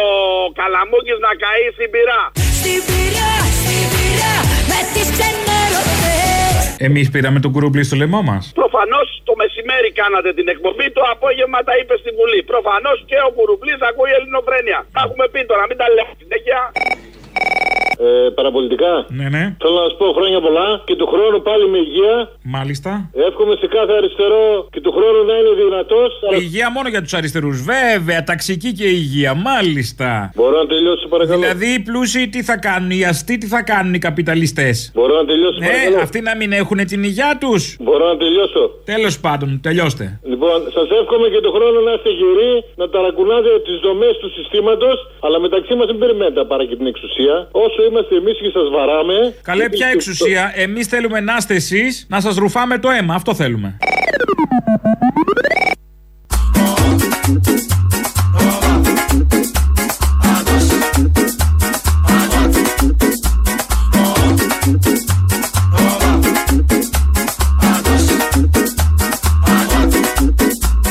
Καλαμούκης 0.60 1.18
να 1.26 1.30
καεί 1.44 1.66
στην 1.76 1.88
πυρά. 1.94 2.20
Στην 2.60 2.80
πυρά, 2.88 3.30
στην 3.40 3.48
πυρά, 3.48 3.53
Εμείς 6.78 7.10
πήραμε 7.10 7.40
τον 7.40 7.52
κουρούμπλι 7.52 7.84
στο 7.84 7.96
λαιμό 7.96 8.22
μας. 8.22 8.52
Προφανώς 8.54 9.06
το 9.28 9.32
μεσημέρι 9.42 9.90
κάνατε 10.00 10.30
την 10.38 10.48
εκπομπή, 10.54 10.86
το 10.96 11.02
απόγευμα 11.14 11.58
τα 11.68 11.74
είπε 11.78 11.94
στη 12.02 12.10
Βουλή. 12.18 12.40
Προφανώς 12.52 12.98
και 13.08 13.18
ο 13.28 13.30
Κουρουμπλή 13.36 13.74
ακούει 13.90 14.12
ελληνοφρένεια. 14.18 14.78
Τα 14.94 15.00
έχουμε 15.06 15.24
πει 15.32 15.40
τώρα, 15.50 15.64
μην 15.68 15.76
τα 15.80 15.86
λέμε 15.94 16.12
συνέχεια. 16.20 16.60
Ε, 17.98 18.28
παραπολιτικά. 18.38 18.92
Ναι, 19.18 19.26
ναι. 19.34 19.44
Θέλω 19.62 19.76
να 19.84 19.88
σου 19.90 19.96
πω 20.00 20.06
χρόνια 20.18 20.40
πολλά 20.46 20.68
και 20.88 20.94
του 21.00 21.06
χρόνου 21.12 21.42
πάλι 21.48 21.64
με 21.72 21.78
υγεία. 21.78 22.14
Μάλιστα. 22.56 22.90
Εύχομαι 23.28 23.54
σε 23.60 23.66
κάθε 23.76 23.92
αριστερό 24.00 24.44
και 24.72 24.80
του 24.80 24.92
χρόνου 24.96 25.20
να 25.30 25.34
είναι 25.38 25.52
δυνατός. 25.64 26.10
Υγεία 26.40 26.70
μόνο 26.76 26.88
για 26.88 27.02
τους 27.02 27.14
αριστερούς. 27.14 27.56
Βέβαια, 27.74 28.24
ταξική 28.24 28.70
και 28.72 28.86
υγεία. 29.02 29.32
Μάλιστα. 29.34 30.30
Μπορώ 30.34 30.56
να 30.62 30.66
τελειώσω, 30.66 31.06
παρακαλώ. 31.08 31.40
Δηλαδή, 31.40 31.66
οι 31.76 31.80
πλούσιοι 31.88 32.28
τι 32.28 32.42
θα 32.42 32.56
κάνουν, 32.66 32.90
οι 32.90 33.04
αστεί 33.04 33.38
τι 33.38 33.46
θα 33.46 33.62
κάνουν 33.62 33.94
οι 33.94 33.98
καπιταλιστές; 33.98 34.90
Μπορώ 34.94 35.14
να 35.20 35.24
τελειώσω, 35.30 35.58
Ναι, 35.58 35.66
παρακαλώ. 35.66 35.98
αυτοί 36.06 36.20
να 36.28 36.36
μην 36.36 36.50
έχουν 36.52 36.78
την 36.90 37.00
υγεία 37.10 37.32
τους. 37.40 37.62
Μπορώ 37.80 38.04
να 38.12 38.16
τελειώσω. 38.16 38.62
Τέλος 38.84 39.14
πάντων, 39.20 39.48
τελειώστε. 39.66 40.04
Λοιπόν, 40.32 40.58
σας 40.76 40.86
εύχομαι 41.00 41.26
και 41.32 41.40
του 41.44 41.52
χρόνου 41.56 41.78
να 41.88 41.92
είστε 41.96 42.10
γεροί, 42.20 42.52
να 42.80 42.84
ταρακουνάτε 42.92 43.50
τις 43.66 43.76
δομές 43.86 44.14
του 44.20 44.28
συστήματος, 44.36 44.96
αλλά 45.24 45.36
μεταξύ 45.46 45.74
μας 45.74 45.86
μην 45.90 45.98
περιμένετε 46.02 46.38
να 46.42 46.46
πάρει 46.46 46.64
και 46.70 46.76
την 46.80 46.86
εξουσία. 46.92 47.34
Όσο 47.66 47.78
είμαστε 47.90 48.16
εμείς 48.16 48.38
και 48.40 48.50
σας 48.52 48.68
βαράμε. 48.70 49.34
Καλέ, 49.42 49.68
ποια 49.68 49.86
εξουσία. 49.86 50.52
Εμείς 50.54 50.86
θέλουμε 50.86 51.20
να 51.20 51.34
είστε 51.38 51.54
εσείς 51.54 52.06
να 52.08 52.20
σας 52.20 52.36
ρουφάμε 52.36 52.78
το 52.78 52.90
αίμα. 52.90 53.14
Αυτό 53.14 53.34
θέλουμε. 53.34 53.78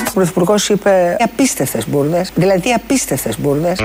Ο 0.08 0.16
Πρωθυπουργός 0.16 0.70
είπε 0.70 1.16
απίστευτες 1.20 1.90
μπουρδες. 1.90 2.32
Δηλαδή 2.36 2.74
απίστευτες 2.74 3.40
μπουρδες. 3.40 3.80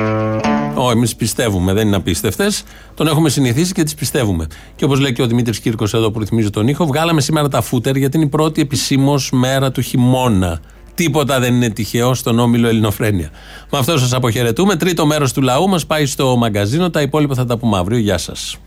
Όχι, 0.80 0.92
εμείς 0.92 1.16
πιστεύουμε, 1.16 1.72
δεν 1.72 1.86
είναι 1.86 1.96
απίστευτες. 1.96 2.64
Τον 2.94 3.06
έχουμε 3.06 3.28
συνηθίσει 3.28 3.72
και 3.72 3.82
τις 3.82 3.94
πιστεύουμε. 3.94 4.46
Και 4.76 4.84
όπως 4.84 5.00
λέει 5.00 5.12
και 5.12 5.22
ο 5.22 5.26
Δημήτρης 5.26 5.60
Κύρκος 5.60 5.94
εδώ 5.94 6.10
που 6.10 6.18
ρυθμίζει 6.18 6.50
τον 6.50 6.68
ήχο, 6.68 6.86
βγάλαμε 6.86 7.20
σήμερα 7.20 7.48
τα 7.48 7.60
φούτερ 7.60 7.96
γιατί 7.96 8.16
είναι 8.16 8.26
η 8.26 8.28
πρώτη 8.28 8.60
επισήμως 8.60 9.30
μέρα 9.30 9.70
του 9.70 9.80
χειμώνα. 9.80 10.60
Τίποτα 10.94 11.40
δεν 11.40 11.54
είναι 11.54 11.70
τυχαίο 11.70 12.14
στον 12.14 12.38
όμιλο 12.38 12.68
Ελληνοφρένια. 12.68 13.30
Με 13.70 13.78
αυτό 13.78 13.98
σας 13.98 14.12
αποχαιρετούμε. 14.12 14.76
Τρίτο 14.76 15.06
μέρος 15.06 15.32
του 15.32 15.42
λαού 15.42 15.68
μας 15.68 15.86
πάει 15.86 16.06
στο 16.06 16.36
μαγκαζίνο. 16.36 16.90
Τα 16.90 17.02
υπόλοιπα 17.02 17.34
θα 17.34 17.44
τα 17.44 17.58
πούμε 17.58 17.78
αύριο. 17.78 17.98
Γεια 17.98 18.18
σας. 18.18 18.58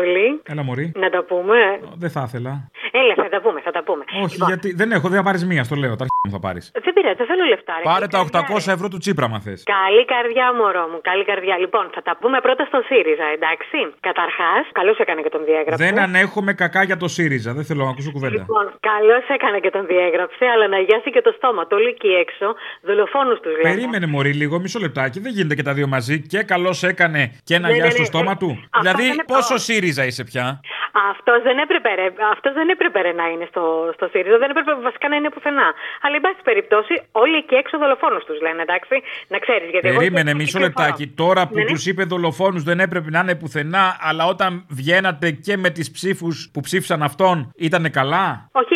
Αποστολή. 0.00 0.40
Έλα, 0.52 0.62
Μωρή. 0.62 0.92
Να 0.96 1.08
τα 1.10 1.22
πούμε. 1.24 1.56
Δεν 2.02 2.10
θα 2.10 2.22
ήθελα. 2.28 2.52
Έλα, 3.00 3.14
θα 3.22 3.28
τα 3.28 3.40
πούμε, 3.40 3.60
θα 3.60 3.70
τα 3.70 3.82
πούμε. 3.84 4.04
Όχι, 4.24 4.36
γιατί 4.46 4.68
δεν 4.80 4.88
έχω, 4.92 5.08
δεν 5.08 5.18
θα 5.18 5.24
πάρεις 5.24 5.44
μία, 5.46 5.64
στο 5.64 5.74
λέω. 5.82 5.96
Τα 5.96 6.06
θα 6.30 6.40
πάρεις. 6.46 6.64
Δεν 6.84 6.92
πειράζει, 6.96 7.16
δεν 7.22 7.26
θέλω 7.30 7.44
λεφτά. 7.52 7.74
Ρε. 7.78 7.84
Πάρε 7.90 8.06
Καλή 8.06 8.30
τα 8.30 8.40
καρδιά, 8.40 8.70
800 8.70 8.74
ευρώ 8.76 8.86
του 8.92 8.98
Τσίπρα, 9.02 9.26
μα 9.32 9.38
θες. 9.44 9.58
Καλή 9.78 10.02
καρδιά, 10.14 10.46
μωρό 10.60 10.84
μου. 10.90 10.98
Καλή 11.10 11.24
καρδιά. 11.30 11.56
Λοιπόν, 11.64 11.84
θα 11.94 12.02
τα 12.08 12.12
πούμε 12.20 12.38
πρώτα 12.46 12.62
στο 12.70 12.78
ΣΥΡΙΖΑ, 12.88 13.26
εντάξει. 13.36 13.78
Καταρχάς, 14.08 14.62
καλώς 14.78 14.96
έκανε 15.04 15.20
και 15.24 15.32
τον 15.36 15.42
διέγραψε. 15.48 15.84
Δεν 15.84 15.94
ανέχομαι 16.06 16.52
κακά 16.62 16.82
για 16.90 16.96
το 17.02 17.08
ΣΥΡΙΖΑ. 17.16 17.50
Δεν 17.58 17.64
θέλω 17.68 17.82
να 17.84 17.90
ακούσω 17.94 18.10
κουβέντα. 18.16 18.34
Λοιπόν, 18.40 18.64
καλώς 18.90 19.24
έκανε 19.36 19.58
και 19.64 19.70
τον 19.76 19.84
διέγραψε, 19.92 20.44
αλλά 20.54 20.66
να 20.74 20.78
γιάσει 20.86 21.08
και 21.16 21.22
το 21.26 21.32
στόμα. 21.38 21.60
Το 21.66 21.74
όλοι 21.78 21.88
εκεί 21.96 22.10
έξω, 22.24 22.46
δολοφόνους 22.88 23.38
τους 23.44 23.52
λένε. 23.60 23.68
Περίμενε, 23.74 24.06
Μωρή, 24.14 24.32
λίγο, 24.42 24.54
μισό 24.64 24.78
λεπτάκι. 24.86 25.18
Δεν 25.24 25.32
γίνεται 25.36 25.54
και 25.58 25.66
τα 25.68 25.72
δύο 25.78 25.86
μαζί. 25.94 26.16
Και 26.32 26.40
καλώς 26.52 26.78
έκανε 26.92 27.20
και 27.48 27.58
να 27.58 27.68
Ναι, 27.68 27.74
γιάσει 27.74 27.90
ναι, 27.90 27.94
το 27.96 28.00
ναι. 28.06 28.12
στόμα 28.12 28.32
Ε, 28.36 28.40
του. 28.42 28.50
αυτό 28.58 28.80
Δηλαδή, 28.80 29.02
δεν 29.02 29.12
είναι 29.12 29.24
πόσο 29.34 29.54
προ- 29.54 29.66
ΣΥΡΙΖΑ 29.86 30.04
είσαι 30.04 30.24
πια. 30.30 30.60
Αυτός 31.12 31.42
δεν 31.42 31.58
έπρεπε, 31.58 31.88
ρε, 32.00 32.06
αυτός 32.34 32.52
δεν 32.52 32.68
έπρεπε 32.68 33.00
ρε, 33.00 33.12
να 33.12 33.26
είναι 33.32 33.46
στο, 33.52 33.64
στο 33.96 34.06
ΣΥΡΙΖΑ, 34.12 34.38
δεν 34.38 34.50
έπρεπε 34.50 34.72
βασικά 34.88 35.08
να 35.08 35.16
είναι 35.16 35.30
πουθενά. 35.30 35.68
Αλλά, 36.02 36.14
εν 36.14 36.20
πάση 36.20 36.40
περιπτώσει, 36.50 36.94
όλοι 37.12 37.36
εκεί 37.36 37.54
έξω 37.54 37.78
δολοφόνους 37.78 38.24
τους 38.24 38.40
λένε, 38.40 38.62
εντάξει. 38.62 38.96
Να 39.28 39.38
ξέρεις, 39.38 39.68
γιατί. 39.70 39.88
εγώ 39.88 39.98
Περίμενε, 39.98 40.30
και- 40.30 40.36
μισό 40.36 40.58
και- 40.58 40.64
λεπτάκι. 40.64 41.06
Τώρα 41.22 41.42
που 41.48 41.54
Ναι, 41.56 41.62
ναι. 41.62 41.70
τους 41.70 41.86
είπε 41.86 42.02
δολοφόνους 42.04 42.62
δεν 42.62 42.78
έπρεπε 42.80 43.10
να 43.10 43.20
είναι 43.20 43.34
πουθενά, 43.34 43.84
αλλά 44.08 44.24
όταν 44.26 44.66
βγαίνατε 44.68 45.30
και 45.30 45.56
με 45.56 45.70
τις 45.70 45.90
ψήφους 45.90 46.50
που 46.52 46.60
ψήφισαν 46.60 47.02
αυτόν, 47.02 47.36
ήταν 47.56 47.90
καλά; 47.90 48.48
Όχι, 48.52 48.74
ε, 48.74 48.75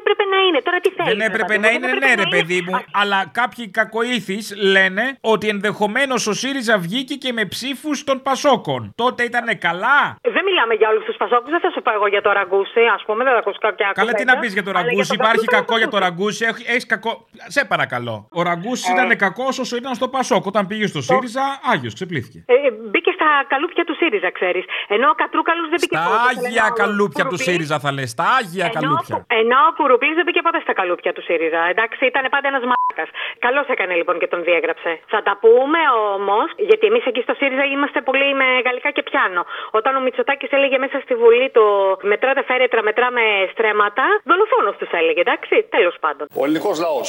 έπρεπε 0.00 0.24
να 0.32 0.38
είναι. 0.46 0.60
Τώρα 0.66 0.78
τι 0.80 0.90
θέλεις. 0.90 1.12
Δεν 1.12 1.20
έπρεπε 1.28 1.58
να 1.58 1.68
είναι, 1.70 1.86
ναι, 1.92 2.14
ρε 2.14 2.28
παιδί 2.30 2.60
μου. 2.66 2.74
Αλλά 2.92 3.18
κάποιοι 3.32 3.68
κακοήθεις 3.68 4.54
λένε 4.56 5.18
ότι 5.20 5.48
ενδεχομένως 5.48 6.26
ο 6.26 6.32
ΣΥΡΙΖΑ 6.32 6.78
βγήκε 6.78 7.14
και 7.14 7.32
με 7.32 7.44
ψήφους 7.44 8.04
των 8.04 8.22
Πασόκων. 8.22 8.92
Τότε 8.94 9.22
ήταν 9.22 9.58
καλά; 9.58 10.00
Δεν 10.22 10.46
μιλάμε 10.58 10.74
για 10.80 10.88
όλους 10.92 11.04
τους 11.08 11.16
Πασόκους, 11.22 11.50
δεν 11.54 11.60
θα 11.64 11.70
σου 11.74 11.80
πω 11.84 11.90
εγώ 11.98 12.06
για 12.14 12.22
το 12.26 12.30
ραγκούσι, 12.38 12.82
ας 12.96 13.02
πούμε, 13.06 13.20
δεν 13.26 13.32
θα 13.36 13.38
ακούσω 13.44 13.60
κάποια 13.68 13.86
Καλά, 13.94 14.12
τι 14.12 14.12
κουβέντα. 14.12 14.34
να 14.34 14.40
πεις 14.40 14.52
για 14.56 14.64
το 14.66 14.70
Αλλά 14.70 14.80
ραγκούσι. 14.82 15.08
τον 15.12 15.16
Υπάρχει 15.20 15.44
Πασόκο 15.44 15.56
κακό 15.58 15.74
για 15.82 15.88
το 15.94 15.98
ραγκούσι. 16.04 16.40
Έχεις 16.74 16.86
κακό. 16.94 17.12
Σε 17.56 17.62
παρακαλώ. 17.72 18.16
Ο 18.38 18.40
ραγκούσι 18.50 18.84
Ε. 18.90 18.92
ήταν 18.94 19.08
κακός 19.24 19.54
όσο 19.64 19.74
ήταν 19.82 19.92
στο 20.00 20.08
Πασόκ. 20.16 20.42
Όταν 20.52 20.62
πήγε 20.70 20.86
στο 20.92 21.00
ΣΥΡΙΖΑ, 21.08 21.44
άγιος, 21.72 21.92
ξεπλήθηκε. 21.98 22.38
Ε, 22.52 22.54
ε, 22.66 22.70
μπήκε 22.90 23.10
στα 23.18 23.28
καλούπια 23.52 23.84
του 23.88 23.94
ΣΥΡΙΖΑ, 24.00 24.30
ξέρεις. 24.38 24.64
Ενώ 24.94 25.06
ο 25.14 25.16
Κατρούκαλος 25.22 25.66
δεν 25.72 25.78
μπήκε 25.82 25.96
Τα 26.00 26.02
ποτέ. 26.08 26.20
άγια 26.30 26.64
Ενώ 26.64 26.74
ο 26.74 26.78
καλούπια 26.82 27.24
του 27.24 27.30
Κουρουπής- 27.36 27.48
ΣΥΡΙΖα 27.48 27.76
θα 27.84 27.90
λες. 27.96 28.10
Τα 28.20 28.26
άγια 28.40 28.64
Ενώ, 28.68 28.74
καλούπια. 28.78 29.16
ενώ 29.42 29.58
ο 29.70 29.72
Κουρουπή 29.78 30.08
δεν 30.18 30.24
μπήκε 30.26 30.40
ποτέ 30.46 30.60
στα 30.66 30.74
καλούπια 30.80 31.12
του 31.16 31.22
ΣΥΡΙΖΑ. 31.28 31.60
Εντάξει, 31.72 32.00
ήταν 32.12 32.24
πάντα 32.34 32.46
ένας 32.52 32.64
μάκα. 32.70 33.04
Καλώ 33.46 33.60
έκανε 33.74 33.94
λοιπόν 34.00 34.16
και 34.22 34.28
τον 34.32 34.40
διέγραψε. 34.48 34.90
Θα 35.12 35.20
τα 35.26 35.34
πούμε 35.42 35.80
όμως, 36.16 36.46
γιατί 36.68 36.84
εμείς 36.90 37.04
εκεί 37.10 37.20
στο 37.26 37.34
ΣΥΡΙΖΑ 37.40 37.64
είμαστε 37.74 37.98
πολύ 38.08 38.28
με 38.40 38.46
γαλλικά 38.66 38.90
και 38.96 39.02
πιάνο. 39.08 39.42
Όταν 39.78 39.92
ο 39.98 40.00
Μητσοτάκης 40.06 40.47
έλεγε 40.56 40.78
μέσα 40.78 40.98
στη 41.04 41.14
Βουλή 41.14 41.50
το 41.50 41.64
μετράτε 42.02 42.42
φέρετρα, 42.50 42.82
μετράμε 42.82 43.22
στρέμματα, 43.52 44.04
δολοφόνος 44.30 44.76
τους 44.80 44.90
έλεγε, 45.00 45.20
εντάξει. 45.20 45.66
Τέλος 45.76 45.96
πάντων. 46.00 46.26
Ο 46.40 46.44
ελληνικός 46.44 46.76
λαός 46.80 47.08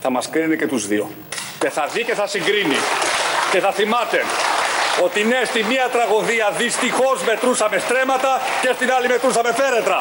θα 0.00 0.10
μας 0.10 0.30
κρίνει 0.30 0.56
και 0.56 0.66
τους 0.66 0.86
δύο. 0.86 1.04
Και 1.62 1.70
θα 1.76 1.84
δει 1.86 2.02
και 2.08 2.14
θα 2.20 2.26
συγκρίνει. 2.26 2.78
Και 3.52 3.58
θα 3.64 3.70
θυμάται 3.78 4.18
ότι 5.06 5.24
ναι, 5.24 5.40
στη 5.44 5.64
μία 5.64 5.88
τραγωδία 5.88 6.50
δυστυχώς 6.50 7.24
μετρούσαμε 7.24 7.78
στρέμματα 7.78 8.40
και 8.62 8.70
στην 8.72 8.92
άλλη 8.92 9.06
μετρούσαμε 9.08 9.52
φέρετρα. 9.52 9.98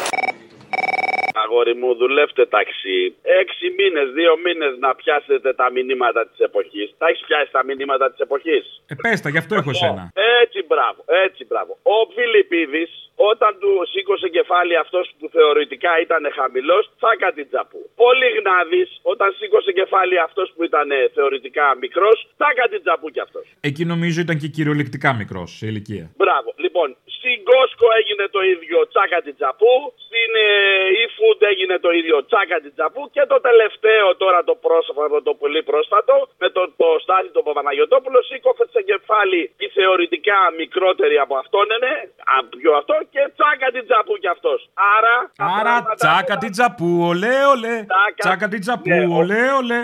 Αγόρι 1.47 1.75
μου, 1.81 1.89
δουλεύτε 2.01 2.43
ταξί. 2.55 2.99
Έξι 3.41 3.65
μήνες, 3.77 4.07
δύο 4.17 4.33
μήνες 4.45 4.73
να 4.85 4.89
πιάσετε 4.99 5.49
τα 5.61 5.67
μηνύματα 5.75 6.21
της 6.29 6.39
εποχής. 6.47 6.87
Τα 6.99 7.05
έχεις 7.09 7.23
πιάσει 7.27 7.51
τα 7.57 7.61
μηνύματα 7.69 8.05
της 8.11 8.19
εποχής; 8.25 8.63
Ε, 8.91 8.95
πες 9.03 9.21
τα, 9.23 9.29
γι' 9.33 9.41
αυτό 9.43 9.53
έχω 9.59 9.69
εσένα. 9.75 10.03
Έτσι 10.43 10.59
μπράβο, 10.69 10.99
έτσι 11.25 11.41
μπράβο. 11.49 11.71
Ο 11.95 11.97
Φιλιππίδης, 12.15 12.91
όταν 13.31 13.51
του 13.61 13.71
σήκωσε 13.91 14.27
κεφάλι 14.37 14.75
αυτός 14.83 15.05
που 15.17 15.25
θεωρητικά 15.37 15.91
ήταν 16.05 16.21
χαμηλός, 16.37 16.83
τσάκα 16.99 17.29
την 17.37 17.45
τζαπού. 17.49 17.81
Ο 18.07 18.09
Λιγνάδης, 18.19 18.89
όταν 19.13 19.29
σήκωσε 19.37 19.71
κεφάλι 19.79 20.17
αυτός 20.27 20.47
που 20.53 20.61
ήταν 20.69 20.87
ε, 20.91 20.99
θεωρητικά 21.17 21.65
μικρός, 21.83 22.17
τσάκα 22.37 22.65
την 22.71 22.81
τζαπού 22.83 23.07
κι 23.15 23.21
αυτός. 23.27 23.45
Εκεί 23.69 23.83
νομίζω 23.93 24.17
ήταν 24.25 24.37
και 24.41 24.47
κυριολεκτικά 24.55 25.09
μικρός 25.21 25.49
σε 25.57 25.65
ηλικία. 25.71 26.05
Μπράβο. 26.21 26.49
Λοιπόν, 26.65 26.87
στην 27.27 27.41
Κόσκο 27.51 27.87
έγινε 27.99 28.25
το 28.35 28.41
ίδιο 28.53 28.77
τσάκα 28.91 29.17
την 29.25 29.33
τζαπού. 29.37 29.73
Στην 30.07 30.29
ε, 30.45 30.49
eFood 31.03 31.39
έγινε 31.51 31.75
το 31.85 31.89
ίδιο 31.99 32.17
τσάκα 32.29 32.57
την 32.63 32.71
τζαπού. 32.75 33.01
Και 33.15 33.23
το 33.31 33.37
τελευταίο 33.47 34.05
τώρα 34.23 34.39
το 34.49 34.55
πρόσφατο, 34.65 35.17
το 35.29 35.33
πολύ 35.41 35.61
πρόσφατο, 35.69 36.15
με 36.41 36.47
το, 36.55 36.61
το 36.81 36.87
Στάθη 37.03 37.29
τον 37.37 37.43
Παπαναγιοτόπουλο, 37.47 38.19
σήκωσε 38.29 38.81
κεφάλι 38.91 39.41
η 39.65 39.67
θεωρητικά 39.77 40.39
μικρότερη 40.61 41.15
από 41.25 41.35
αυτόν 41.43 41.65
είναι, 41.75 41.91
α, 42.33 42.35
πιο 42.61 42.71
αυτό, 42.79 42.95
και 43.13 43.21
τσάκα 43.37 43.67
την 43.75 43.83
τζαπού 43.87 44.13
κι 44.23 44.29
αυτός. 44.35 44.59
Άρα. 44.95 45.15
τα 45.41 45.45
Άρα 45.59 45.61
πράγματα- 45.61 45.95
τσάκα 46.01 46.35
την 46.43 46.51
τσαπού, 46.55 46.89
ολέ 47.11 47.37
ολέ. 47.53 47.75
Τσάκα 48.23 48.45
την 48.53 48.61
τσαπού, 48.63 48.87
Ναι, 48.91 48.99
ο- 49.13 49.15
ολέ 49.21 49.43
ολέ. 49.59 49.79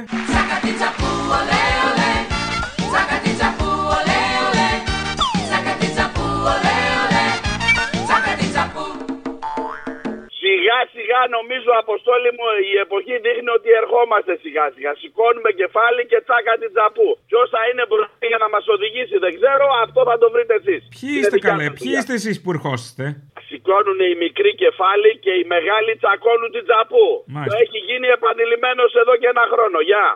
Σιγά 10.54 10.80
σιγά 10.96 11.22
νομίζω 11.38 11.70
Αποστόλη 11.84 12.30
μου 12.38 12.46
η 12.72 12.76
εποχή 12.86 13.16
δείχνει 13.26 13.52
ότι 13.58 13.70
ερχόμαστε 13.82 14.32
σιγά 14.44 14.66
σιγά. 14.76 14.92
Σηκώνουμε 15.02 15.52
κεφάλι 15.62 16.02
και 16.12 16.20
τσάκα 16.26 16.54
την 16.62 16.70
τζαπού. 16.74 17.10
Ποιος 17.30 17.48
θα 17.56 17.62
είναι 17.70 17.84
μπροστά 17.90 18.26
για 18.32 18.40
να 18.44 18.48
μας 18.54 18.66
οδηγήσει 18.76 19.16
δεν 19.26 19.34
ξέρω, 19.40 19.66
αυτό 19.86 20.00
θα 20.10 20.16
το 20.22 20.28
βρείτε 20.34 20.54
εσείς. 20.62 20.82
Ποιοι 20.96 21.12
είστε 21.20 21.38
καλέ, 21.48 21.66
ποιοι 21.78 21.92
είστε 21.98 22.14
εσείς 22.20 22.38
που 22.42 22.50
ερχόσαστε; 22.56 23.04
Σηκώνουν 23.48 24.00
οι 24.08 24.14
μικροί 24.26 24.52
κεφάλι 24.64 25.12
και 25.24 25.34
οι 25.40 25.44
μεγάλοι 25.56 25.92
τσακώνουν 26.02 26.50
την 26.56 26.64
τζαπού. 26.68 27.08
Μάλιστα. 27.36 27.50
Το 27.50 27.54
έχει 27.64 27.80
γίνει 27.90 28.08
επανειλημμένος 28.18 28.92
εδώ 29.02 29.14
και 29.22 29.28
ένα 29.34 29.46
χρόνο. 29.54 29.78
Γεια. 29.90 30.08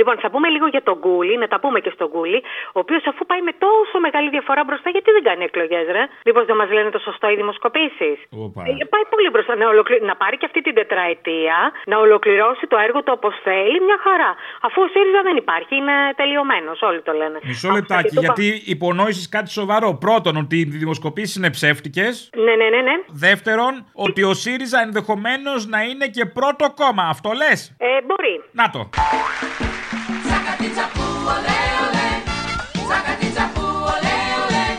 Λοιπόν, 0.00 0.14
θα 0.24 0.28
πούμε 0.32 0.48
λίγο 0.54 0.66
για 0.74 0.82
τον 0.88 0.96
Γκούλι, 1.00 1.34
να 1.42 1.48
τα 1.52 1.58
πούμε 1.62 1.78
και 1.84 1.92
στον 1.96 2.08
Γκούλι, 2.12 2.38
ο 2.76 2.78
οποίος 2.84 3.02
αφού 3.10 3.22
πάει 3.30 3.42
με 3.48 3.52
τόσο 3.66 3.96
μεγάλη 4.06 4.28
διαφορά 4.36 4.62
μπροστά, 4.66 4.88
γιατί 4.94 5.08
δεν 5.16 5.22
κάνει 5.28 5.42
εκλογές, 5.50 5.84
ρε; 5.96 6.02
Μήπω 6.26 6.40
δεν 6.48 6.56
μας 6.60 6.68
λένε 6.76 6.90
το 6.96 7.00
σωστό 7.08 7.26
οι 7.32 7.36
δημοσκοπήσεις. 7.42 8.16
Οπα. 8.44 8.60
Ε, 8.68 8.84
πάει 8.92 9.04
πολύ 9.14 9.28
μπροστά. 9.32 9.52
Να, 9.60 9.66
ολοκλη- 9.74 10.02
να 10.10 10.14
πάρει 10.22 10.36
και 10.40 10.46
αυτή 10.50 10.60
την 10.66 10.74
τετραετία, 10.80 11.56
να 11.90 11.96
ολοκληρώσει 12.06 12.64
το 12.72 12.76
έργο 12.86 12.98
του 13.04 13.12
όπως 13.18 13.34
θέλει, 13.46 13.76
μια 13.88 13.98
χαρά. 14.06 14.30
Αφού 14.66 14.78
ο 14.86 14.88
ΣΥΡΙΖΑ 14.92 15.20
δεν 15.28 15.36
υπάρχει, 15.44 15.72
είναι 15.80 15.96
τελειωμένος, 16.20 16.78
όλοι 16.88 17.00
το 17.08 17.12
λένε. 17.20 17.38
Μισό 17.42 17.68
Αυτό 17.68 17.78
λεπτάκι, 17.78 18.08
και 18.08 18.14
το 18.14 18.20
γιατί 18.20 18.46
υπονόησε 18.74 19.28
κάτι 19.36 19.50
σοβαρό. 19.50 19.88
Πρώτον, 20.06 20.34
ότι 20.36 20.56
οι 20.60 20.64
δημοσκοπήσεις 20.64 21.36
είναι 21.36 21.50
ψεύτικες. 21.50 22.14
πα- 22.32 22.42
Ναι, 22.46 22.54
ναι, 22.60 22.68
ναι, 22.74 22.80
ναι. 22.88 22.94
Δεύτερον, 23.26 23.72
ότι 24.06 24.22
ο 24.22 24.34
ΣΥΡΙΖΑ 24.42 24.78
ενδεχομένως 24.86 25.60
να 25.74 25.80
είναι 25.82 26.06
και 26.16 26.24
πρώτο 26.38 26.64
κόμμα. 26.80 27.02
Αυτό 27.14 27.30
λες; 27.42 27.74
Ε, 27.78 27.86
μπορεί. 28.08 28.34
Να 28.52 28.70
το. 28.70 28.80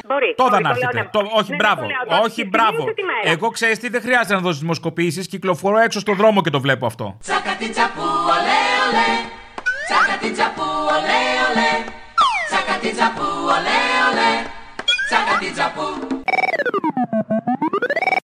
Μπορεί. 0.08 0.34
Τότε 0.38 0.50
Μπορεί, 0.50 0.64
να 0.64 0.70
το 0.74 0.80
λέω, 0.80 0.90
έρθετε. 0.90 1.04
ναι. 1.04 1.10
Το- 1.12 1.38
όχι, 1.40 1.50
Ναι, 1.52 1.56
μπράβο. 1.56 1.82
ναι, 1.82 1.94
το 2.08 2.12
λέω. 2.16 2.22
όχι, 2.22 2.36
Τη- 2.36 2.42
τη 2.44 2.48
μπράβο. 2.48 2.72
μίλησε 2.72 2.94
τη 2.94 3.04
μέρα. 3.04 3.28
Εγώ 3.36 3.48
ξέρεις 3.50 3.80
τι 3.80 3.90
δεν 3.90 4.02
χρειάζεται 4.02 4.34
να 4.34 4.40
δώσεις 4.40 4.60
δημοσκοπήσεις. 4.62 5.28
Κυκλοφορώ 5.28 5.78
έξω 5.78 6.00
στον 6.00 6.16
δρόμο 6.16 6.42
και 6.42 6.50
το 6.50 6.60
βλέπω 6.62 6.86
αυτό. 6.86 7.18
Τσάκα 7.20 7.54
την 7.60 7.72
τσαπού, 7.72 8.08
ολέ, 8.36 8.64
ολέ. 8.88 9.12
Τσάκα 9.88 10.16
την 10.22 10.34
τσαπού, 10.34 10.68
ολέ, 10.96 11.24
ολέ. 11.50 11.72
Τσάκα 12.50 12.76
την 12.82 12.92
τσαπού, 12.96 13.28
ολέ, 13.56 13.82
ολέ. 14.10 14.32
Τσάκα 15.08 15.34
την 15.42 15.54
τσαπού. 15.56 15.88